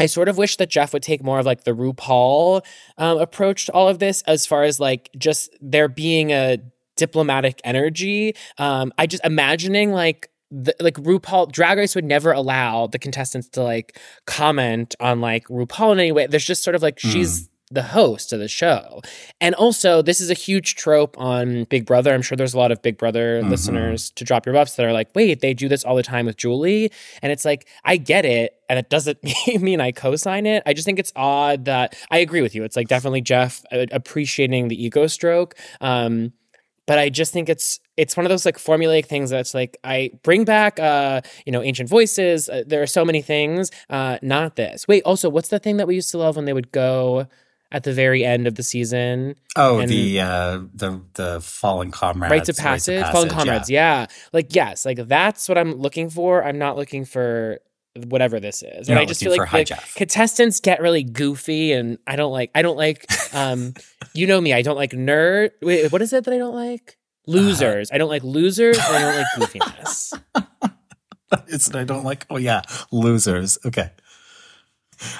I 0.00 0.06
sort 0.06 0.28
of 0.28 0.38
wish 0.38 0.56
that 0.56 0.68
Jeff 0.68 0.92
would 0.92 1.02
take 1.02 1.22
more 1.22 1.38
of 1.38 1.46
like 1.46 1.64
the 1.64 1.72
RuPaul 1.72 2.64
um, 2.98 3.18
approach 3.18 3.66
to 3.66 3.72
all 3.72 3.88
of 3.88 3.98
this, 3.98 4.22
as 4.22 4.46
far 4.46 4.62
as 4.62 4.78
like 4.78 5.10
just 5.18 5.56
there 5.60 5.88
being 5.88 6.30
a 6.30 6.58
diplomatic 6.96 7.60
energy. 7.64 8.34
Um, 8.58 8.92
I 8.98 9.06
just 9.06 9.24
imagining 9.24 9.92
like 9.92 10.30
the, 10.50 10.74
like 10.80 10.94
RuPaul 10.94 11.50
Drag 11.50 11.78
Race 11.78 11.94
would 11.94 12.04
never 12.04 12.32
allow 12.32 12.86
the 12.86 12.98
contestants 12.98 13.48
to 13.50 13.62
like 13.62 13.98
comment 14.26 14.94
on 15.00 15.20
like 15.20 15.46
RuPaul 15.48 15.92
in 15.92 16.00
any 16.00 16.12
way. 16.12 16.26
There's 16.26 16.44
just 16.44 16.62
sort 16.62 16.74
of 16.74 16.82
like 16.82 16.96
mm. 16.96 17.10
she's 17.10 17.48
the 17.70 17.82
host 17.82 18.32
of 18.32 18.40
the 18.40 18.48
show. 18.48 19.00
And 19.40 19.54
also, 19.54 20.02
this 20.02 20.20
is 20.20 20.30
a 20.30 20.34
huge 20.34 20.74
trope 20.74 21.18
on 21.18 21.64
Big 21.64 21.86
Brother. 21.86 22.12
I'm 22.12 22.22
sure 22.22 22.36
there's 22.36 22.54
a 22.54 22.58
lot 22.58 22.72
of 22.72 22.82
Big 22.82 22.98
Brother 22.98 23.40
mm-hmm. 23.40 23.50
listeners 23.50 24.10
to 24.12 24.24
drop 24.24 24.46
your 24.46 24.54
buffs 24.54 24.76
that 24.76 24.86
are 24.86 24.92
like, 24.92 25.14
wait, 25.14 25.40
they 25.40 25.54
do 25.54 25.68
this 25.68 25.84
all 25.84 25.96
the 25.96 26.02
time 26.02 26.26
with 26.26 26.36
Julie. 26.36 26.90
And 27.22 27.32
it's 27.32 27.44
like, 27.44 27.68
I 27.84 27.96
get 27.96 28.24
it. 28.24 28.54
And 28.68 28.78
it 28.78 28.90
doesn't 28.90 29.18
mean 29.60 29.80
I 29.80 29.92
co 29.92 30.16
sign 30.16 30.46
it. 30.46 30.62
I 30.66 30.74
just 30.74 30.84
think 30.84 30.98
it's 30.98 31.12
odd 31.16 31.66
that 31.66 31.96
I 32.10 32.18
agree 32.18 32.42
with 32.42 32.54
you. 32.54 32.64
It's 32.64 32.76
like 32.76 32.88
definitely 32.88 33.20
Jeff 33.20 33.64
uh, 33.72 33.86
appreciating 33.92 34.68
the 34.68 34.82
ego 34.82 35.06
stroke. 35.06 35.54
Um, 35.80 36.32
but 36.88 36.98
I 36.98 37.10
just 37.10 37.34
think 37.34 37.50
it's 37.50 37.80
it's 37.98 38.16
one 38.16 38.24
of 38.24 38.30
those 38.30 38.46
like 38.46 38.56
formulaic 38.56 39.04
things 39.04 39.28
that's 39.28 39.52
like 39.52 39.76
I 39.84 40.10
bring 40.22 40.46
back 40.46 40.80
uh 40.80 41.20
you 41.44 41.52
know 41.52 41.62
ancient 41.62 41.88
voices. 41.88 42.48
Uh, 42.48 42.64
there 42.66 42.82
are 42.82 42.86
so 42.86 43.04
many 43.04 43.20
things, 43.20 43.70
uh, 43.90 44.18
not 44.22 44.56
this. 44.56 44.88
Wait, 44.88 45.02
also, 45.04 45.28
what's 45.28 45.50
the 45.50 45.58
thing 45.58 45.76
that 45.76 45.86
we 45.86 45.94
used 45.94 46.10
to 46.12 46.18
love 46.18 46.36
when 46.36 46.46
they 46.46 46.54
would 46.54 46.72
go? 46.72 47.28
At 47.70 47.84
the 47.84 47.92
very 47.92 48.24
end 48.24 48.46
of 48.46 48.54
the 48.54 48.62
season. 48.62 49.34
Oh, 49.56 49.84
the 49.86 50.20
uh 50.20 50.60
the 50.74 51.00
the 51.14 51.40
fallen 51.40 51.90
comrades. 51.90 52.30
Rites 52.30 52.48
of 52.48 52.56
passage, 52.56 53.00
passage 53.00 53.12
fallen 53.12 53.28
comrades. 53.28 53.70
Yeah. 53.70 54.00
yeah. 54.00 54.06
Like 54.32 54.54
yes, 54.54 54.86
like 54.86 54.98
that's 55.06 55.48
what 55.48 55.58
I'm 55.58 55.74
looking 55.74 56.10
for. 56.10 56.44
I'm 56.44 56.58
not 56.58 56.76
looking 56.76 57.04
for 57.04 57.60
whatever 58.06 58.38
this 58.38 58.62
is. 58.62 58.88
and 58.88 58.98
I 58.98 59.04
just 59.04 59.20
feel 59.20 59.36
like, 59.36 59.52
like 59.52 59.94
contestants 59.94 60.60
get 60.60 60.80
really 60.80 61.02
goofy 61.02 61.72
and 61.72 61.98
I 62.06 62.16
don't 62.16 62.32
like 62.32 62.50
I 62.54 62.62
don't 62.62 62.76
like 62.76 63.06
um 63.34 63.74
you 64.14 64.26
know 64.26 64.40
me, 64.40 64.52
I 64.52 64.62
don't 64.62 64.76
like 64.76 64.92
nerd 64.92 65.50
wait, 65.60 65.92
what 65.92 66.02
is 66.02 66.12
it 66.12 66.24
that 66.24 66.34
I 66.34 66.38
don't 66.38 66.54
like? 66.54 66.96
Losers. 67.26 67.90
Uh, 67.90 67.96
I 67.96 67.98
don't 67.98 68.08
like 68.08 68.24
losers 68.24 68.78
and 68.78 68.96
I 68.96 69.00
don't 69.00 69.16
like 69.16 69.50
goofiness. 69.50 70.20
it's 71.48 71.74
I 71.74 71.84
don't 71.84 72.04
like 72.04 72.26
oh 72.30 72.38
yeah, 72.38 72.62
losers. 72.90 73.58
Okay. 73.66 73.90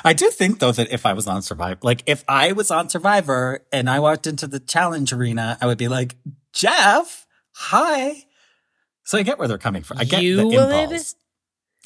I 0.05 0.13
do 0.13 0.31
think 0.31 0.59
though 0.59 0.73
that 0.73 0.93
if 0.93 1.07
I 1.07 1.13
was 1.13 1.27
on 1.27 1.43
Survivor, 1.43 1.79
like 1.83 2.03
if 2.07 2.25
I 2.29 2.53
was 2.53 2.71
on 2.71 2.89
Survivor 2.89 3.65
and 3.73 3.89
I 3.89 4.01
walked 4.01 4.27
into 4.27 4.47
the 4.47 4.61
challenge 4.61 5.13
arena, 5.13 5.57
I 5.61 5.67
would 5.67 5.79
be 5.79 5.89
like, 5.89 6.17
Jeff, 6.53 7.27
hi. 7.53 8.25
So 9.05 9.19
I 9.19 9.23
get 9.23 9.39
where 9.39 9.49
they're 9.49 9.59
coming 9.59 9.83
from. 9.83 9.99
I 9.99 10.05
get 10.05 10.23
you 10.23 10.37
the 10.37 10.43
impulse. 10.43 11.15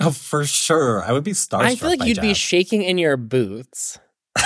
Oh, 0.01 0.11
for 0.11 0.45
sure. 0.45 1.03
I 1.03 1.13
would 1.13 1.25
be 1.25 1.33
starstruck. 1.33 1.63
I 1.63 1.75
feel 1.77 1.91
like 1.91 2.05
you'd 2.05 2.17
Jeff. 2.17 2.23
be 2.23 2.35
shaking 2.35 2.83
in 2.83 2.99
your 2.99 3.17
boots. 3.17 3.99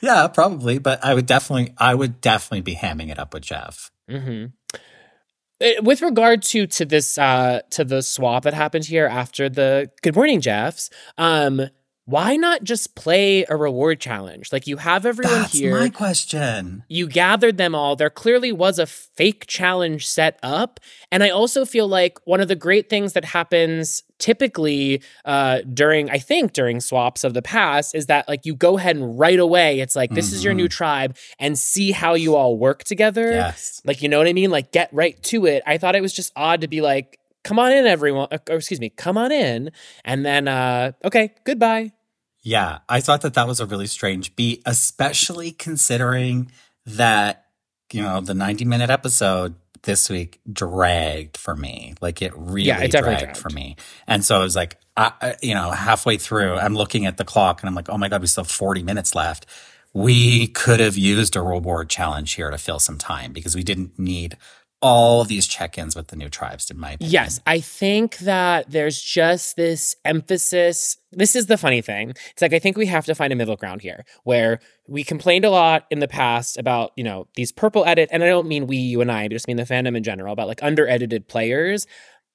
yeah, 0.00 0.28
probably. 0.28 0.78
But 0.78 1.04
I 1.04 1.14
would 1.14 1.26
definitely, 1.26 1.74
I 1.78 1.94
would 1.94 2.20
definitely 2.20 2.60
be 2.60 2.76
hamming 2.76 3.10
it 3.10 3.18
up 3.18 3.34
with 3.34 3.42
Jeff. 3.42 3.90
Mm-hmm. 4.08 4.76
Uh, 5.64 5.70
with 5.82 6.02
regard 6.02 6.42
to 6.42 6.66
to 6.66 6.84
this 6.84 7.16
uh 7.16 7.60
to 7.70 7.84
the 7.84 8.02
swap 8.02 8.42
that 8.42 8.52
happened 8.52 8.84
here 8.84 9.06
after 9.06 9.48
the 9.48 9.90
good 10.02 10.14
morning 10.14 10.40
jeffs 10.40 10.90
um 11.16 11.62
why 12.06 12.36
not 12.36 12.64
just 12.64 12.94
play 12.94 13.46
a 13.48 13.56
reward 13.56 13.98
challenge? 13.98 14.52
Like 14.52 14.66
you 14.66 14.76
have 14.76 15.06
everyone 15.06 15.32
That's 15.32 15.54
here. 15.54 15.70
That's 15.70 15.84
my 15.84 15.88
question. 15.88 16.84
You 16.86 17.08
gathered 17.08 17.56
them 17.56 17.74
all. 17.74 17.96
There 17.96 18.10
clearly 18.10 18.52
was 18.52 18.78
a 18.78 18.84
fake 18.84 19.46
challenge 19.46 20.06
set 20.06 20.38
up. 20.42 20.80
And 21.10 21.22
I 21.22 21.30
also 21.30 21.64
feel 21.64 21.88
like 21.88 22.18
one 22.26 22.40
of 22.40 22.48
the 22.48 22.56
great 22.56 22.90
things 22.90 23.14
that 23.14 23.24
happens 23.24 24.02
typically 24.18 25.02
uh, 25.24 25.62
during, 25.72 26.10
I 26.10 26.18
think, 26.18 26.52
during 26.52 26.80
swaps 26.80 27.24
of 27.24 27.32
the 27.32 27.42
past 27.42 27.94
is 27.94 28.06
that 28.06 28.28
like 28.28 28.44
you 28.44 28.54
go 28.54 28.76
ahead 28.76 28.96
and 28.96 29.18
right 29.18 29.38
away, 29.38 29.80
it's 29.80 29.96
like, 29.96 30.10
this 30.10 30.26
mm-hmm. 30.26 30.34
is 30.34 30.44
your 30.44 30.52
new 30.52 30.64
mm-hmm. 30.64 30.76
tribe 30.76 31.16
and 31.38 31.58
see 31.58 31.90
how 31.90 32.12
you 32.14 32.36
all 32.36 32.58
work 32.58 32.84
together. 32.84 33.30
Yes. 33.30 33.80
Like, 33.84 34.02
you 34.02 34.10
know 34.10 34.18
what 34.18 34.28
I 34.28 34.34
mean? 34.34 34.50
Like 34.50 34.72
get 34.72 34.90
right 34.92 35.20
to 35.24 35.46
it. 35.46 35.62
I 35.66 35.78
thought 35.78 35.96
it 35.96 36.02
was 36.02 36.12
just 36.12 36.32
odd 36.36 36.60
to 36.60 36.68
be 36.68 36.82
like, 36.82 37.18
come 37.44 37.58
on 37.58 37.70
in, 37.72 37.86
everyone. 37.86 38.28
Uh, 38.32 38.38
or 38.50 38.56
excuse 38.56 38.80
me, 38.80 38.88
come 38.88 39.16
on 39.16 39.30
in. 39.30 39.70
And 40.04 40.26
then, 40.26 40.48
uh, 40.48 40.92
okay, 41.04 41.32
goodbye. 41.44 41.92
Yeah, 42.42 42.80
I 42.88 43.00
thought 43.00 43.22
that 43.22 43.34
that 43.34 43.46
was 43.46 43.60
a 43.60 43.66
really 43.66 43.86
strange 43.86 44.34
beat, 44.36 44.62
especially 44.66 45.52
considering 45.52 46.50
that, 46.84 47.46
you 47.92 48.02
know, 48.02 48.20
the 48.20 48.34
90 48.34 48.64
minute 48.66 48.90
episode 48.90 49.54
this 49.84 50.10
week 50.10 50.40
dragged 50.50 51.36
for 51.36 51.54
me. 51.54 51.94
Like 52.00 52.20
it 52.20 52.32
really 52.36 52.68
yeah, 52.68 52.80
it 52.80 52.90
dragged, 52.90 53.20
dragged, 53.20 53.36
for 53.36 53.50
me. 53.50 53.76
And 54.06 54.24
so 54.24 54.36
I 54.36 54.38
was 54.40 54.56
like, 54.56 54.78
I, 54.96 55.36
you 55.42 55.54
know, 55.54 55.70
halfway 55.70 56.18
through, 56.18 56.54
I'm 56.54 56.74
looking 56.74 57.06
at 57.06 57.16
the 57.16 57.24
clock 57.24 57.62
and 57.62 57.68
I'm 57.68 57.74
like, 57.74 57.88
oh 57.88 57.98
my 57.98 58.08
God, 58.08 58.20
we 58.20 58.26
still 58.26 58.44
have 58.44 58.50
40 58.50 58.82
minutes 58.82 59.14
left. 59.14 59.46
We 59.92 60.48
could 60.48 60.80
have 60.80 60.96
used 60.98 61.36
a 61.36 61.42
reward 61.42 61.88
challenge 61.88 62.32
here 62.32 62.50
to 62.50 62.58
fill 62.58 62.78
some 62.78 62.98
time 62.98 63.32
because 63.32 63.54
we 63.54 63.62
didn't 63.62 63.98
need 63.98 64.36
all 64.84 65.24
these 65.24 65.46
check-ins 65.46 65.96
with 65.96 66.08
the 66.08 66.16
new 66.16 66.28
tribes 66.28 66.70
in 66.70 66.78
my 66.78 66.92
opinion. 66.92 67.10
Yes, 67.10 67.40
I 67.46 67.58
think 67.58 68.18
that 68.18 68.70
there's 68.70 69.00
just 69.00 69.56
this 69.56 69.96
emphasis. 70.04 70.98
This 71.10 71.34
is 71.34 71.46
the 71.46 71.56
funny 71.56 71.80
thing. 71.80 72.10
It's 72.10 72.42
like 72.42 72.52
I 72.52 72.58
think 72.58 72.76
we 72.76 72.84
have 72.86 73.06
to 73.06 73.14
find 73.14 73.32
a 73.32 73.36
middle 73.36 73.56
ground 73.56 73.80
here 73.80 74.04
where 74.24 74.60
we 74.86 75.02
complained 75.02 75.46
a 75.46 75.50
lot 75.50 75.86
in 75.90 76.00
the 76.00 76.08
past 76.08 76.58
about, 76.58 76.92
you 76.96 77.04
know, 77.04 77.26
these 77.34 77.50
purple 77.50 77.86
edit 77.86 78.10
and 78.12 78.22
I 78.22 78.26
don't 78.26 78.46
mean 78.46 78.66
we 78.66 78.76
you 78.76 79.00
and 79.00 79.10
I, 79.10 79.22
I 79.22 79.28
just 79.28 79.48
mean 79.48 79.56
the 79.56 79.62
fandom 79.62 79.96
in 79.96 80.02
general 80.02 80.34
about 80.34 80.48
like 80.48 80.62
under-edited 80.62 81.28
players. 81.28 81.86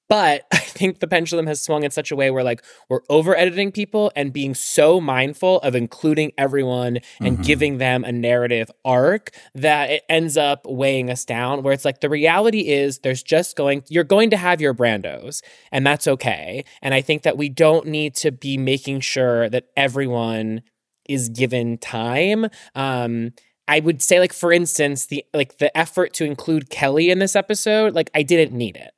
But 0.10 0.46
I 0.52 0.58
think 0.58 1.00
the 1.00 1.08
pendulum 1.08 1.48
has 1.48 1.62
swung 1.62 1.84
in 1.84 1.92
such 1.92 2.12
a 2.12 2.16
way 2.16 2.32
where 2.32 2.44
like 2.44 2.64
we're 2.90 3.02
over 3.10 3.38
editing 3.38 3.72
people 3.72 4.12
and 4.16 4.34
being 4.34 4.56
so 4.56 5.00
mindful 5.00 5.60
of 5.62 5.76
including 5.76 6.34
everyone 6.38 7.00
and 7.20 7.36
mm-hmm. 7.36 7.44
giving 7.44 7.78
them 7.78 8.04
a 8.04 8.12
narrative 8.12 8.70
arc 8.84 9.32
that 9.56 9.90
it 9.90 10.04
ends 10.10 10.36
up 10.36 10.66
weighing 10.66 11.10
us 11.10 11.24
down. 11.24 11.64
Where 11.64 11.74
it's 11.74 11.86
like 11.86 12.02
the 12.02 12.10
reality 12.10 12.70
is 12.70 13.00
there's 13.00 13.24
just 13.24 13.56
going, 13.56 13.84
you're 13.88 14.04
going 14.04 14.32
to 14.32 14.38
have 14.38 14.60
your 14.60 14.74
brandos 14.74 15.42
and 15.72 15.86
that's 15.86 16.08
okay. 16.08 16.66
And 16.82 16.94
I 16.94 17.02
think 17.02 17.22
that 17.24 17.38
we 17.38 17.48
don't 17.48 17.88
need 17.88 18.16
to 18.16 18.32
be 18.32 18.58
making 18.58 19.02
sure 19.02 19.50
that 19.50 19.68
everyone 19.78 20.64
is 21.08 21.30
given 21.30 21.78
time. 21.78 22.48
Um, 22.76 23.32
I 23.68 23.82
would 23.82 24.02
say, 24.02 24.20
like, 24.20 24.34
for 24.34 24.52
instance, 24.52 25.06
the 25.06 25.24
like 25.34 25.60
the 25.60 25.76
effort 25.78 26.14
to 26.16 26.26
include 26.26 26.72
Kelly 26.72 27.12
in 27.12 27.20
this 27.20 27.36
episode, 27.36 27.94
like 27.94 28.10
I 28.16 28.24
didn't 28.24 28.52
need 28.52 28.76
it. 28.76 28.92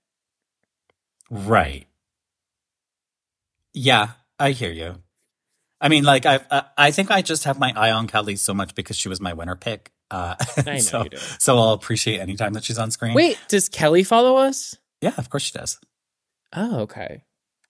Right. 1.32 1.88
Yeah, 3.74 4.10
I 4.38 4.52
hear 4.52 4.72
you. 4.72 5.02
I 5.80 5.88
mean, 5.88 6.04
like 6.04 6.26
I, 6.28 6.66
I 6.78 6.92
think 6.92 7.10
I 7.10 7.24
just 7.24 7.46
have 7.46 7.58
my 7.58 7.74
eye 7.76 7.90
on 7.90 8.06
Kelly 8.06 8.36
so 8.36 8.54
much 8.54 8.76
because 8.76 8.98
she 8.98 9.10
was 9.10 9.20
my 9.20 9.34
winner 9.34 9.56
pick. 9.56 9.92
Uh, 10.12 10.36
I 10.58 10.62
know 10.66 10.78
so, 10.78 11.04
you 11.04 11.10
do. 11.10 11.18
So 11.40 11.58
I'll 11.58 11.72
appreciate 11.72 12.20
any 12.20 12.36
time 12.36 12.54
that 12.54 12.66
she's 12.66 12.78
on 12.78 12.92
screen. 12.92 13.14
Wait, 13.14 13.40
does 13.48 13.70
Kelly 13.70 14.04
follow 14.04 14.36
us? 14.36 14.78
Yeah, 15.00 15.14
of 15.18 15.30
course 15.30 15.44
she 15.44 15.58
does. 15.58 15.80
Oh, 16.54 16.82
okay. 16.82 17.24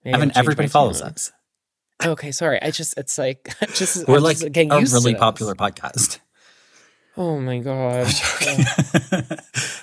Maybe 0.04 0.16
I 0.16 0.20
mean, 0.20 0.32
everybody 0.36 0.68
follows 0.68 1.02
us. 1.02 1.32
Okay, 2.04 2.32
sorry. 2.32 2.60
I 2.60 2.72
just 2.72 2.98
it's 2.98 3.18
like 3.20 3.54
just 3.76 4.08
we're 4.08 4.18
I'm 4.18 4.24
like 4.24 4.38
just 4.38 4.56
a 4.56 4.98
really 4.98 5.14
popular 5.14 5.54
podcast. 5.54 6.20
Oh 7.18 7.40
my 7.40 7.60
god. 7.60 8.08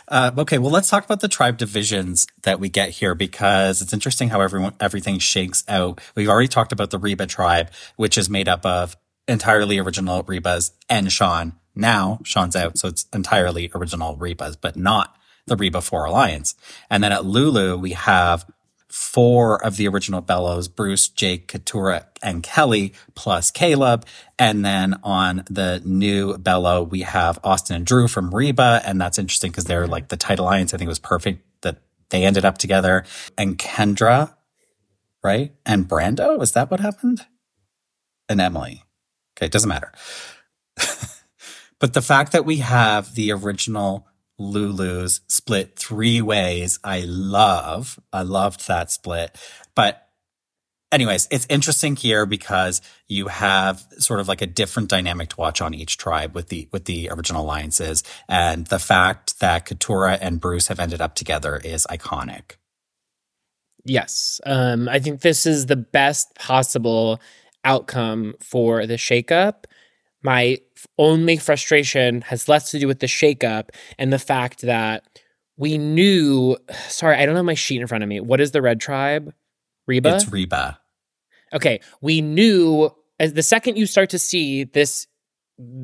uh, 0.09 0.31
okay, 0.39 0.57
well, 0.59 0.71
let's 0.71 0.89
talk 0.89 1.05
about 1.05 1.21
the 1.21 1.29
tribe 1.29 1.59
divisions 1.59 2.27
that 2.43 2.59
we 2.59 2.71
get 2.71 2.91
here 2.91 3.15
because 3.15 3.83
it's 3.83 3.93
interesting 3.93 4.31
how 4.31 4.41
everyone 4.41 4.75
everything 4.81 5.19
shakes 5.19 5.63
out. 5.69 6.01
We've 6.15 6.29
already 6.29 6.49
talked 6.49 6.73
about 6.73 6.91
the 6.91 6.99
Reba 6.99 7.27
tribe, 7.27 7.71
which 7.97 8.17
is 8.17 8.31
made 8.31 8.49
up 8.49 8.65
of 8.65 8.97
entirely 9.27 9.79
original 9.79 10.25
Rebas 10.25 10.73
and 10.89 11.13
Sean. 11.13 11.53
Now 11.75 12.21
Sean's 12.25 12.57
out, 12.57 12.79
so 12.79 12.89
it's 12.89 13.07
entirely 13.13 13.71
original 13.75 14.17
Rebas, 14.17 14.57
but 14.59 14.77
not 14.77 15.15
the 15.47 15.57
Reba 15.57 15.83
Four 15.83 16.07
Alliance. 16.07 16.55
And 16.89 17.05
then 17.05 17.13
at 17.13 17.27
Lulu, 17.27 17.77
we 17.77 17.93
have 17.93 18.47
four 18.89 19.63
of 19.65 19.77
the 19.77 19.87
original 19.87 20.23
Belos, 20.23 20.75
Bruce, 20.75 21.09
Jake, 21.09 21.49
Katurah, 21.49 22.07
and 22.23 22.43
Kelly, 22.43 22.95
plus 23.15 23.51
Kaleb. 23.51 24.05
And 24.39 24.65
then 24.65 24.99
on 25.03 25.45
the 25.51 25.83
new 25.85 26.35
Belo, 26.39 26.89
we 26.89 27.03
have 27.03 27.39
Austin 27.45 27.77
and 27.77 27.87
Drew 27.87 28.09
from 28.09 28.35
Reba. 28.35 28.83
And 28.85 29.01
that's 29.01 29.19
interesting 29.19 29.51
because 29.51 29.65
they're 29.65 29.87
like 29.87 30.09
the 30.09 30.17
tight 30.17 30.39
alliance. 30.39 30.73
I 30.73 30.79
think 30.79 30.87
it 30.87 30.89
was 30.89 30.99
perfect 30.99 31.45
that 31.63 31.79
they 32.11 32.25
ended 32.25 32.45
up 32.45 32.59
together. 32.59 33.05
And 33.37 33.59
Kendra, 33.59 34.35
right? 35.23 35.53
And 35.67 35.87
Brando, 35.87 36.41
is 36.43 36.53
that 36.53 36.71
what 36.71 36.81
happened? 36.81 37.27
And 38.29 38.41
Emily. 38.41 38.85
Okay, 39.37 39.47
it 39.47 39.53
doesn't 39.53 39.69
matter. 39.69 39.93
but 41.79 41.93
the 41.93 42.03
fact 42.03 42.33
that 42.33 42.45
we 42.45 42.57
have 42.57 43.15
the 43.15 43.33
original 43.33 44.08
Lulu's 44.39 45.21
split 45.27 45.77
three 45.77 46.23
ways. 46.23 46.79
I 46.85 47.01
love, 47.01 47.99
I 48.13 48.23
loved 48.23 48.67
that 48.69 48.91
split. 48.91 49.37
But 49.75 50.09
anyways, 50.93 51.29
it's 51.31 51.47
interesting 51.51 51.97
here 51.97 52.25
because 52.25 52.81
you 53.09 53.29
have 53.29 53.85
sort 53.99 54.21
of 54.21 54.29
like 54.29 54.43
a 54.43 54.47
different 54.47 54.89
dynamic 54.89 55.31
to 55.31 55.37
watch 55.37 55.61
on 55.61 55.75
each 55.75 55.97
tribe 55.97 56.35
with 56.35 56.49
the, 56.49 56.69
with 56.73 56.85
the 56.85 57.11
original 57.11 57.45
alliances. 57.45 58.03
And 58.29 58.67
the 58.67 58.79
fact 58.79 59.41
that 59.41 59.67
Katurah 59.67 60.19
and 60.21 60.41
Bruce 60.41 60.69
have 60.69 60.81
ended 60.81 61.01
up 61.01 61.15
together 61.15 61.57
is 61.57 61.87
iconic. 61.91 62.53
Yes. 63.85 64.41
Um, 64.45 64.89
I 64.89 64.99
think 64.99 65.21
this 65.21 65.47
is 65.47 65.67
the 65.67 65.77
best 65.77 66.35
possible 66.35 67.21
outcome 67.65 68.35
for 68.41 68.87
the 68.87 68.95
shakeup. 68.95 69.65
My 70.23 70.59
only 70.99 71.37
frustration 71.37 72.23
has 72.23 72.49
less 72.49 72.71
to 72.73 72.79
do 72.79 72.87
with 72.87 73.01
the 73.01 73.07
shakeup 73.07 73.71
and 73.99 74.13
the 74.13 74.19
fact 74.19 74.63
that 74.63 75.05
we 75.57 75.79
knew. 75.79 76.57
Sorry, 76.89 77.17
I 77.17 77.27
don't 77.27 77.37
have 77.37 77.45
my 77.45 77.55
sheet 77.55 77.81
in 77.81 77.87
front 77.87 78.03
of 78.05 78.09
me. 78.09 78.21
What 78.21 78.41
is 78.41 78.53
the 78.53 78.63
red 78.63 78.81
tribe? 78.81 79.33
Reba? 79.87 80.17
It's 80.17 80.31
Reba. 80.31 80.79
Okay. 81.53 81.81
We 82.01 82.21
knew 82.21 82.91
as 83.21 83.33
the 83.35 83.43
second 83.43 83.77
you 83.77 83.87
start 83.87 84.11
to 84.11 84.19
see 84.19 84.65
this 84.65 85.07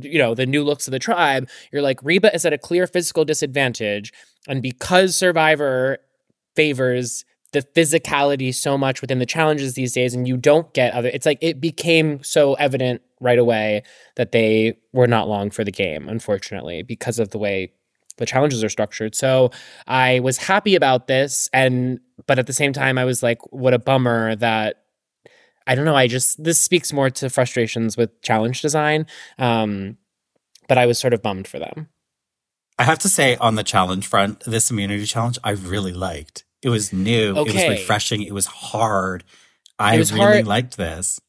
you 0.01 0.19
know 0.19 0.35
the 0.35 0.47
new 0.47 0.63
looks 0.63 0.87
of 0.87 0.93
the 0.93 1.01
tribe 1.01 1.49
you're 1.73 1.83
like 1.83 2.01
reba 2.03 2.33
is 2.33 2.45
at 2.45 2.53
a 2.53 2.59
clear 2.59 2.87
physical 2.87 3.25
disadvantage 3.25 4.13
and 4.47 4.63
because 4.63 5.17
survivor 5.17 5.99
favors 6.55 7.25
the 7.55 7.63
physicality 7.63 8.53
so 8.53 8.77
much 8.77 9.01
within 9.01 9.21
the 9.21 9.27
challenges 9.27 9.75
these 9.75 9.93
days 9.93 10.13
and 10.13 10.27
you 10.27 10.37
don't 10.37 10.75
get 10.75 10.93
other 10.93 11.09
it's 11.09 11.25
like 11.25 11.39
it 11.41 11.61
became 11.61 12.23
so 12.23 12.55
evident 12.55 13.01
right 13.21 13.39
away 13.39 13.83
that 14.17 14.33
they 14.33 14.77
were 14.93 15.07
not 15.07 15.29
long 15.29 15.51
for 15.51 15.63
the 15.63 15.71
game 15.71 16.09
unfortunately 16.09 16.83
because 16.83 17.21
of 17.21 17.31
the 17.31 17.39
way 17.39 17.73
the 18.19 18.27
challenges 18.27 18.63
are 18.65 18.69
structured 18.69 19.15
so 19.15 19.51
i 19.87 20.19
was 20.21 20.37
happy 20.37 20.75
about 20.75 21.07
this 21.07 21.49
and 21.53 22.01
but 22.27 22.41
at 22.41 22.49
the 22.49 22.53
same 22.53 22.73
time 22.73 22.99
i 22.99 23.05
was 23.05 23.23
like 23.23 23.39
what 23.53 23.73
a 23.73 23.79
bummer 23.79 24.35
that 24.35 24.83
i 25.69 25.77
don't 25.77 25.85
know 25.85 25.97
i 25.97 26.09
just 26.09 26.43
this 26.43 26.61
speaks 26.61 26.93
more 26.93 27.09
to 27.09 27.31
frustrations 27.31 27.97
with 27.97 28.21
challenge 28.21 28.61
design 28.61 29.07
um 29.39 29.97
but 30.69 30.77
i 30.77 30.87
was 30.87 30.99
sort 30.99 31.15
of 31.15 31.23
bummed 31.23 31.47
for 31.47 31.61
them 31.61 31.89
I 32.77 32.83
have 32.83 32.99
to 33.01 33.09
say, 33.09 33.37
on 33.37 33.55
the 33.55 33.63
challenge 33.63 34.05
front, 34.05 34.41
this 34.41 34.69
immunity 34.69 35.07
challenge 35.07 35.39
I 35.45 35.51
really 35.51 35.93
liked. 35.93 36.44
It 36.65 36.69
was 36.71 36.93
new. 36.93 37.37
Okay. 37.37 37.51
It 37.51 37.55
was 37.71 37.79
refreshing. 37.81 38.23
It 38.23 38.33
was 38.35 38.47
hard. 38.47 39.23
I 39.79 39.99
was 39.99 40.13
really 40.13 40.25
hard. 40.25 40.47
liked 40.47 40.77
this. 40.77 41.21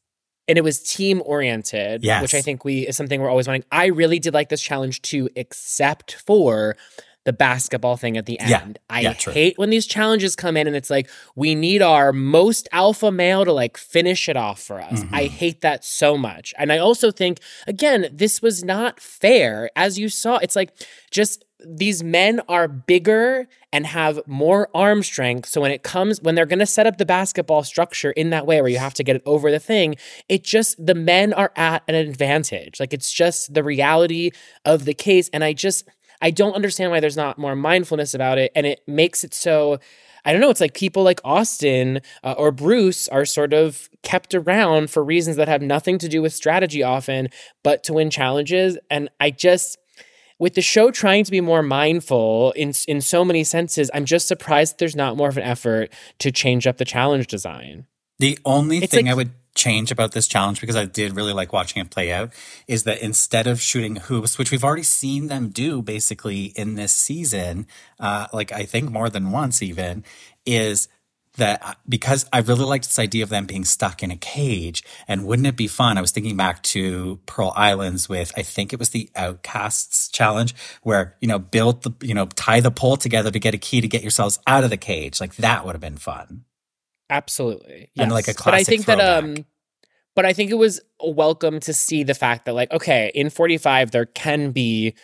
and 0.48 0.56
it 0.56 0.62
was 0.62 0.80
team 0.80 1.20
oriented, 1.26 2.04
Yes. 2.04 2.22
which 2.22 2.32
I 2.32 2.40
think 2.40 2.64
we 2.64 2.86
is 2.86 2.96
something 2.96 3.20
we're 3.20 3.28
always 3.28 3.48
wanting. 3.48 3.64
I 3.72 3.86
really 3.86 4.20
did 4.20 4.32
like 4.32 4.48
this 4.48 4.62
challenge 4.62 5.02
too, 5.02 5.28
except 5.34 6.14
for 6.14 6.76
the 7.24 7.32
basketball 7.32 7.96
thing 7.96 8.16
at 8.16 8.26
the 8.26 8.38
Yeah. 8.46 8.60
end. 8.62 8.78
I 8.88 9.00
Yeah, 9.00 9.12
hate 9.14 9.58
when 9.58 9.70
these 9.70 9.84
challenges 9.84 10.36
come 10.36 10.56
in 10.56 10.68
and 10.68 10.76
it's 10.76 10.88
like 10.90 11.10
we 11.34 11.56
need 11.56 11.82
our 11.82 12.12
most 12.12 12.68
alpha 12.70 13.10
male 13.10 13.44
to 13.44 13.52
like 13.52 13.76
finish 13.76 14.28
it 14.28 14.36
off 14.36 14.62
for 14.62 14.80
us. 14.80 15.02
I 15.10 15.24
Mhm. 15.24 15.30
hate 15.30 15.60
that 15.62 15.84
so 15.84 16.16
much. 16.16 16.54
And 16.56 16.72
I 16.72 16.78
also 16.78 17.10
think 17.10 17.40
again, 17.66 18.08
this 18.12 18.40
was 18.40 18.62
not 18.62 19.00
fair. 19.00 19.70
As 19.74 19.98
you 19.98 20.08
saw, 20.08 20.36
it's 20.36 20.54
like 20.54 20.70
just 21.10 21.44
these 21.64 22.02
men 22.02 22.40
are 22.48 22.68
bigger 22.68 23.48
and 23.72 23.86
have 23.86 24.20
more 24.26 24.68
arm 24.74 25.02
strength. 25.02 25.48
So 25.48 25.60
when 25.60 25.70
it 25.70 25.82
comes, 25.82 26.20
when 26.20 26.34
they're 26.34 26.46
going 26.46 26.58
to 26.58 26.66
set 26.66 26.86
up 26.86 26.98
the 26.98 27.06
basketball 27.06 27.64
structure 27.64 28.10
in 28.10 28.30
that 28.30 28.46
way 28.46 28.60
where 28.60 28.70
you 28.70 28.78
have 28.78 28.94
to 28.94 29.04
get 29.04 29.16
it 29.16 29.22
over 29.24 29.50
the 29.50 29.58
thing, 29.58 29.96
it 30.28 30.44
just, 30.44 30.84
the 30.84 30.94
men 30.94 31.32
are 31.32 31.52
at 31.56 31.82
an 31.88 31.94
advantage. 31.94 32.78
Like 32.78 32.92
it's 32.92 33.12
just 33.12 33.54
the 33.54 33.64
reality 33.64 34.32
of 34.64 34.84
the 34.84 34.94
case. 34.94 35.30
And 35.32 35.42
I 35.42 35.54
just, 35.54 35.88
I 36.20 36.30
don't 36.30 36.54
understand 36.54 36.90
why 36.90 37.00
there's 37.00 37.16
not 37.16 37.38
more 37.38 37.56
mindfulness 37.56 38.12
about 38.12 38.38
it. 38.38 38.52
And 38.54 38.66
it 38.66 38.80
makes 38.86 39.24
it 39.24 39.32
so, 39.32 39.78
I 40.26 40.32
don't 40.32 40.40
know, 40.40 40.50
it's 40.50 40.60
like 40.60 40.74
people 40.74 41.04
like 41.04 41.20
Austin 41.24 42.00
uh, 42.22 42.34
or 42.36 42.52
Bruce 42.52 43.08
are 43.08 43.24
sort 43.24 43.54
of 43.54 43.88
kept 44.02 44.34
around 44.34 44.90
for 44.90 45.02
reasons 45.04 45.36
that 45.36 45.48
have 45.48 45.62
nothing 45.62 45.98
to 45.98 46.08
do 46.08 46.20
with 46.20 46.34
strategy 46.34 46.82
often, 46.82 47.28
but 47.62 47.82
to 47.84 47.94
win 47.94 48.10
challenges. 48.10 48.76
And 48.90 49.08
I 49.20 49.30
just, 49.30 49.78
with 50.38 50.54
the 50.54 50.62
show 50.62 50.90
trying 50.90 51.24
to 51.24 51.30
be 51.30 51.40
more 51.40 51.62
mindful 51.62 52.52
in 52.52 52.72
in 52.88 53.00
so 53.00 53.24
many 53.24 53.44
senses, 53.44 53.90
I'm 53.94 54.04
just 54.04 54.28
surprised 54.28 54.78
there's 54.78 54.96
not 54.96 55.16
more 55.16 55.28
of 55.28 55.36
an 55.36 55.44
effort 55.44 55.92
to 56.18 56.30
change 56.30 56.66
up 56.66 56.76
the 56.76 56.84
challenge 56.84 57.26
design. 57.26 57.86
The 58.18 58.38
only 58.44 58.78
It's 58.78 58.92
thing 58.92 59.06
like- 59.06 59.12
I 59.12 59.14
would 59.16 59.30
change 59.54 59.90
about 59.90 60.12
this 60.12 60.28
challenge, 60.28 60.60
because 60.60 60.76
I 60.76 60.84
did 60.84 61.16
really 61.16 61.32
like 61.32 61.50
watching 61.50 61.80
it 61.80 61.88
play 61.90 62.12
out, 62.12 62.30
is 62.68 62.82
that 62.84 63.00
instead 63.00 63.46
of 63.46 63.58
shooting 63.58 63.96
hoops, 63.96 64.36
which 64.36 64.50
we've 64.50 64.62
already 64.62 64.82
seen 64.82 65.28
them 65.28 65.48
do 65.48 65.80
basically 65.80 66.52
in 66.56 66.74
this 66.74 66.92
season, 66.92 67.66
uh, 67.98 68.26
like 68.34 68.52
I 68.52 68.64
think 68.66 68.90
more 68.90 69.08
than 69.08 69.30
once 69.30 69.62
even, 69.62 70.04
is 70.44 70.88
that 71.36 71.78
because 71.88 72.26
I 72.32 72.40
really 72.40 72.64
liked 72.64 72.86
this 72.86 72.98
idea 72.98 73.22
of 73.22 73.28
them 73.28 73.46
being 73.46 73.64
stuck 73.64 74.02
in 74.02 74.10
a 74.10 74.16
cage, 74.16 74.82
and 75.08 75.26
wouldn't 75.26 75.46
it 75.46 75.56
be 75.56 75.68
fun? 75.68 75.98
I 75.98 76.00
was 76.00 76.10
thinking 76.10 76.36
back 76.36 76.62
to 76.64 77.20
Pearl 77.26 77.52
Islands 77.56 78.08
with 78.08 78.32
I 78.36 78.42
think 78.42 78.72
it 78.72 78.78
was 78.78 78.90
the 78.90 79.10
Outcasts 79.14 80.08
challenge, 80.08 80.54
where 80.82 81.16
you 81.20 81.28
know 81.28 81.38
build 81.38 81.82
the 81.82 82.06
you 82.06 82.14
know 82.14 82.26
tie 82.26 82.60
the 82.60 82.70
pole 82.70 82.96
together 82.96 83.30
to 83.30 83.38
get 83.38 83.54
a 83.54 83.58
key 83.58 83.80
to 83.80 83.88
get 83.88 84.02
yourselves 84.02 84.38
out 84.46 84.64
of 84.64 84.70
the 84.70 84.76
cage. 84.76 85.20
Like 85.20 85.36
that 85.36 85.64
would 85.64 85.74
have 85.74 85.80
been 85.80 85.98
fun. 85.98 86.44
Absolutely. 87.08 87.90
And, 87.96 88.10
like, 88.10 88.28
a 88.28 88.34
classic. 88.34 88.44
But 88.44 88.54
I 88.54 88.64
think 88.64 88.84
that 88.86 89.00
um 89.00 89.46
but 90.14 90.24
I 90.24 90.32
think 90.32 90.50
it 90.50 90.54
was 90.54 90.80
welcome 91.00 91.60
to 91.60 91.72
see 91.72 92.02
the 92.02 92.14
fact 92.14 92.46
that 92.46 92.54
like 92.54 92.72
okay, 92.72 93.10
in 93.14 93.30
45 93.30 93.90
there 93.90 94.06
can 94.06 94.50
be 94.50 94.94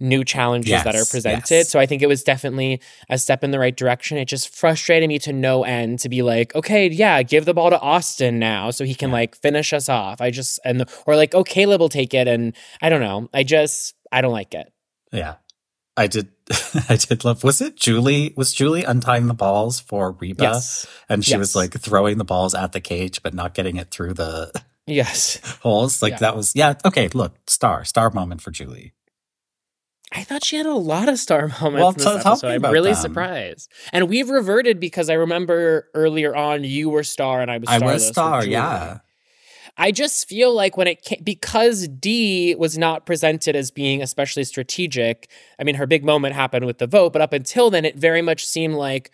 new 0.00 0.24
challenges 0.24 0.82
that 0.82 0.94
are 0.96 1.04
presented. 1.04 1.50
yes. 1.50 1.68
So 1.68 1.78
I 1.78 1.86
think 1.86 2.00
it 2.02 2.06
was 2.06 2.22
definitely 2.24 2.80
a 3.08 3.18
step 3.18 3.44
in 3.44 3.50
the 3.50 3.58
right 3.58 3.76
direction. 3.76 4.16
It 4.18 4.24
just 4.26 4.48
frustrated 4.54 5.08
me 5.08 5.18
to 5.20 5.32
no 5.32 5.62
end 5.64 5.98
to 6.00 6.08
be 6.08 6.22
like, 6.22 6.54
okay, 6.54 6.88
yeah, 6.88 7.22
give 7.22 7.44
the 7.44 7.54
ball 7.54 7.70
to 7.70 7.78
Austin 7.80 8.38
now 8.38 8.70
so 8.70 8.84
he 8.84 8.94
can 8.94 9.10
Yeah. 9.10 9.14
like 9.14 9.36
finish 9.36 9.72
us 9.72 9.88
off. 9.88 10.20
I 10.20 10.30
just 10.30 10.58
and 10.64 10.84
or 11.06 11.16
like 11.16 11.34
oh 11.34 11.44
Kaleb 11.44 11.78
will 11.80 11.88
take 11.90 12.14
it 12.14 12.26
and 12.26 12.54
I 12.80 12.88
don't 12.88 13.00
know. 13.02 13.28
I 13.34 13.42
just 13.42 13.94
I 14.10 14.20
don't 14.22 14.32
like 14.32 14.54
it. 14.54 14.72
Yeah. 15.12 15.34
I 15.96 16.06
did 16.06 16.28
I 16.88 16.96
did 16.96 17.24
love 17.24 17.44
was 17.44 17.60
it 17.60 17.76
Julie 17.76 18.32
was 18.36 18.54
Julie 18.54 18.84
untying 18.84 19.26
the 19.26 19.34
balls 19.34 19.80
for 19.80 20.12
Reba 20.12 20.44
Yes. 20.44 20.86
and 21.10 21.22
she 21.24 21.32
Yes. 21.32 21.38
was 21.38 21.54
like 21.56 21.78
throwing 21.78 22.16
the 22.16 22.24
balls 22.24 22.54
at 22.54 22.72
the 22.72 22.80
cage 22.80 23.22
but 23.22 23.34
not 23.34 23.52
getting 23.54 23.76
it 23.76 23.90
through 23.90 24.14
the 24.14 24.50
Yes. 24.86 25.38
holes 25.62 26.00
like 26.00 26.12
Yeah. 26.12 26.18
that 26.20 26.36
was 26.36 26.54
yeah 26.56 26.74
okay 26.86 27.08
look 27.08 27.34
star 27.46 27.84
star 27.84 28.08
moment 28.10 28.40
for 28.40 28.50
Julie 28.50 28.94
I 30.12 30.24
thought 30.24 30.44
she 30.44 30.56
had 30.56 30.66
a 30.66 30.74
lot 30.74 31.08
of 31.08 31.18
star 31.18 31.48
moments 31.60 31.74
Well, 31.80 31.88
in 31.90 31.94
this 31.94 32.04
tell 32.22 32.32
episode. 32.32 32.64
I'm 32.64 32.72
really 32.72 32.92
them. 32.92 33.00
surprised. 33.00 33.70
And 33.92 34.08
we've 34.08 34.28
reverted 34.28 34.80
because 34.80 35.08
I 35.08 35.14
remember 35.14 35.88
earlier 35.94 36.34
on 36.34 36.64
you 36.64 36.90
were 36.90 37.04
star 37.04 37.40
and 37.40 37.50
I 37.50 37.58
was 37.58 37.68
I 37.68 37.78
was 37.78 38.06
star 38.08 38.44
yeah 38.44 38.98
I 39.76 39.92
just 39.92 40.28
feel 40.28 40.52
like 40.52 40.76
when 40.76 40.88
it 40.88 41.02
came, 41.02 41.22
because 41.22 41.86
Dee 41.88 42.54
was 42.56 42.76
not 42.76 43.06
presented 43.06 43.54
as 43.56 43.70
being 43.70 44.02
especially 44.02 44.44
strategic. 44.44 45.30
I 45.58 45.64
mean, 45.64 45.76
her 45.76 45.86
big 45.86 46.04
moment 46.04 46.34
happened 46.34 46.66
with 46.66 46.78
the 46.78 46.86
vote, 46.88 47.12
but 47.14 47.22
up 47.22 47.32
until 47.32 47.70
then, 47.70 47.84
it 47.86 47.96
very 47.96 48.20
much 48.20 48.44
seemed 48.44 48.74
like 48.74 49.10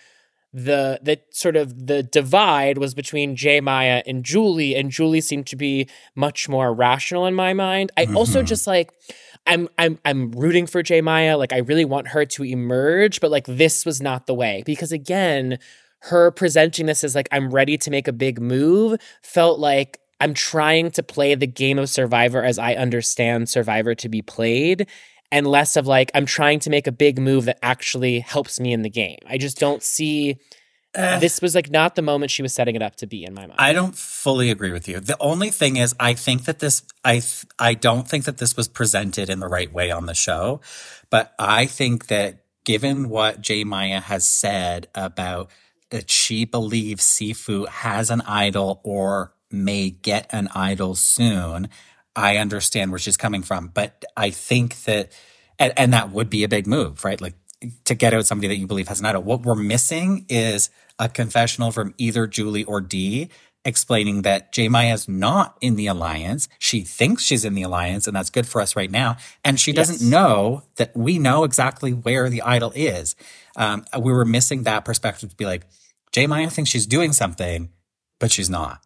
the 0.53 0.99
the 1.03 1.21
sort 1.31 1.55
of 1.57 1.87
the 1.87 2.03
divide 2.03 2.79
was 2.79 2.95
between 2.95 3.37
J. 3.37 3.61
Maya 3.61 4.03
and 4.07 4.25
Julie, 4.25 4.75
and 4.75 4.91
Julie 4.91 5.21
seemed 5.21 5.47
to 5.49 5.57
be 5.57 5.89
much 6.17 6.49
more 6.49 6.73
rational 6.75 7.27
in 7.27 7.35
my 7.35 7.53
mind. 7.53 7.93
I 7.97 8.07
also 8.15 8.43
Mhm. 8.43 8.47
just 8.47 8.67
like 8.67 8.91
I'm 9.47 9.69
I'm 9.79 9.99
I'm 10.05 10.31
rooting 10.33 10.67
for 10.67 10.83
J. 10.83 11.01
Maya. 11.01 11.37
Like 11.37 11.53
I 11.53 11.59
really 11.59 11.85
want 11.85 12.09
her 12.09 12.25
to 12.25 12.45
emerge, 12.45 13.21
but 13.21 13.31
like 13.31 13.47
this 13.47 13.87
was 13.87 14.01
not 14.01 14.27
the 14.27 14.35
way 14.35 14.63
because 14.67 14.93
again, 14.93 15.59
her 16.01 16.31
presenting 16.31 16.87
this 16.87 17.05
as 17.05 17.15
like 17.15 17.29
I'm 17.33 17.51
ready 17.51 17.77
to 17.79 17.91
make 17.91 18.09
a 18.09 18.13
big 18.13 18.41
move 18.41 19.01
felt 19.23 19.59
like 19.59 19.99
I'm 20.21 20.35
trying 20.35 20.91
to 20.93 21.03
play 21.03 21.35
the 21.35 21.47
game 21.47 21.79
of 21.79 21.91
Survivor 21.91 22.43
as 22.43 22.59
I 22.59 22.75
understand 22.75 23.49
Survivor 23.49 23.95
to 23.97 24.09
be 24.09 24.23
played. 24.23 24.89
And 25.33 25.47
less 25.47 25.77
of 25.77 25.87
like, 25.87 26.11
I'm 26.15 26.25
trying 26.25 26.61
to 26.61 26.71
make 26.71 26.87
a 26.87 26.93
big 26.93 27.19
move 27.19 27.47
that 27.47 27.59
actually 27.61 28.21
helps 28.21 28.61
me 28.61 28.73
in 28.73 28.83
the 28.83 28.91
game. 28.91 29.19
I 29.27 29.39
just 29.39 29.59
don't 29.59 29.83
see 29.83 30.39
Eh, 30.97 31.19
this 31.19 31.41
was 31.43 31.55
like 31.55 31.71
not 31.71 31.95
the 31.95 32.03
moment 32.03 32.31
she 32.31 32.43
was 32.43 32.55
setting 32.55 32.75
it 32.75 32.83
up 32.83 32.97
to 32.97 33.07
be 33.07 33.25
in 33.25 33.35
my 33.35 33.43
mind. 33.43 33.57
I 33.59 33.73
don't 33.73 33.95
fully 33.95 34.51
agree 34.51 34.73
with 34.73 34.89
you. 34.89 34.99
The 35.01 35.17
only 35.21 35.51
thing 35.51 35.77
is, 35.77 35.95
I 36.01 36.15
think 36.15 36.47
that 36.47 36.59
this, 36.59 36.83
I, 37.05 37.13
th- 37.15 37.45
I 37.59 37.75
don't 37.75 38.09
think 38.09 38.25
that 38.25 38.39
this 38.39 38.57
was 38.57 38.67
presented 38.67 39.29
in 39.29 39.41
the 39.41 39.49
right 39.49 39.73
way 39.73 39.91
on 39.91 40.07
the 40.07 40.15
show, 40.15 40.61
but 41.11 41.35
I 41.39 41.67
think 41.67 42.07
that 42.07 42.45
given 42.65 43.09
what 43.09 43.41
J. 43.41 43.65
Maya 43.65 44.01
has 44.01 44.27
said 44.27 44.89
about 44.95 45.51
that 45.91 46.11
she 46.11 46.45
believes 46.45 47.05
Sifu 47.05 47.69
has 47.69 48.11
an 48.11 48.21
idol 48.23 48.81
or 48.83 49.33
may 49.51 49.91
get 49.91 50.27
an 50.31 50.49
idol 50.55 50.95
soon. 50.95 51.69
I 52.15 52.39
understand 52.39 52.91
where 52.91 52.99
she's 52.99 53.17
coming 53.17 53.43
from, 53.43 53.69
but 53.69 54.05
I 54.17 54.31
think 54.31 54.83
that, 54.85 55.13
and, 55.59 55.73
and 55.77 55.93
that 55.93 56.11
would 56.11 56.31
be 56.31 56.45
a 56.45 56.49
big 56.49 56.67
move, 56.67 57.05
right? 57.05 57.21
Like 57.21 57.35
to 57.85 57.95
get 57.95 58.15
out 58.15 58.27
somebody 58.27 58.49
that 58.49 58.57
you 58.57 58.67
believe 58.67 58.89
has 58.89 59.01
an 59.01 59.07
idol. 59.07 59.23
What 59.23 59.43
we're 59.43 59.55
missing 59.55 60.27
is 60.29 60.71
a 60.99 61.09
confessional 61.09 61.71
from 61.71 61.95
either 61.99 62.27
Julie 62.27 62.65
or 62.65 62.81
Dee 62.81 63.29
explaining 63.65 64.23
that 64.23 64.53
J 64.53 64.67
is 64.93 65.09
not 65.09 65.59
in 65.61 65.75
the 65.75 65.89
alliance. 65.89 66.49
She 66.61 66.83
thinks 66.83 67.25
she's 67.25 67.45
in 67.45 67.55
the 67.55 67.63
alliance, 67.63 68.07
and 68.07 68.17
that's 68.17 68.31
good 68.31 68.47
for 68.47 68.61
us 68.61 68.77
right 68.77 68.91
now. 68.91 69.17
And 69.45 69.59
she 69.59 69.73
doesn't 69.73 70.01
Yes. 70.01 70.03
know 70.09 70.63
that 70.77 70.97
we 70.97 71.19
know 71.19 71.43
exactly 71.43 71.93
where 71.93 72.31
the 72.31 72.43
idol 72.43 72.73
is. 72.77 73.17
Um, 73.57 73.85
we 73.99 74.13
were 74.13 74.25
missing 74.25 74.63
that 74.63 74.85
perspective 74.85 75.31
to 75.31 75.37
be 75.37 75.47
like, 75.47 75.67
J. 76.13 76.29
Maya 76.29 76.49
thinks 76.49 76.71
she's 76.71 76.87
doing 76.87 77.13
something, 77.13 77.71
but 78.21 78.31
she's 78.31 78.49
not. 78.49 78.83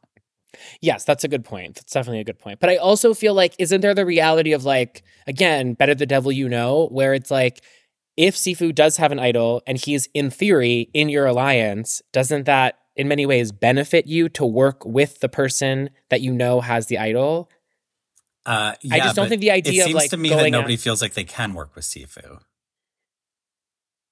Yes, 0.80 1.04
that's 1.04 1.24
a 1.24 1.28
good 1.28 1.44
point. 1.44 1.76
That's 1.76 1.92
definitely 1.92 2.20
a 2.20 2.24
good 2.24 2.38
point. 2.38 2.58
But 2.58 2.70
I 2.70 2.76
also 2.76 3.12
feel 3.14 3.34
like, 3.34 3.54
isn't 3.58 3.82
there 3.82 3.94
the 3.94 4.06
reality 4.06 4.52
of 4.52 4.64
like, 4.64 5.02
again, 5.26 5.74
better 5.74 5.94
the 5.94 6.06
devil 6.06 6.32
you 6.32 6.48
know, 6.48 6.88
where 6.90 7.12
it's 7.14 7.30
like, 7.30 7.62
if 8.20 8.36
Sifu 8.36 8.74
does 8.74 8.98
have 8.98 9.12
an 9.12 9.18
idol 9.18 9.62
and 9.66 9.78
he's 9.78 10.08
in 10.12 10.28
theory 10.30 10.90
in 10.92 11.08
your 11.08 11.24
alliance, 11.24 12.02
doesn't 12.12 12.44
that 12.44 12.76
in 12.94 13.08
many 13.08 13.24
ways 13.24 13.50
benefit 13.50 14.06
you 14.06 14.28
to 14.28 14.44
work 14.44 14.84
with 14.84 15.20
the 15.20 15.28
person 15.28 15.88
that 16.10 16.20
you 16.20 16.30
know 16.32 16.60
has 16.60 16.88
the 16.88 16.98
idol? 16.98 17.50
Uh, 18.44 18.74
I 18.90 18.98
just 18.98 19.16
don't 19.16 19.28
think 19.30 19.40
the 19.40 19.50
idea 19.50 19.72
it 19.72 19.78
of, 19.80 19.84
seems 19.86 19.94
like, 19.94 20.10
to 20.10 20.18
me 20.18 20.28
that 20.28 20.50
nobody 20.50 20.74
at- 20.74 20.80
feels 20.80 21.00
like 21.00 21.14
they 21.14 21.24
can 21.24 21.54
work 21.54 21.74
with 21.74 21.84
Sifu. 21.84 22.40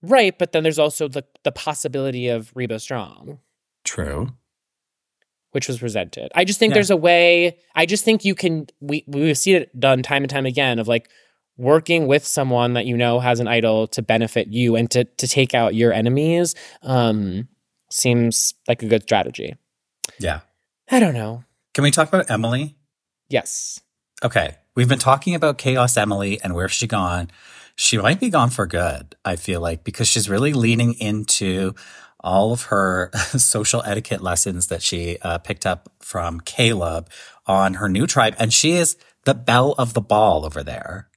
Right, 0.01 0.39
but 0.39 0.53
then 0.53 0.63
there's 0.63 0.79
also 0.79 1.09
the 1.09 1.25
the 1.43 1.53
possibility 1.53 2.29
of 2.29 2.53
Reba 2.55 2.79
Strong, 2.79 3.41
True. 3.85 4.29
which 5.51 5.67
was 5.67 5.79
presented. 5.81 6.31
I 6.37 6.45
just 6.45 6.59
think 6.61 6.71
Yeah. 6.71 6.75
there's 6.75 6.91
a 6.91 6.97
way. 6.97 7.59
I 7.75 7.85
just 7.85 8.05
think 8.05 8.25
you 8.25 8.35
can. 8.37 8.69
We 8.81 9.05
we've 9.09 9.37
seen 9.37 9.57
it 9.57 9.79
done 9.79 10.03
time 10.03 10.23
and 10.23 10.31
time 10.31 10.47
again 10.47 10.79
of 10.79 10.87
like 10.87 11.11
working 11.59 12.07
with 12.07 12.25
someone 12.25 12.75
that 12.75 12.87
you 12.87 12.97
know 12.97 13.21
has 13.21 13.41
an 13.41 13.49
idol 13.49 13.89
to 13.89 14.01
benefit 14.01 14.49
you 14.49 14.77
and 14.77 14.91
to 14.93 15.05
to 15.05 15.29
take 15.29 15.55
out 15.55 15.75
your 15.75 15.93
enemies. 15.93 16.55
Um, 16.83 17.49
seems 17.91 18.55
like 18.67 18.83
a 18.83 18.87
good 18.87 19.03
strategy. 19.03 19.57
Yeah. 20.19 20.41
I 20.91 21.01
don't 21.01 21.15
know. 21.15 21.45
Can 21.75 21.85
we 21.85 21.91
talk 21.91 22.09
about 22.09 22.31
Emily? 22.31 22.77
Yes. 23.29 23.81
Okay. 24.25 24.57
We've 24.75 24.89
been 24.89 24.99
talking 24.99 25.35
about 25.35 25.59
Chaos 25.59 25.97
Emily 25.97 26.41
and 26.43 26.55
where's 26.55 26.73
she 26.73 26.87
gone? 26.87 27.31
She 27.77 27.99
might 27.99 28.21
be 28.21 28.31
gone 28.31 28.51
for 28.51 28.67
good, 28.67 29.15
I 29.25 29.37
feel 29.37 29.61
like, 29.61 29.85
because 29.85 30.09
she's 30.09 30.29
really 30.29 30.53
leaning 30.53 30.95
into 30.95 31.75
all 32.21 32.53
of 32.53 32.65
her 32.65 33.11
social 33.15 33.83
etiquette 33.85 34.21
lessons 34.21 34.67
that 34.69 34.83
she 34.83 35.19
uh, 35.23 35.39
picked 35.39 35.67
up 35.67 35.89
from 36.01 36.41
Kaleb 36.41 37.09
on 37.47 37.75
her 37.75 37.89
new 37.89 38.07
tribe. 38.07 38.35
And 38.39 38.53
she 38.53 38.73
is 38.73 38.97
the 39.25 39.35
belle 39.35 39.75
of 39.79 39.95
the 39.95 40.01
ball 40.01 40.45
over 40.45 40.63
there. 40.63 41.08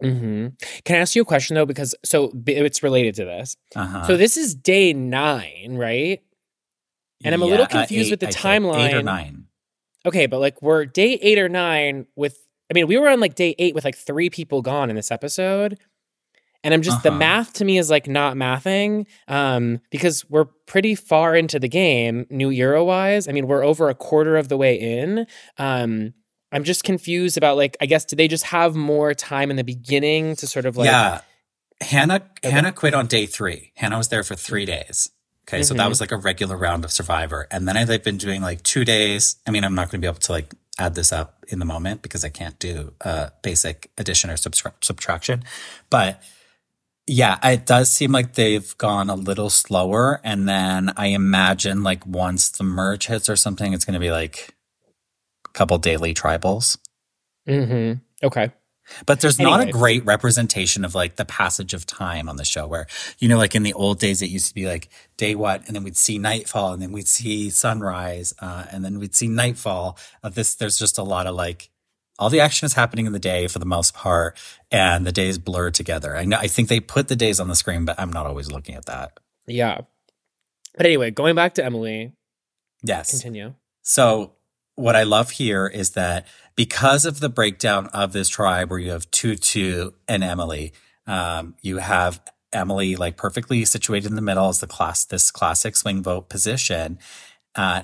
Hmm 0.00 0.48
Can 0.84 0.96
I 0.96 0.98
ask 1.00 1.16
you 1.16 1.22
a 1.22 1.24
question 1.24 1.54
though? 1.54 1.66
Because 1.66 1.94
so 2.04 2.32
it's 2.46 2.82
related 2.82 3.14
to 3.16 3.24
this. 3.24 3.56
Uh-huh. 3.74 4.04
So 4.06 4.16
this 4.16 4.36
is 4.36 4.54
day 4.54 4.92
nine, 4.92 5.76
right? 5.76 6.20
and 7.24 7.34
I'm 7.34 7.42
a 7.42 7.46
little 7.46 7.66
confused 7.66 8.10
with 8.10 8.20
the 8.20 8.28
I 8.28 8.30
think. 8.30 8.44
Eight 8.76 8.94
or 8.94 9.00
timeline. 9.00 9.04
nine. 9.04 9.46
Okay, 10.04 10.26
but 10.26 10.38
like 10.38 10.60
we're 10.62 10.84
day 10.84 11.14
eight 11.22 11.38
or 11.38 11.48
nine 11.48 12.06
with. 12.14 12.38
I 12.70 12.74
mean, 12.74 12.86
we 12.88 12.98
were 12.98 13.08
on 13.08 13.20
like 13.20 13.34
day 13.34 13.54
eight 13.58 13.74
with 13.74 13.84
like 13.84 13.96
three 13.96 14.28
people 14.28 14.60
gone 14.60 14.90
in 14.90 14.96
this 14.96 15.10
episode, 15.10 15.78
and 16.62 16.74
I'm 16.74 16.82
just 16.82 17.02
the 17.02 17.08
Uh-huh. 17.10 17.18
math 17.18 17.52
to 17.54 17.64
me 17.64 17.78
is 17.78 17.90
like 17.90 18.06
not 18.08 18.36
mathing, 18.36 19.06
um, 19.28 19.80
because 19.90 20.28
we're 20.28 20.44
pretty 20.66 20.94
far 20.94 21.34
into 21.36 21.58
the 21.58 21.68
game, 21.68 22.26
new 22.28 22.50
Euro 22.50 22.84
wise. 22.84 23.28
I 23.28 23.32
mean, 23.32 23.46
we're 23.46 23.64
over 23.64 23.88
a 23.88 23.94
quarter 23.94 24.36
of 24.36 24.48
the 24.48 24.56
way 24.56 24.74
in. 24.74 25.26
Um, 25.58 26.12
I'm 26.56 26.64
just 26.64 26.84
confused 26.84 27.36
about 27.36 27.58
like, 27.58 27.76
I 27.82 27.86
guess, 27.86 28.06
did 28.06 28.18
they 28.18 28.28
just 28.28 28.44
have 28.44 28.74
more 28.74 29.12
time 29.12 29.50
in 29.50 29.56
the 29.56 29.64
beginning 29.64 30.36
to 30.36 30.46
sort 30.46 30.64
of 30.64 30.76
like, 30.78 30.86
yeah. 30.86 31.20
Hannah 31.82 32.22
Okay. 32.38 32.50
Hannah 32.50 32.72
quit 32.72 32.94
on 32.94 33.06
day 33.06 33.26
three. 33.26 33.72
Hannah 33.76 33.98
was 33.98 34.08
there 34.08 34.24
for 34.24 34.34
three 34.34 34.64
days. 34.64 35.10
Okay, 35.46 35.62
so 35.62 35.74
that 35.74 35.84
Mhm. 35.86 35.88
was 35.90 36.00
like 36.00 36.12
a 36.12 36.16
regular 36.16 36.56
round 36.56 36.84
of 36.84 36.90
Survivor, 36.90 37.46
and 37.50 37.68
then 37.68 37.86
they've 37.86 38.02
been 38.02 38.16
doing 38.16 38.40
like 38.40 38.62
two 38.62 38.84
days. 38.84 39.36
I 39.46 39.50
mean, 39.50 39.62
I'm 39.64 39.74
not 39.74 39.90
going 39.90 40.00
to 40.00 40.04
be 40.04 40.08
able 40.08 40.18
to 40.20 40.32
like 40.32 40.54
add 40.78 40.94
this 40.94 41.12
up 41.12 41.44
in 41.48 41.58
the 41.58 41.64
moment 41.66 42.00
because 42.02 42.24
I 42.24 42.30
can't 42.30 42.58
do 42.58 42.94
uh, 43.04 43.28
basic 43.42 43.90
addition 43.98 44.30
or 44.30 44.34
subtra- 44.36 44.72
subtraction, 44.82 45.44
but 45.90 46.22
yeah, 47.06 47.38
it 47.48 47.66
does 47.66 47.92
seem 47.92 48.10
like 48.10 48.34
they've 48.34 48.76
gone 48.78 49.08
a 49.10 49.14
little 49.14 49.50
slower. 49.50 50.20
And 50.24 50.48
then 50.48 50.92
I 50.96 51.08
imagine 51.08 51.82
like 51.84 52.04
once 52.06 52.48
the 52.48 52.64
merge 52.64 53.06
hits 53.06 53.28
or 53.28 53.36
something, 53.36 53.72
it's 53.74 53.84
going 53.84 53.94
to 53.94 54.00
be 54.00 54.10
like 54.10 54.55
couple 55.56 55.78
daily 55.78 56.14
tribals. 56.14 56.78
Mm-hmm. 57.48 58.00
okay, 58.26 58.52
But 59.06 59.20
there's 59.20 59.38
not 59.38 59.60
a 59.68 59.70
great 59.72 60.04
representation 60.04 60.84
of 60.84 60.94
like 60.94 61.16
the 61.16 61.24
passage 61.24 61.74
of 61.74 61.86
time 61.86 62.28
on 62.28 62.36
the 62.36 62.44
show 62.44 62.66
where, 62.66 62.86
you 63.18 63.28
know, 63.28 63.36
like 63.38 63.54
in 63.54 63.62
the 63.62 63.72
old 63.72 63.98
days, 63.98 64.20
it 64.22 64.30
used 64.30 64.48
to 64.48 64.54
be 64.54 64.66
like 64.66 64.88
day 65.16 65.34
what, 65.34 65.66
and 65.66 65.74
then 65.74 65.82
we'd 65.84 65.96
see 65.96 66.18
nightfall 66.18 66.72
and 66.72 66.82
then 66.82 66.92
we'd 66.92 67.08
see 67.08 67.50
sunrise, 67.50 68.34
uh, 68.40 68.66
and 68.70 68.84
then 68.84 68.98
we'd 68.98 69.14
see 69.14 69.28
nightfall 69.28 69.96
of 70.22 70.34
this. 70.34 70.54
There's 70.54 70.78
just 70.78 70.98
a 70.98 71.02
lot 71.02 71.26
of 71.26 71.34
like, 71.34 71.70
all 72.18 72.30
the 72.30 72.40
action 72.40 72.64
is 72.66 72.72
happening 72.74 73.06
in 73.06 73.12
the 73.12 73.18
day 73.18 73.46
for 73.46 73.58
the 73.58 73.66
most 73.66 73.92
part, 73.94 74.38
and 74.70 75.06
the 75.06 75.12
days 75.12 75.38
blur 75.38 75.70
together. 75.70 76.16
I 76.16 76.24
know, 76.24 76.38
I 76.38 76.46
think 76.48 76.68
they 76.68 76.80
put 76.80 77.08
the 77.08 77.16
days 77.16 77.38
on 77.40 77.48
the 77.48 77.54
screen, 77.56 77.84
but 77.84 77.98
I'm 78.00 78.12
not 78.12 78.26
always 78.26 78.50
looking 78.50 78.74
at 78.74 78.86
that. 78.86 79.18
yeah. 79.46 79.80
But 80.76 80.86
anyway, 80.86 81.10
going 81.10 81.34
back 81.34 81.54
to 81.54 81.64
Emily, 81.64 82.12
Yes. 82.82 83.10
continue. 83.10 83.54
So 83.82 84.32
what 84.76 84.94
I 84.94 85.02
love 85.02 85.30
here 85.30 85.66
is 85.66 85.90
that 85.92 86.26
because 86.54 87.04
of 87.04 87.20
the 87.20 87.28
breakdown 87.28 87.88
of 87.88 88.12
this 88.12 88.28
tribe 88.28 88.70
where 88.70 88.78
you 88.78 88.92
have 88.92 89.10
Tutu 89.10 89.90
and 90.06 90.22
Emily, 90.22 90.72
um, 91.06 91.54
you 91.62 91.78
have 91.78 92.20
Emily 92.52 92.96
like 92.96 93.16
perfectly 93.16 93.64
situated 93.64 94.08
in 94.08 94.16
the 94.16 94.22
middle 94.22 94.48
as 94.48 94.60
the 94.60 94.66
class, 94.66 95.04
this 95.04 95.30
classic 95.30 95.76
swing 95.76 96.02
vote 96.02 96.28
position. 96.28 96.98
Uh, 97.54 97.82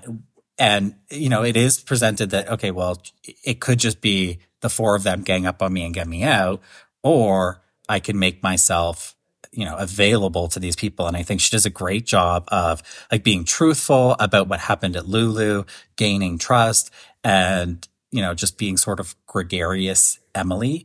and 0.58 0.94
you 1.10 1.28
know, 1.28 1.42
it 1.42 1.56
is 1.56 1.80
presented 1.80 2.30
that, 2.30 2.48
okay, 2.48 2.70
well, 2.70 3.02
it 3.44 3.60
could 3.60 3.78
just 3.78 4.00
be 4.00 4.38
the 4.60 4.70
four 4.70 4.94
of 4.94 5.02
them 5.02 5.22
gang 5.22 5.46
up 5.46 5.62
on 5.62 5.72
me 5.72 5.84
and 5.84 5.94
get 5.94 6.06
me 6.06 6.22
out, 6.22 6.60
or 7.02 7.62
I 7.88 8.00
can 8.00 8.18
make 8.18 8.42
myself 8.42 9.16
you 9.52 9.64
know 9.64 9.76
available 9.76 10.48
to 10.48 10.58
these 10.58 10.76
people 10.76 11.06
and 11.06 11.16
i 11.16 11.22
think 11.22 11.40
she 11.40 11.50
does 11.50 11.66
a 11.66 11.70
great 11.70 12.04
job 12.04 12.44
of 12.48 12.82
like 13.10 13.22
being 13.22 13.44
truthful 13.44 14.16
about 14.18 14.48
what 14.48 14.60
happened 14.60 14.96
at 14.96 15.06
lulu 15.06 15.64
gaining 15.96 16.38
trust 16.38 16.90
and 17.22 17.88
you 18.10 18.20
know 18.20 18.34
just 18.34 18.58
being 18.58 18.76
sort 18.76 18.98
of 18.98 19.14
gregarious 19.26 20.18
emily 20.34 20.84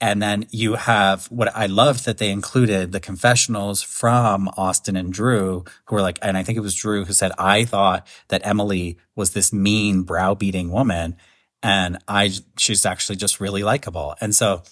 and 0.00 0.22
then 0.22 0.46
you 0.50 0.74
have 0.74 1.26
what 1.26 1.54
I 1.56 1.66
loved 1.66 2.04
that 2.04 2.18
they 2.18 2.30
included 2.30 2.92
the 2.92 3.00
confessionals 3.00 3.82
from 3.82 4.48
Austin 4.56 4.96
and 4.96 5.12
Drew, 5.12 5.64
who 5.86 5.94
were 5.94 6.02
like, 6.02 6.18
and 6.22 6.36
I 6.36 6.44
think 6.44 6.56
it 6.56 6.62
was 6.62 6.74
Drew 6.74 7.04
who 7.04 7.12
said, 7.12 7.32
I 7.36 7.64
thought 7.64 8.06
that 8.28 8.46
Emily 8.46 8.98
was 9.16 9.32
this 9.32 9.52
mean, 9.52 10.02
browbeating 10.02 10.70
woman. 10.70 11.16
And 11.64 11.98
I, 12.06 12.30
she's 12.56 12.86
actually 12.86 13.16
just 13.16 13.40
really 13.40 13.64
likable. 13.64 14.14
And 14.20 14.34
so 14.34 14.62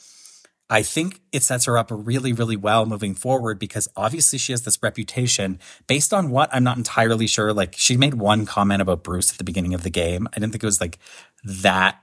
I 0.68 0.82
think 0.82 1.20
it 1.30 1.42
sets 1.42 1.66
her 1.66 1.78
up 1.78 1.88
really, 1.90 2.32
really 2.32 2.56
well 2.56 2.86
moving 2.86 3.14
forward 3.14 3.58
because 3.58 3.88
obviously 3.96 4.38
she 4.38 4.52
has 4.52 4.62
this 4.62 4.82
reputation 4.82 5.60
based 5.86 6.12
on 6.12 6.30
what 6.30 6.50
I'm 6.52 6.64
not 6.64 6.76
entirely 6.76 7.28
sure. 7.28 7.52
Like 7.52 7.74
she 7.76 7.96
made 7.96 8.14
one 8.14 8.46
comment 8.46 8.82
about 8.82 9.04
Bruce 9.04 9.30
at 9.30 9.38
the 9.38 9.44
beginning 9.44 9.74
of 9.74 9.84
the 9.84 9.90
game. 9.90 10.26
I 10.32 10.40
didn't 10.40 10.52
think 10.52 10.64
it 10.64 10.66
was 10.66 10.80
like 10.80 10.98
that 11.44 12.00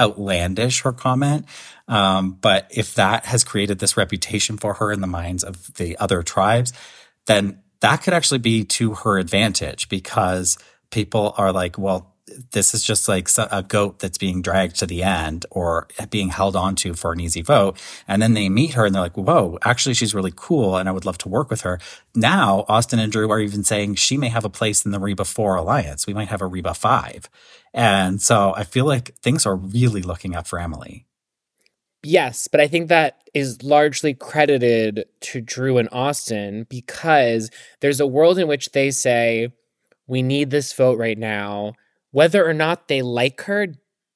outlandish 0.00 0.82
her 0.82 0.92
comment. 0.92 1.46
Um, 1.86 2.32
but 2.40 2.66
if 2.70 2.94
that 2.94 3.26
has 3.26 3.44
created 3.44 3.78
this 3.78 3.96
reputation 3.96 4.56
for 4.56 4.74
her 4.74 4.90
in 4.90 5.00
the 5.00 5.06
minds 5.06 5.44
of 5.44 5.72
the 5.74 5.96
other 5.98 6.22
tribes, 6.22 6.72
then 7.26 7.62
that 7.80 8.02
could 8.02 8.14
actually 8.14 8.38
be 8.38 8.64
to 8.64 8.94
her 8.94 9.18
advantage 9.18 9.88
because 9.88 10.58
people 10.90 11.34
are 11.36 11.52
like, 11.52 11.78
well, 11.78 12.11
this 12.52 12.74
is 12.74 12.82
just 12.82 13.08
like 13.08 13.28
a 13.38 13.62
goat 13.62 13.98
that's 13.98 14.18
being 14.18 14.42
dragged 14.42 14.76
to 14.76 14.86
the 14.86 15.02
end 15.02 15.46
or 15.50 15.88
being 16.10 16.28
held 16.28 16.56
onto 16.56 16.94
for 16.94 17.12
an 17.12 17.20
easy 17.20 17.42
vote. 17.42 17.78
And 18.06 18.20
then 18.20 18.34
they 18.34 18.48
meet 18.48 18.74
her 18.74 18.86
and 18.86 18.94
they're 18.94 19.02
like, 19.02 19.16
whoa, 19.16 19.58
actually, 19.62 19.94
she's 19.94 20.14
really 20.14 20.32
cool 20.34 20.76
and 20.76 20.88
I 20.88 20.92
would 20.92 21.04
love 21.04 21.18
to 21.18 21.28
work 21.28 21.50
with 21.50 21.62
her. 21.62 21.80
Now, 22.14 22.64
Austin 22.68 22.98
and 22.98 23.12
Drew 23.12 23.30
are 23.30 23.40
even 23.40 23.64
saying 23.64 23.94
she 23.96 24.16
may 24.16 24.28
have 24.28 24.44
a 24.44 24.50
place 24.50 24.84
in 24.84 24.92
the 24.92 25.00
Reba 25.00 25.24
4 25.24 25.56
alliance. 25.56 26.06
We 26.06 26.14
might 26.14 26.28
have 26.28 26.42
a 26.42 26.46
Reba 26.46 26.74
5. 26.74 27.28
And 27.74 28.20
so 28.20 28.54
I 28.54 28.64
feel 28.64 28.84
like 28.84 29.14
things 29.16 29.46
are 29.46 29.56
really 29.56 30.02
looking 30.02 30.34
up 30.34 30.46
for 30.46 30.58
Emily. 30.58 31.06
Yes, 32.04 32.48
but 32.48 32.60
I 32.60 32.66
think 32.66 32.88
that 32.88 33.18
is 33.32 33.62
largely 33.62 34.12
credited 34.12 35.04
to 35.20 35.40
Drew 35.40 35.78
and 35.78 35.88
Austin 35.92 36.66
because 36.68 37.48
there's 37.80 38.00
a 38.00 38.06
world 38.06 38.38
in 38.38 38.48
which 38.48 38.72
they 38.72 38.90
say, 38.90 39.52
we 40.08 40.20
need 40.20 40.50
this 40.50 40.72
vote 40.72 40.98
right 40.98 41.16
now. 41.16 41.74
Whether 42.12 42.48
or 42.48 42.54
not 42.54 42.88
they 42.88 43.02
like 43.02 43.42
her 43.42 43.74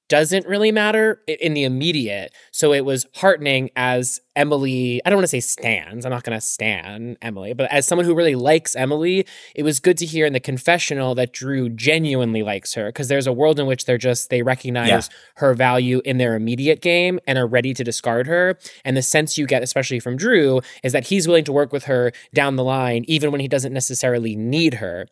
doesn't 0.08 0.46
really 0.46 0.70
matter 0.70 1.20
in 1.26 1.54
the 1.54 1.64
immediate. 1.64 2.32
So 2.52 2.72
it 2.72 2.84
was 2.84 3.06
heartening 3.16 3.70
as 3.74 4.20
Emily, 4.36 5.00
I 5.04 5.10
don't 5.10 5.16
want 5.16 5.24
to 5.24 5.28
say 5.28 5.40
stands, 5.40 6.04
I'm 6.04 6.10
not 6.10 6.22
going 6.22 6.38
to 6.38 6.44
stand 6.44 7.16
Emily, 7.22 7.54
but 7.54 7.70
as 7.72 7.86
someone 7.86 8.06
who 8.06 8.14
really 8.14 8.36
likes 8.36 8.76
Emily, 8.76 9.26
it 9.54 9.64
was 9.64 9.80
good 9.80 9.98
to 9.98 10.06
hear 10.06 10.26
in 10.26 10.32
the 10.32 10.40
confessional 10.40 11.14
that 11.16 11.32
Drew 11.32 11.68
genuinely 11.68 12.42
likes 12.42 12.74
her 12.74 12.86
because 12.86 13.08
there's 13.08 13.26
a 13.26 13.32
world 13.32 13.58
in 13.58 13.66
which 13.66 13.84
they're 13.84 13.98
just, 13.98 14.30
they 14.30 14.42
recognize 14.42 14.88
yeah. 14.88 15.02
her 15.36 15.54
value 15.54 16.00
in 16.04 16.18
their 16.18 16.36
immediate 16.36 16.80
game 16.80 17.18
and 17.26 17.36
are 17.38 17.46
ready 17.46 17.74
to 17.74 17.82
discard 17.82 18.26
her. 18.28 18.58
And 18.84 18.96
the 18.96 19.02
sense 19.02 19.36
you 19.36 19.46
get, 19.46 19.62
especially 19.62 19.98
from 19.98 20.16
Drew, 20.16 20.60
is 20.84 20.92
that 20.92 21.08
he's 21.08 21.26
willing 21.26 21.44
to 21.44 21.52
work 21.52 21.72
with 21.72 21.84
her 21.84 22.12
down 22.32 22.56
the 22.56 22.64
line, 22.64 23.04
even 23.08 23.32
when 23.32 23.40
he 23.40 23.48
doesn't 23.48 23.72
necessarily 23.72 24.36
need 24.36 24.74
her. 24.74 25.08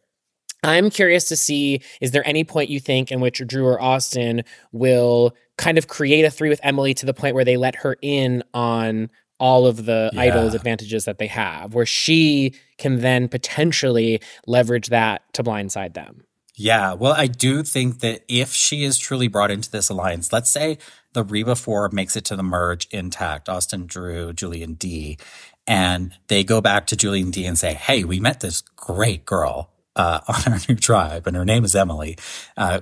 I'm 0.65 0.91
curious 0.91 1.25
to 1.29 1.37
see 1.37 1.81
is 2.01 2.11
there 2.11 2.27
any 2.27 2.45
point 2.45 2.71
you 2.71 2.81
think 2.81 3.13
in 3.13 3.21
which 3.21 3.45
Drew 3.47 3.67
or 3.67 3.81
Austin 3.81 4.43
will 4.73 5.37
kind 5.57 5.79
of 5.79 5.89
create 5.89 6.25
a 6.25 6.31
three 6.31 6.49
with 6.49 6.61
Emily 6.63 6.95
to 6.95 7.07
the 7.07 7.15
point 7.15 7.35
where 7.35 7.45
they 7.45 7.57
let 7.57 7.77
her 7.77 7.97
in 8.03 8.43
on 8.53 9.11
all 9.39 9.67
of 9.67 9.85
the 9.85 10.11
yeah. 10.13 10.21
idols 10.21 10.55
advantages 10.55 11.05
that 11.05 11.19
they 11.19 11.27
have, 11.27 11.75
where 11.75 11.87
she 11.87 12.55
can 12.79 13.01
then 13.01 13.29
potentially 13.29 14.21
leverage 14.47 14.89
that 14.89 15.23
to 15.35 15.43
blindside 15.43 15.95
them? 15.95 16.25
Yeah, 16.57 16.93
well, 16.93 17.15
I 17.17 17.27
do 17.27 17.65
think 17.65 17.99
that 18.01 18.23
if 18.29 18.53
she 18.53 18.85
is 18.85 18.97
truly 18.97 19.27
brought 19.27 19.51
into 19.51 19.71
this 19.71 19.89
alliance, 19.91 20.33
let's 20.33 20.51
say 20.51 20.79
the 21.13 21.25
Reba 21.25 21.57
Four 21.57 21.89
makes 21.89 22.17
it 22.17 22.25
to 22.27 22.37
the 22.37 22.45
merge 22.45 22.87
intact, 22.93 23.49
Austin, 23.49 23.87
Drew, 23.87 24.33
Julie 24.33 24.63
and 24.63 24.79
Dee, 24.79 25.19
and 25.67 26.15
they 26.29 26.45
go 26.45 26.61
back 26.61 26.87
to 26.87 26.97
Julie 26.97 27.23
and 27.23 27.33
Dee 27.33 27.47
and 27.47 27.59
say, 27.59 27.75
Hey, 27.75 28.05
we 28.05 28.21
met 28.21 28.39
this 28.39 28.63
great 28.77 29.25
girl 29.25 29.74
uh, 29.97 30.21
on 30.29 30.53
our 30.53 30.59
new 30.69 30.77
tribe, 30.77 31.27
and 31.27 31.37
her 31.37 31.45
name 31.45 31.65
is 31.65 31.75
Emily. 31.75 32.17
Uh, 32.57 32.81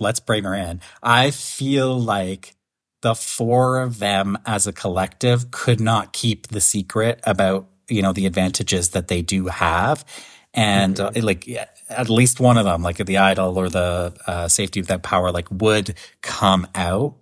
let's 0.00 0.20
bring 0.20 0.44
her 0.44 0.54
in. 0.54 0.80
I 1.02 1.30
feel 1.30 1.98
like 1.98 2.54
the 3.00 3.14
four 3.14 3.80
of 3.80 3.98
them 3.98 4.38
as 4.44 4.66
a 4.66 4.72
collective 4.72 5.50
could 5.50 5.80
not 5.80 6.12
keep 6.12 6.48
the 6.48 6.60
secret 6.60 7.20
about 7.24 7.68
you 7.88 8.02
know 8.02 8.12
the 8.12 8.26
advantages 8.26 8.90
that 8.90 9.08
they 9.08 9.22
do 9.22 9.46
have 9.46 10.04
and 10.54 10.96
mm-hmm. 10.96 11.18
uh, 11.18 11.26
like 11.26 11.48
at 11.88 12.10
least 12.10 12.40
one 12.40 12.58
of 12.58 12.64
them 12.64 12.82
like 12.82 12.96
the 12.96 13.18
idol 13.18 13.58
or 13.58 13.68
the 13.68 14.14
uh, 14.26 14.48
safety 14.48 14.80
of 14.80 14.88
that 14.88 15.02
power 15.02 15.30
like 15.30 15.48
would 15.50 15.94
come 16.22 16.66
out 16.74 17.14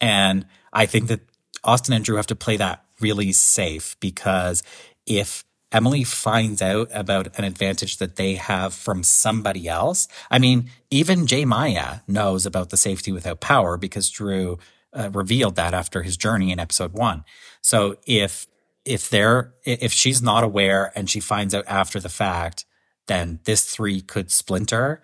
and 0.00 0.46
i 0.72 0.86
think 0.86 1.08
that 1.08 1.20
austin 1.62 1.94
and 1.94 2.04
drew 2.04 2.16
have 2.16 2.26
to 2.26 2.36
play 2.36 2.56
that 2.56 2.84
really 3.00 3.32
safe 3.32 3.98
because 4.00 4.62
if 5.06 5.44
Emily 5.72 6.02
finds 6.04 6.60
out 6.60 6.88
about 6.92 7.38
an 7.38 7.44
advantage 7.44 7.98
that 7.98 8.16
they 8.16 8.34
have 8.34 8.74
from 8.74 9.02
somebody 9.02 9.68
else. 9.68 10.08
I 10.30 10.38
mean, 10.38 10.70
even 10.90 11.26
J. 11.26 11.44
Maya 11.44 12.00
knows 12.08 12.44
about 12.44 12.70
the 12.70 12.76
safety 12.76 13.12
without 13.12 13.40
power 13.40 13.76
because 13.76 14.10
Drew 14.10 14.58
uh, 14.92 15.10
revealed 15.12 15.56
that 15.56 15.74
after 15.74 16.02
his 16.02 16.16
journey 16.16 16.50
in 16.50 16.58
episode 16.58 16.92
one. 16.92 17.24
So 17.60 17.96
if 18.06 18.46
if 18.84 19.10
they're 19.10 19.52
if 19.64 19.92
she's 19.92 20.22
not 20.22 20.42
aware 20.42 20.90
and 20.96 21.08
she 21.08 21.20
finds 21.20 21.54
out 21.54 21.64
after 21.68 22.00
the 22.00 22.08
fact, 22.08 22.64
then 23.06 23.40
this 23.44 23.64
three 23.64 24.00
could 24.00 24.30
splinter. 24.30 25.02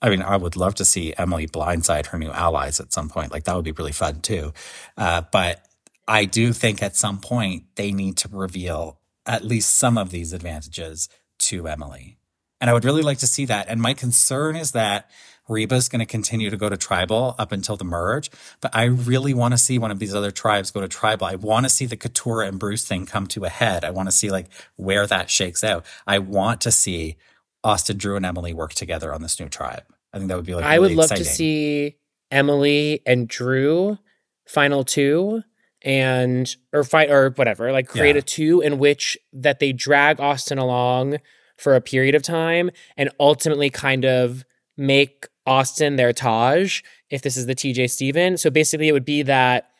I 0.00 0.10
mean, 0.10 0.22
I 0.22 0.36
would 0.36 0.56
love 0.56 0.74
to 0.76 0.84
see 0.84 1.14
Emily 1.18 1.46
blindside 1.46 2.06
her 2.06 2.18
new 2.18 2.30
allies 2.30 2.80
at 2.80 2.92
some 2.92 3.08
point. 3.08 3.32
Like 3.32 3.44
that 3.44 3.56
would 3.56 3.64
be 3.64 3.72
really 3.72 3.92
fun 3.92 4.20
too. 4.20 4.52
Uh, 4.96 5.22
but 5.32 5.66
I 6.06 6.24
do 6.24 6.52
think 6.52 6.82
at 6.82 6.96
some 6.96 7.18
point 7.18 7.64
they 7.74 7.92
need 7.92 8.16
to 8.18 8.28
reveal 8.28 9.00
at 9.26 9.44
least 9.44 9.74
some 9.74 9.98
of 9.98 10.10
these 10.10 10.32
advantages 10.32 11.08
to 11.38 11.68
Emily. 11.68 12.18
And 12.60 12.70
I 12.70 12.72
would 12.72 12.84
really 12.84 13.02
like 13.02 13.18
to 13.18 13.26
see 13.26 13.44
that. 13.46 13.68
And 13.68 13.80
my 13.80 13.94
concern 13.94 14.56
is 14.56 14.72
that 14.72 15.10
Reba's 15.48 15.88
going 15.88 16.00
to 16.00 16.06
continue 16.06 16.50
to 16.50 16.56
go 16.56 16.68
to 16.68 16.76
tribal 16.76 17.34
up 17.38 17.52
until 17.52 17.76
the 17.76 17.84
merge, 17.84 18.30
but 18.60 18.74
I 18.74 18.84
really 18.84 19.32
want 19.32 19.52
to 19.52 19.58
see 19.58 19.78
one 19.78 19.90
of 19.90 19.98
these 19.98 20.14
other 20.14 20.30
tribes 20.30 20.70
go 20.70 20.80
to 20.80 20.88
tribal. 20.88 21.26
I 21.26 21.36
want 21.36 21.66
to 21.66 21.70
see 21.70 21.86
the 21.86 21.96
Katurah 21.96 22.48
and 22.48 22.58
Bruce 22.58 22.84
thing 22.84 23.06
come 23.06 23.26
to 23.28 23.44
a 23.44 23.48
head. 23.48 23.84
I 23.84 23.90
want 23.90 24.08
to 24.08 24.12
see 24.12 24.30
like 24.30 24.46
where 24.76 25.06
that 25.06 25.30
shakes 25.30 25.62
out. 25.62 25.84
I 26.06 26.18
want 26.18 26.60
to 26.62 26.72
see 26.72 27.16
Austin, 27.62 27.96
Drew, 27.96 28.16
and 28.16 28.26
Emily 28.26 28.54
work 28.54 28.74
together 28.74 29.14
on 29.14 29.22
this 29.22 29.38
new 29.38 29.48
tribe. 29.48 29.84
I 30.12 30.18
think 30.18 30.28
that 30.28 30.36
would 30.36 30.46
be 30.46 30.54
like. 30.54 30.64
Really 30.64 30.74
I 30.74 30.78
would 30.78 30.92
love 30.92 31.12
exciting. 31.12 31.24
to 31.24 31.30
see 31.30 31.96
Emily 32.30 33.02
and 33.06 33.28
Drew 33.28 33.98
final 34.46 34.82
two 34.84 35.42
and 35.86 36.56
or 36.72 36.82
fight 36.82 37.10
or 37.10 37.30
whatever, 37.30 37.70
like 37.70 37.88
create 37.88 38.16
yeah. 38.16 38.18
a 38.18 38.22
two 38.22 38.60
in 38.60 38.78
which 38.78 39.16
that 39.32 39.60
they 39.60 39.72
drag 39.72 40.20
Austin 40.20 40.58
along 40.58 41.18
for 41.56 41.76
a 41.76 41.80
period 41.80 42.14
of 42.16 42.22
time 42.22 42.70
and 42.96 43.08
ultimately 43.20 43.70
kind 43.70 44.04
of 44.04 44.44
make 44.76 45.28
Austin 45.46 45.94
their 45.94 46.12
Taj 46.12 46.82
if 47.08 47.22
this 47.22 47.36
is 47.36 47.46
the 47.46 47.54
TJ 47.54 47.88
Stephen. 47.88 48.36
So 48.36 48.50
basically 48.50 48.88
it 48.88 48.92
would 48.92 49.04
be 49.04 49.22
that 49.22 49.70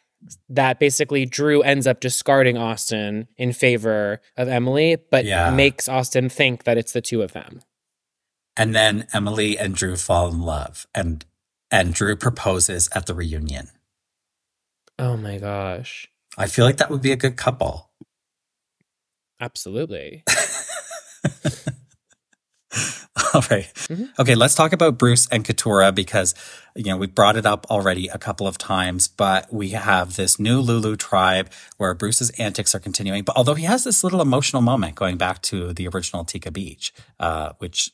that 0.49 0.79
basically 0.79 1.27
Drew 1.27 1.61
ends 1.63 1.89
up 1.89 2.01
discarding 2.01 2.57
Austin 2.57 3.27
in 3.37 3.53
favor 3.53 4.21
of 4.37 4.49
Emily, 4.49 4.97
but 5.11 5.25
yeah. 5.25 5.51
makes 5.51 5.89
Austin 5.89 6.29
think 6.29 6.65
that 6.65 6.79
it's 6.79 6.93
the 6.93 7.03
two 7.03 7.21
of 7.21 7.33
them. 7.33 7.61
And 8.57 8.75
then 8.75 9.07
Emily 9.13 9.59
and 9.59 9.75
Drew 9.75 9.97
fall 9.97 10.29
in 10.29 10.41
love 10.41 10.87
and 10.95 11.27
and 11.69 11.93
Drew 11.93 12.15
proposes 12.15 12.89
at 12.95 13.07
the 13.07 13.15
reunion. 13.15 13.71
Oh 14.99 15.17
my 15.17 15.39
gosh. 15.39 16.09
I 16.39 16.47
feel 16.47 16.65
like 16.65 16.79
that 16.79 16.91
would 16.91 17.03
be 17.03 17.13
a 17.13 17.17
good 17.17 17.37
couple. 17.37 17.91
Absolutely. 19.41 20.25
All 23.35 23.43
right. 23.51 23.67
mm-hmm. 23.75 24.05
Okay, 24.19 24.35
let's 24.35 24.55
talk 24.55 24.73
about 24.73 24.99
Bruce 24.99 25.27
and 25.31 25.45
Katurah 25.45 25.95
because 25.95 26.35
you 26.75 26.85
know 26.85 26.97
we 26.97 27.07
brought 27.07 27.37
it 27.37 27.47
up 27.47 27.67
already 27.71 28.09
a 28.09 28.19
couple 28.19 28.47
of 28.47 28.59
times, 28.59 29.09
but 29.09 29.53
we 29.53 29.71
have 29.71 30.17
this 30.17 30.39
new 30.39 30.61
Lulu 30.61 30.97
tribe 30.97 31.51
where 31.77 31.95
Bruce's 31.95 32.31
antics 32.31 32.75
are 32.75 32.79
continuing. 32.79 33.25
But 33.25 33.37
although 33.37 33.55
he 33.55 33.65
has 33.65 33.85
this 33.85 34.05
little 34.05 34.21
emotional 34.21 34.63
moment 34.63 34.95
going 34.95 35.17
back 35.17 35.43
to 35.43 35.73
the 35.73 35.89
original 35.89 36.25
Tika 36.25 36.51
Beach, 36.51 36.93
uh, 37.21 37.53
which 37.59 37.91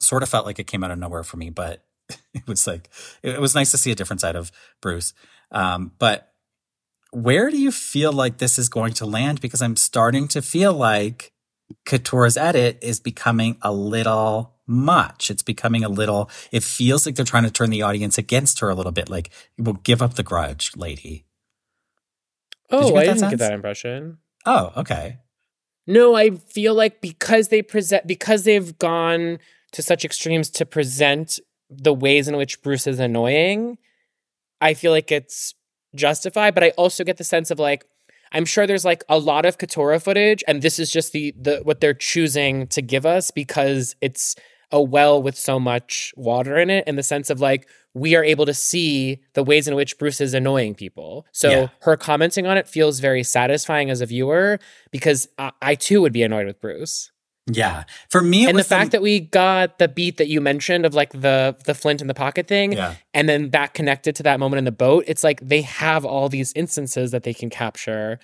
sort 0.00 0.22
of 0.22 0.28
felt 0.28 0.46
like 0.46 0.58
it 0.58 0.66
came 0.66 0.82
out 0.82 0.90
of 0.90 0.98
nowhere 0.98 1.24
for 1.24 1.36
me, 1.36 1.50
but 1.50 1.84
it 2.34 2.46
was 2.46 2.66
like 2.66 2.88
it 3.22 3.40
was 3.40 3.54
nice 3.54 3.70
to 3.72 3.78
see 3.78 3.90
a 3.90 3.96
different 3.96 4.20
side 4.20 4.36
of 4.36 4.50
Bruce. 4.80 5.14
Um, 5.52 5.92
but 5.98 6.29
where 7.12 7.50
do 7.50 7.58
you 7.58 7.72
feel 7.72 8.12
like 8.12 8.38
this 8.38 8.58
is 8.58 8.68
going 8.68 8.92
to 8.94 9.06
land? 9.06 9.40
Because 9.40 9.62
I'm 9.62 9.76
starting 9.76 10.28
to 10.28 10.42
feel 10.42 10.72
like 10.72 11.32
Katurah's 11.86 12.36
edit 12.36 12.78
is 12.82 13.00
becoming 13.00 13.56
a 13.62 13.72
little 13.72 14.56
much. 14.66 15.30
It's 15.30 15.42
becoming 15.42 15.84
a 15.84 15.88
little, 15.88 16.30
it 16.52 16.62
feels 16.62 17.04
like 17.04 17.16
they're 17.16 17.24
trying 17.24 17.44
to 17.44 17.50
turn 17.50 17.70
the 17.70 17.82
audience 17.82 18.18
against 18.18 18.60
her 18.60 18.68
a 18.68 18.74
little 18.74 18.92
bit. 18.92 19.08
Like, 19.08 19.30
we'll 19.58 19.74
give 19.74 20.00
up 20.00 20.14
the 20.14 20.22
grudge, 20.22 20.76
lady. 20.76 21.24
Oh, 22.70 22.96
I 22.96 23.04
didn't 23.04 23.18
sense? 23.18 23.30
get 23.30 23.38
that 23.40 23.52
impression. 23.52 24.18
Oh, 24.46 24.72
okay. 24.76 25.18
No, 25.86 26.14
I 26.14 26.30
feel 26.30 26.74
like 26.74 27.00
because 27.00 27.48
they 27.48 27.62
present, 27.62 28.06
because 28.06 28.44
they've 28.44 28.78
gone 28.78 29.38
to 29.72 29.82
such 29.82 30.04
extremes 30.04 30.50
to 30.50 30.64
present 30.64 31.40
the 31.68 31.92
ways 31.92 32.28
in 32.28 32.36
which 32.36 32.62
Bruce 32.62 32.86
is 32.86 33.00
annoying, 33.00 33.78
I 34.60 34.74
feel 34.74 34.92
like 34.92 35.10
it's 35.10 35.54
justify, 35.94 36.50
but 36.50 36.64
I 36.64 36.70
also 36.70 37.04
get 37.04 37.16
the 37.16 37.24
sense 37.24 37.50
of 37.50 37.58
like, 37.58 37.84
I'm 38.32 38.44
sure 38.44 38.66
there's 38.66 38.84
like 38.84 39.02
a 39.08 39.18
lot 39.18 39.44
of 39.44 39.58
Katurah 39.58 40.02
footage, 40.02 40.44
and 40.46 40.62
this 40.62 40.78
is 40.78 40.90
just 40.90 41.12
the 41.12 41.34
the 41.40 41.60
what 41.64 41.80
they're 41.80 41.94
choosing 41.94 42.68
to 42.68 42.80
give 42.80 43.04
us 43.04 43.30
because 43.30 43.96
it's 44.00 44.36
a 44.72 44.80
well 44.80 45.20
with 45.20 45.36
so 45.36 45.58
much 45.58 46.14
water 46.16 46.56
in 46.56 46.70
it, 46.70 46.86
in 46.86 46.96
the 46.96 47.02
sense 47.02 47.28
of 47.28 47.40
like 47.40 47.68
we 47.92 48.14
are 48.14 48.22
able 48.22 48.46
to 48.46 48.54
see 48.54 49.20
the 49.34 49.42
ways 49.42 49.66
in 49.66 49.74
which 49.74 49.98
Bruce 49.98 50.20
is 50.20 50.32
annoying 50.32 50.74
people. 50.74 51.26
So 51.32 51.50
yeah. 51.50 51.68
her 51.80 51.96
commenting 51.96 52.46
on 52.46 52.56
it 52.56 52.68
feels 52.68 53.00
very 53.00 53.24
satisfying 53.24 53.90
as 53.90 54.00
a 54.00 54.06
viewer 54.06 54.60
because 54.92 55.28
I, 55.38 55.50
I 55.60 55.74
too 55.74 56.00
would 56.02 56.12
be 56.12 56.22
annoyed 56.22 56.46
with 56.46 56.60
Bruce. 56.60 57.10
Yeah. 57.52 57.84
For 58.08 58.22
me, 58.22 58.46
and 58.48 58.58
the 58.58 58.64
fact 58.64 58.90
the... 58.90 58.98
that 58.98 59.02
we 59.02 59.20
got 59.20 59.78
the 59.78 59.88
beat 59.88 60.16
that 60.18 60.28
you 60.28 60.40
mentioned 60.40 60.86
of 60.86 60.94
like 60.94 61.12
the 61.12 61.56
the 61.64 61.74
flint 61.74 62.00
in 62.00 62.06
the 62.06 62.14
pocket 62.14 62.46
thing, 62.46 62.72
yeah. 62.72 62.94
and 63.14 63.28
then 63.28 63.50
that 63.50 63.74
connected 63.74 64.16
to 64.16 64.22
that 64.24 64.40
moment 64.40 64.58
in 64.58 64.64
the 64.64 64.72
boat, 64.72 65.04
it's 65.06 65.24
like 65.24 65.40
they 65.40 65.62
have 65.62 66.04
all 66.04 66.28
these 66.28 66.52
instances 66.54 67.10
that 67.10 67.22
they 67.22 67.34
can 67.34 67.50
capture 67.50 68.18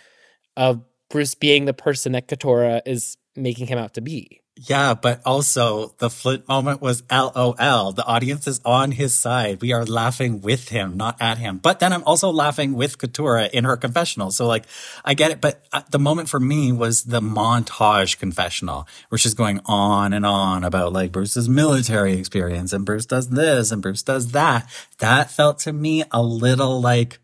of 0.57 0.83
Bruce 1.11 1.35
being 1.35 1.65
the 1.65 1.75
person 1.75 2.13
that 2.13 2.29
Katurah 2.29 2.83
is 2.87 3.17
making 3.35 3.67
him 3.67 3.79
out 3.79 3.95
to 3.95 4.01
be. 4.01 4.41
Yeah, 4.59 4.95
but 4.95 5.21
also 5.27 5.95
the 5.99 6.09
Flint 6.09 6.49
moment 6.49 6.81
was 6.81 7.03
LOL. 7.11 7.93
The 7.93 8.05
audience 8.07 8.47
is 8.47 8.59
on 8.65 8.93
his 8.93 9.13
side. 9.13 9.61
We 9.61 9.75
are 9.75 9.85
laughing 9.85 10.41
with 10.41 10.71
him, 10.71 10.97
not 10.97 11.21
at 11.21 11.37
him. 11.37 11.59
But 11.59 11.79
then 11.79 11.93
I'm 11.93 12.03
also 12.05 12.31
laughing 12.31 12.73
with 12.73 12.97
Katurah 12.97 13.51
in 13.51 13.65
her 13.65 13.77
confessional. 13.77 14.31
So 14.31 14.47
like, 14.47 14.65
I 15.05 15.13
get 15.13 15.31
it. 15.31 15.43
But 15.43 15.63
uh, 15.73 15.83
the 15.91 15.99
moment 15.99 16.31
for 16.31 16.41
me 16.41 16.73
was 16.73 17.05
the 17.05 17.21
montage 17.21 18.19
confessional 18.19 18.89
where 19.11 19.19
she's 19.19 19.35
going 19.35 19.61
on 19.67 20.15
and 20.15 20.25
on 20.25 20.65
about 20.65 20.95
like 20.95 21.13
Bruce's 21.13 21.51
military 21.51 22.15
experience 22.15 22.73
and 22.73 22.87
Bruce 22.87 23.05
does 23.05 23.29
this 23.29 23.71
and 23.71 23.83
Bruce 23.83 24.03
does 24.03 24.33
that. 24.33 24.67
That 25.01 25.31
felt 25.31 25.59
to 25.61 25.73
me 25.75 26.05
a 26.11 26.23
little 26.23 26.81
like, 26.81 27.19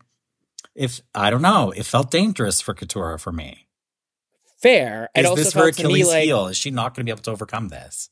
if 0.75 1.01
I 1.15 1.31
don't 1.31 1.41
know, 1.41 1.71
it 1.71 1.87
felt 1.87 2.11
dangerous 2.11 2.61
for 2.61 2.75
Katurah 2.75 3.19
for 3.19 3.31
me 3.31 3.63
fair. 4.63 5.09
Is 5.13 5.35
this 5.35 5.53
her 5.53 5.67
Achilles 5.67 6.07
like, 6.07 6.23
heel? 6.23 6.47
Is 6.47 6.57
she 6.57 6.71
not 6.71 6.95
going 6.95 7.01
to 7.01 7.03
be 7.03 7.11
able 7.11 7.21
to 7.23 7.31
overcome 7.31 7.67
this? 7.67 8.09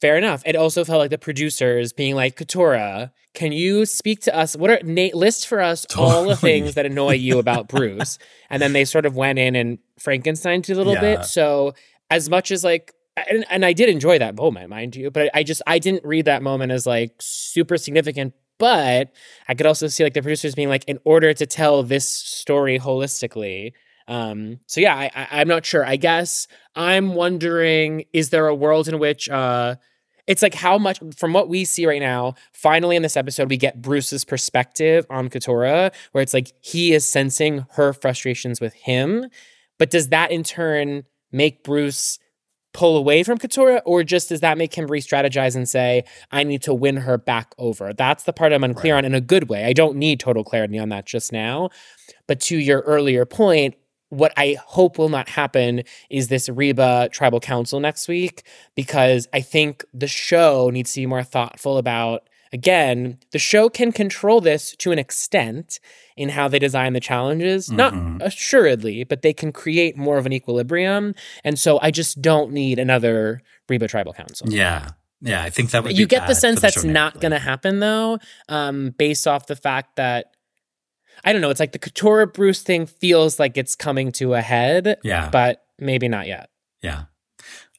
Fair 0.00 0.16
enough. 0.16 0.42
It 0.44 0.56
also 0.56 0.84
felt 0.84 0.98
like 0.98 1.10
the 1.10 1.18
producers 1.18 1.92
being 1.92 2.16
like, 2.16 2.36
Katurah, 2.36 3.12
can 3.34 3.52
you 3.52 3.86
speak 3.86 4.20
to 4.22 4.36
us? 4.36 4.56
What 4.56 4.68
are 4.70 4.80
Nate 4.82 5.14
list 5.14 5.46
for 5.46 5.60
us 5.60 5.86
all 5.96 6.24
the 6.24 6.34
things 6.36 6.74
that 6.74 6.84
annoy 6.86 7.12
you 7.12 7.38
about 7.38 7.68
Bruce? 7.68 8.18
And 8.50 8.60
then 8.60 8.72
they 8.72 8.84
sort 8.84 9.06
of 9.06 9.14
went 9.14 9.38
in 9.38 9.54
and 9.54 9.78
Frankensteined 10.00 10.68
it 10.68 10.70
a 10.70 10.74
little 10.74 10.94
Yeah. 10.94 11.00
bit. 11.18 11.24
So 11.26 11.74
as 12.10 12.28
much 12.28 12.50
as 12.50 12.64
like 12.64 12.92
and, 13.28 13.44
and 13.50 13.64
I 13.64 13.74
did 13.74 13.90
enjoy 13.90 14.18
that 14.18 14.34
moment, 14.34 14.70
mind 14.70 14.96
you, 14.96 15.10
but 15.10 15.30
I 15.34 15.42
just 15.44 15.62
I 15.66 15.78
didn't 15.78 16.04
read 16.04 16.24
that 16.24 16.42
moment 16.42 16.72
as 16.72 16.86
like 16.86 17.14
super 17.20 17.76
significant. 17.76 18.34
But 18.58 19.12
I 19.48 19.54
could 19.54 19.66
also 19.66 19.86
see 19.88 20.02
like 20.02 20.14
the 20.14 20.22
producers 20.22 20.54
being 20.54 20.68
like, 20.68 20.84
in 20.86 20.98
order 21.04 21.34
to 21.34 21.46
tell 21.46 21.82
this 21.82 22.08
story 22.08 22.78
holistically. 22.78 23.72
Um, 24.08 24.60
so 24.66 24.80
yeah, 24.80 24.94
I, 24.96 25.10
I 25.14 25.28
I'm 25.40 25.48
not 25.48 25.64
sure. 25.64 25.84
I 25.84 25.96
guess 25.96 26.46
I'm 26.74 27.14
wondering, 27.14 28.04
is 28.12 28.30
there 28.30 28.46
a 28.46 28.54
world 28.54 28.88
in 28.88 28.98
which 28.98 29.28
uh 29.28 29.76
it's 30.28 30.40
like 30.42 30.54
how 30.54 30.78
much 30.78 31.00
from 31.16 31.32
what 31.32 31.48
we 31.48 31.64
see 31.64 31.84
right 31.84 32.00
now, 32.00 32.34
finally 32.52 32.94
in 32.94 33.02
this 33.02 33.16
episode, 33.16 33.50
we 33.50 33.56
get 33.56 33.82
Bruce's 33.82 34.24
perspective 34.24 35.04
on 35.10 35.28
Katurah, 35.28 35.92
where 36.12 36.22
it's 36.22 36.32
like 36.32 36.52
he 36.60 36.92
is 36.92 37.04
sensing 37.04 37.66
her 37.72 37.92
frustrations 37.92 38.60
with 38.60 38.72
him. 38.74 39.26
But 39.78 39.90
does 39.90 40.10
that 40.10 40.30
in 40.30 40.44
turn 40.44 41.04
make 41.32 41.64
Bruce 41.64 42.20
pull 42.72 42.96
away 42.96 43.22
from 43.24 43.36
Katurah, 43.36 43.82
or 43.84 44.04
just 44.04 44.28
does 44.28 44.40
that 44.40 44.56
make 44.56 44.74
him 44.74 44.86
re 44.86 45.00
strategize 45.00 45.56
and 45.56 45.68
say, 45.68 46.04
I 46.30 46.44
need 46.44 46.62
to 46.62 46.72
win 46.72 46.98
her 46.98 47.18
back 47.18 47.52
over? 47.58 47.92
That's 47.92 48.22
the 48.22 48.32
part 48.32 48.52
I'm 48.52 48.62
unclear 48.64 48.94
Right. 48.94 48.98
on 48.98 49.04
in 49.04 49.14
a 49.16 49.20
good 49.20 49.48
way. 49.48 49.64
I 49.64 49.72
don't 49.72 49.96
need 49.96 50.20
total 50.20 50.44
clarity 50.44 50.78
on 50.78 50.88
that 50.90 51.04
just 51.04 51.32
now. 51.32 51.70
But 52.28 52.40
to 52.42 52.56
your 52.56 52.80
earlier 52.82 53.26
point, 53.26 53.74
what 54.12 54.32
I 54.36 54.56
hope 54.66 54.98
will 54.98 55.08
not 55.08 55.30
happen 55.30 55.84
is 56.10 56.28
this 56.28 56.50
Reba 56.50 57.08
tribal 57.12 57.40
council 57.40 57.80
next 57.80 58.08
week, 58.08 58.42
because 58.74 59.26
I 59.32 59.40
think 59.40 59.84
the 59.94 60.06
show 60.06 60.68
needs 60.70 60.92
to 60.92 61.00
be 61.00 61.06
more 61.06 61.22
thoughtful 61.22 61.78
about. 61.78 62.28
Again, 62.54 63.16
the 63.30 63.38
show 63.38 63.70
can 63.70 63.92
control 63.92 64.42
this 64.42 64.76
to 64.80 64.92
an 64.92 64.98
extent 64.98 65.80
in 66.18 66.28
how 66.28 66.46
they 66.48 66.58
design 66.58 66.92
the 66.92 67.00
challenges. 67.00 67.70
Not 67.72 67.94
Mhm. 67.94 68.20
assuredly, 68.20 69.04
but 69.04 69.22
they 69.22 69.32
can 69.32 69.50
create 69.52 69.96
more 69.96 70.18
of 70.18 70.26
an 70.26 70.34
equilibrium. 70.34 71.14
And 71.42 71.58
so 71.58 71.78
I 71.80 71.90
just 71.90 72.20
don't 72.20 72.52
need 72.52 72.78
another 72.78 73.40
Reba 73.70 73.88
tribal 73.88 74.12
council. 74.12 74.52
Yeah. 74.52 74.90
Yeah. 75.22 75.42
I 75.42 75.48
think 75.48 75.70
that 75.70 75.82
would 75.84 75.96
You 75.98 76.04
get 76.06 76.26
the 76.26 76.34
sense 76.34 76.56
the 76.56 76.66
that's 76.66 76.84
not 76.84 77.20
going 77.22 77.32
to 77.32 77.38
happen 77.38 77.80
though, 77.80 78.18
um, 78.50 78.90
based 78.98 79.26
off 79.26 79.46
the 79.46 79.56
fact 79.56 79.96
that 79.96 80.26
I 81.24 81.32
don't 81.32 81.40
know. 81.42 81.50
It's 81.50 81.60
like 81.60 81.72
the 81.72 81.78
Katurah 81.78 82.32
Bruce 82.32 82.62
thing 82.62 82.86
feels 82.86 83.38
like 83.38 83.56
it's 83.56 83.76
coming 83.76 84.12
to 84.12 84.34
a 84.34 84.40
head, 84.40 84.98
Yeah. 85.04 85.28
but 85.30 85.64
maybe 85.78 86.08
not 86.08 86.26
yet. 86.26 86.50
Yeah. 86.82 87.04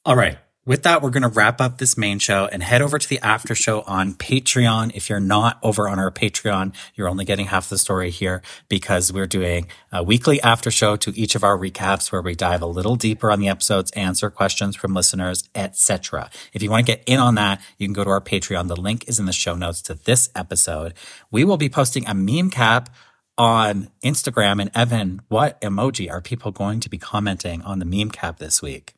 All 0.06 0.16
right. 0.16 0.38
With 0.66 0.84
that, 0.84 1.02
we're 1.02 1.10
going 1.10 1.24
to 1.24 1.28
wrap 1.28 1.60
up 1.60 1.78
this 1.78 1.98
main 1.98 2.20
show 2.20 2.46
and 2.50 2.64
head 2.64 2.82
over 2.82 2.98
to 2.98 3.10
the 3.10 3.20
after 3.20 3.54
show 3.54 3.82
on 3.82 4.14
Patreon. 4.14 4.94
If 4.96 5.10
you're 5.10 5.20
not 5.20 5.60
over 5.62 5.90
on 5.90 6.00
our 6.00 6.10
Patreon, 6.10 6.74
you're 6.96 7.10
only 7.10 7.26
getting 7.26 7.48
half 7.48 7.68
the 7.68 7.78
story 7.78 8.10
here 8.10 8.42
because 8.70 9.12
we're 9.12 9.28
doing 9.28 9.68
a 9.92 10.02
weekly 10.02 10.42
after 10.42 10.72
show 10.72 10.96
to 10.96 11.12
each 11.20 11.36
of 11.36 11.44
our 11.44 11.58
recaps 11.58 12.14
where 12.14 12.22
we 12.22 12.34
dive 12.34 12.62
a 12.62 12.66
little 12.66 12.96
deeper 12.96 13.30
on 13.30 13.42
the 13.42 13.50
episodes, 13.50 13.92
answer 13.92 14.30
questions 14.30 14.78
from 14.78 14.94
listeners, 14.94 15.50
etc. 15.54 16.30
If 16.54 16.64
you 16.64 16.70
want 16.72 16.86
to 16.86 16.94
get 16.94 17.04
in 17.06 17.20
on 17.20 17.36
that, 17.36 17.60
you 17.78 17.86
can 17.86 17.94
go 17.94 18.06
to 18.06 18.10
our 18.12 18.22
Patreon. 18.22 18.70
The 18.70 18.78
link 18.80 19.10
is 19.10 19.20
in 19.20 19.26
the 19.26 19.34
show 19.34 19.56
notes 19.56 19.82
to 19.82 19.96
this 19.96 20.30
episode. 20.34 20.94
We 21.30 21.44
will 21.44 21.58
be 21.58 21.68
posting 21.68 22.08
a 22.08 22.14
meme 22.14 22.50
cap 22.52 22.90
on 23.38 23.90
Instagram. 24.04 24.62
And 24.62 24.72
Evan, 24.76 25.22
what 25.30 25.60
emoji 25.62 26.10
are 26.12 26.22
people 26.22 26.52
going 26.52 26.80
to 26.82 26.90
be 26.90 26.98
commenting 26.98 27.62
on 27.64 27.80
the 27.80 27.86
meme 27.86 28.12
cap 28.12 28.38
this 28.40 28.62
week? 28.62 28.94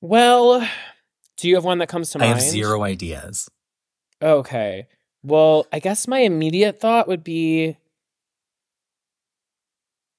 Well, 0.00 0.66
do 1.36 1.48
you 1.48 1.54
have 1.56 1.64
one 1.64 1.78
that 1.78 1.88
comes 1.88 2.10
to 2.10 2.18
I 2.18 2.22
mind? 2.22 2.32
I 2.32 2.34
have 2.42 2.42
zero 2.50 2.82
ideas. 2.82 3.48
Okay. 4.22 4.86
Well, 5.22 5.66
I 5.72 5.78
guess 5.78 6.08
my 6.08 6.18
immediate 6.20 6.80
thought 6.80 7.06
would 7.08 7.22
be 7.24 7.76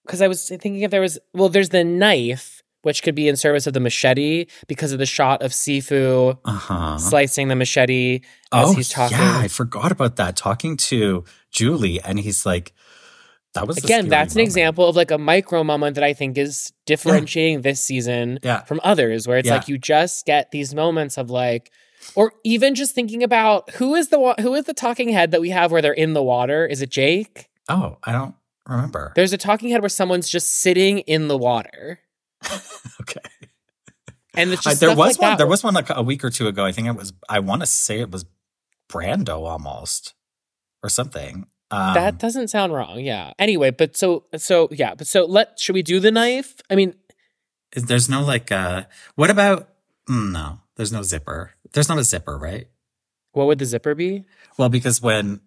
because 0.05 0.21
I 0.21 0.27
was 0.27 0.47
thinking 0.47 0.81
if 0.81 0.91
there 0.91 1.01
was, 1.01 1.19
well, 1.33 1.49
there's 1.49 1.69
the 1.69 1.83
knife, 1.83 2.61
which 2.81 3.03
could 3.03 3.15
be 3.15 3.27
in 3.27 3.35
service 3.35 3.67
of 3.67 3.73
the 3.73 3.79
machete 3.79 4.47
because 4.67 4.91
of 4.91 4.99
the 4.99 5.05
shot 5.05 5.41
of 5.43 5.51
Sifu 5.51 6.37
Uh 6.43 6.51
huh. 6.51 6.97
slicing 6.97 7.47
the 7.47 7.55
machete 7.55 8.21
as 8.51 8.69
Oh, 8.69 8.73
he's 8.73 8.89
talking. 8.89 9.17
yeah, 9.17 9.37
I 9.39 9.47
forgot 9.47 9.91
about 9.91 10.15
that. 10.17 10.35
Talking 10.35 10.77
to 10.77 11.23
Julie, 11.51 12.01
and 12.01 12.19
he's 12.19 12.45
like, 12.45 12.73
"That 13.53 13.67
was 13.67 13.77
Again, 13.77 14.07
that's 14.07 14.33
an 14.35 14.41
example 14.41 14.87
of 14.87 14.95
like 14.95 15.11
a 15.11 15.17
micro 15.17 15.63
moment 15.63 15.95
that 15.95 16.03
I 16.03 16.13
think 16.13 16.37
is 16.37 16.71
differentiating 16.85 17.61
this 17.61 17.81
season 17.81 18.39
Yeah. 18.43 18.63
from 18.63 18.79
others, 18.83 19.27
where 19.27 19.37
it's 19.37 19.47
Yeah. 19.47 19.55
like 19.55 19.67
you 19.67 19.77
just 19.77 20.25
get 20.25 20.51
these 20.51 20.73
moments 20.73 21.17
of 21.17 21.29
like, 21.29 21.71
or 22.15 22.33
even 22.43 22.75
just 22.75 22.95
thinking 22.95 23.23
about 23.23 23.69
who 23.71 23.93
is 23.95 24.09
the 24.09 24.19
wa- 24.19 24.35
who 24.39 24.53
is 24.55 24.65
the 24.65 24.73
talking 24.73 25.09
head 25.09 25.31
that 25.31 25.41
we 25.41 25.49
have 25.49 25.71
where 25.71 25.81
they're 25.81 25.91
in 25.93 26.13
the 26.13 26.23
water? 26.23 26.65
Is 26.65 26.81
it 26.81 26.89
Jake? 26.89 27.49
Oh, 27.69 27.97
I 28.03 28.11
don't 28.11 28.35
remember. 28.67 29.11
There's 29.15 29.33
a 29.33 29.37
talking 29.37 29.69
head 29.69 29.81
where 29.81 29.89
someone's 29.89 30.29
just 30.29 30.53
sitting 30.53 30.99
in 30.99 31.27
the 31.27 31.37
water, 31.37 31.99
okay, 33.01 33.19
and 34.33 34.51
it's 34.51 34.63
just 34.63 34.79
there 34.79 34.89
stuff 34.89 34.97
was 34.97 35.17
like 35.17 35.21
one. 35.21 35.31
that 35.31 35.37
There 35.37 35.47
was 35.47 35.63
one 35.63 35.73
like 35.73 35.89
a 35.89 36.01
week 36.01 36.23
or 36.23 36.29
two 36.29 36.47
ago. 36.47 36.65
I 36.65 36.71
think 36.71 36.87
it 36.87 36.95
was. 36.95 37.13
I 37.29 37.39
want 37.39 37.61
to 37.61 37.65
say 37.65 37.99
it 37.99 38.11
was 38.11 38.25
Brando 38.89 39.45
almost, 39.47 40.13
or 40.83 40.89
something. 40.89 41.47
Um, 41.71 41.93
that 41.93 42.19
doesn't 42.19 42.49
sound 42.49 42.73
wrong. 42.73 42.99
Yeah. 42.99 43.33
Anyway, 43.39 43.71
but 43.71 43.95
so 43.95 44.25
so 44.35 44.67
yeah, 44.71 44.93
but 44.95 45.07
so 45.07 45.25
let 45.25 45.59
should 45.59 45.73
we 45.75 45.81
do 45.83 45.99
the 45.99 46.11
knife? 46.11 46.55
I 46.69 46.75
mean, 46.75 46.95
there's 47.73 48.09
no 48.09 48.23
like. 48.23 48.51
uh 48.51 48.83
What 49.15 49.29
about? 49.29 49.69
mm, 50.09 50.31
no, 50.31 50.59
there's 50.75 50.91
no 50.91 51.01
zipper. 51.03 51.53
There's 51.73 51.87
not 51.89 51.97
a 51.97 52.03
zipper, 52.03 52.37
right? 52.37 52.67
what 53.33 53.47
would 53.47 53.59
the 53.59 53.65
zipper 53.65 53.95
be? 53.95 54.25
Well, 54.57 54.67
because 54.67 55.01
when 55.01 55.39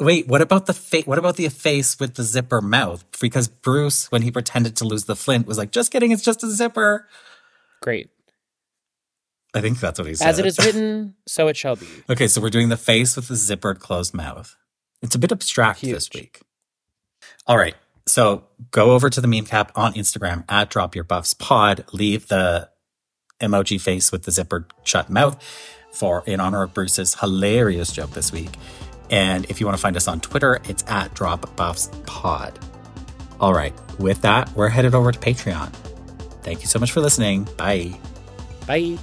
wait, 0.00 0.28
what 0.28 0.40
about 0.40 0.66
the 0.66 0.74
face? 0.74 1.06
What 1.06 1.18
about 1.18 1.36
the 1.36 1.48
face 1.48 1.98
with 1.98 2.14
the 2.14 2.22
zipper 2.22 2.60
mouth? 2.60 3.04
Because 3.20 3.48
Bruce, 3.48 4.10
when 4.12 4.22
he 4.22 4.30
pretended 4.30 4.76
to 4.76 4.84
lose 4.84 5.04
the 5.04 5.16
flint, 5.16 5.46
was 5.46 5.58
like, 5.58 5.72
"Just 5.72 5.90
kidding, 5.90 6.12
it's 6.12 6.22
just 6.22 6.44
a 6.44 6.50
zipper." 6.50 7.08
Great. 7.82 8.10
I 9.54 9.60
think 9.60 9.80
that's 9.80 9.98
what 9.98 10.06
he 10.06 10.14
said. 10.14 10.28
As 10.28 10.38
it 10.38 10.46
is 10.46 10.58
written, 10.58 11.14
so 11.26 11.48
it 11.48 11.56
shall 11.56 11.74
be. 11.76 11.86
okay, 12.10 12.28
so 12.28 12.40
we're 12.40 12.50
doing 12.50 12.68
the 12.68 12.76
face 12.76 13.16
with 13.16 13.28
the 13.28 13.34
zippered 13.34 13.80
closed 13.80 14.14
mouth. 14.14 14.56
It's 15.02 15.14
a 15.14 15.18
bit 15.18 15.32
abstract 15.32 15.80
this 15.80 16.08
week. 16.12 16.40
All 17.46 17.56
right, 17.56 17.74
so 18.06 18.44
go 18.70 18.92
over 18.92 19.08
to 19.08 19.20
the 19.20 19.28
meme 19.28 19.46
cap 19.46 19.72
on 19.74 19.94
Instagram 19.94 20.44
at 20.48 20.70
Drop 20.70 20.94
Your 20.94 21.04
Buffs 21.04 21.34
Pod. 21.34 21.84
Leave 21.92 22.28
the 22.28 22.68
emoji 23.40 23.80
face 23.80 24.10
with 24.10 24.24
the 24.24 24.30
zippered 24.30 24.70
shut 24.84 25.08
mouth 25.08 25.42
for 25.92 26.22
in 26.26 26.40
honor 26.40 26.62
of 26.62 26.74
Bruce's 26.74 27.14
hilarious 27.14 27.92
joke 27.92 28.10
this 28.10 28.32
week. 28.32 28.50
And 29.10 29.46
if 29.46 29.60
you 29.60 29.66
want 29.66 29.76
to 29.78 29.82
find 29.82 29.96
us 29.96 30.06
on 30.08 30.20
Twitter, 30.20 30.60
it's 30.68 30.84
at 30.88 31.14
Drop 31.14 31.56
Buffs 31.56 31.90
Pod. 32.06 32.58
All 33.40 33.54
right, 33.54 33.72
with 33.98 34.20
that, 34.22 34.52
we're 34.54 34.68
headed 34.68 34.94
over 34.94 35.12
to 35.12 35.18
Patreon. 35.18 35.72
Thank 36.42 36.60
you 36.60 36.66
so 36.66 36.78
much 36.78 36.92
for 36.92 37.00
listening. 37.00 37.48
Bye. 37.56 37.98
Bye. 38.66 38.98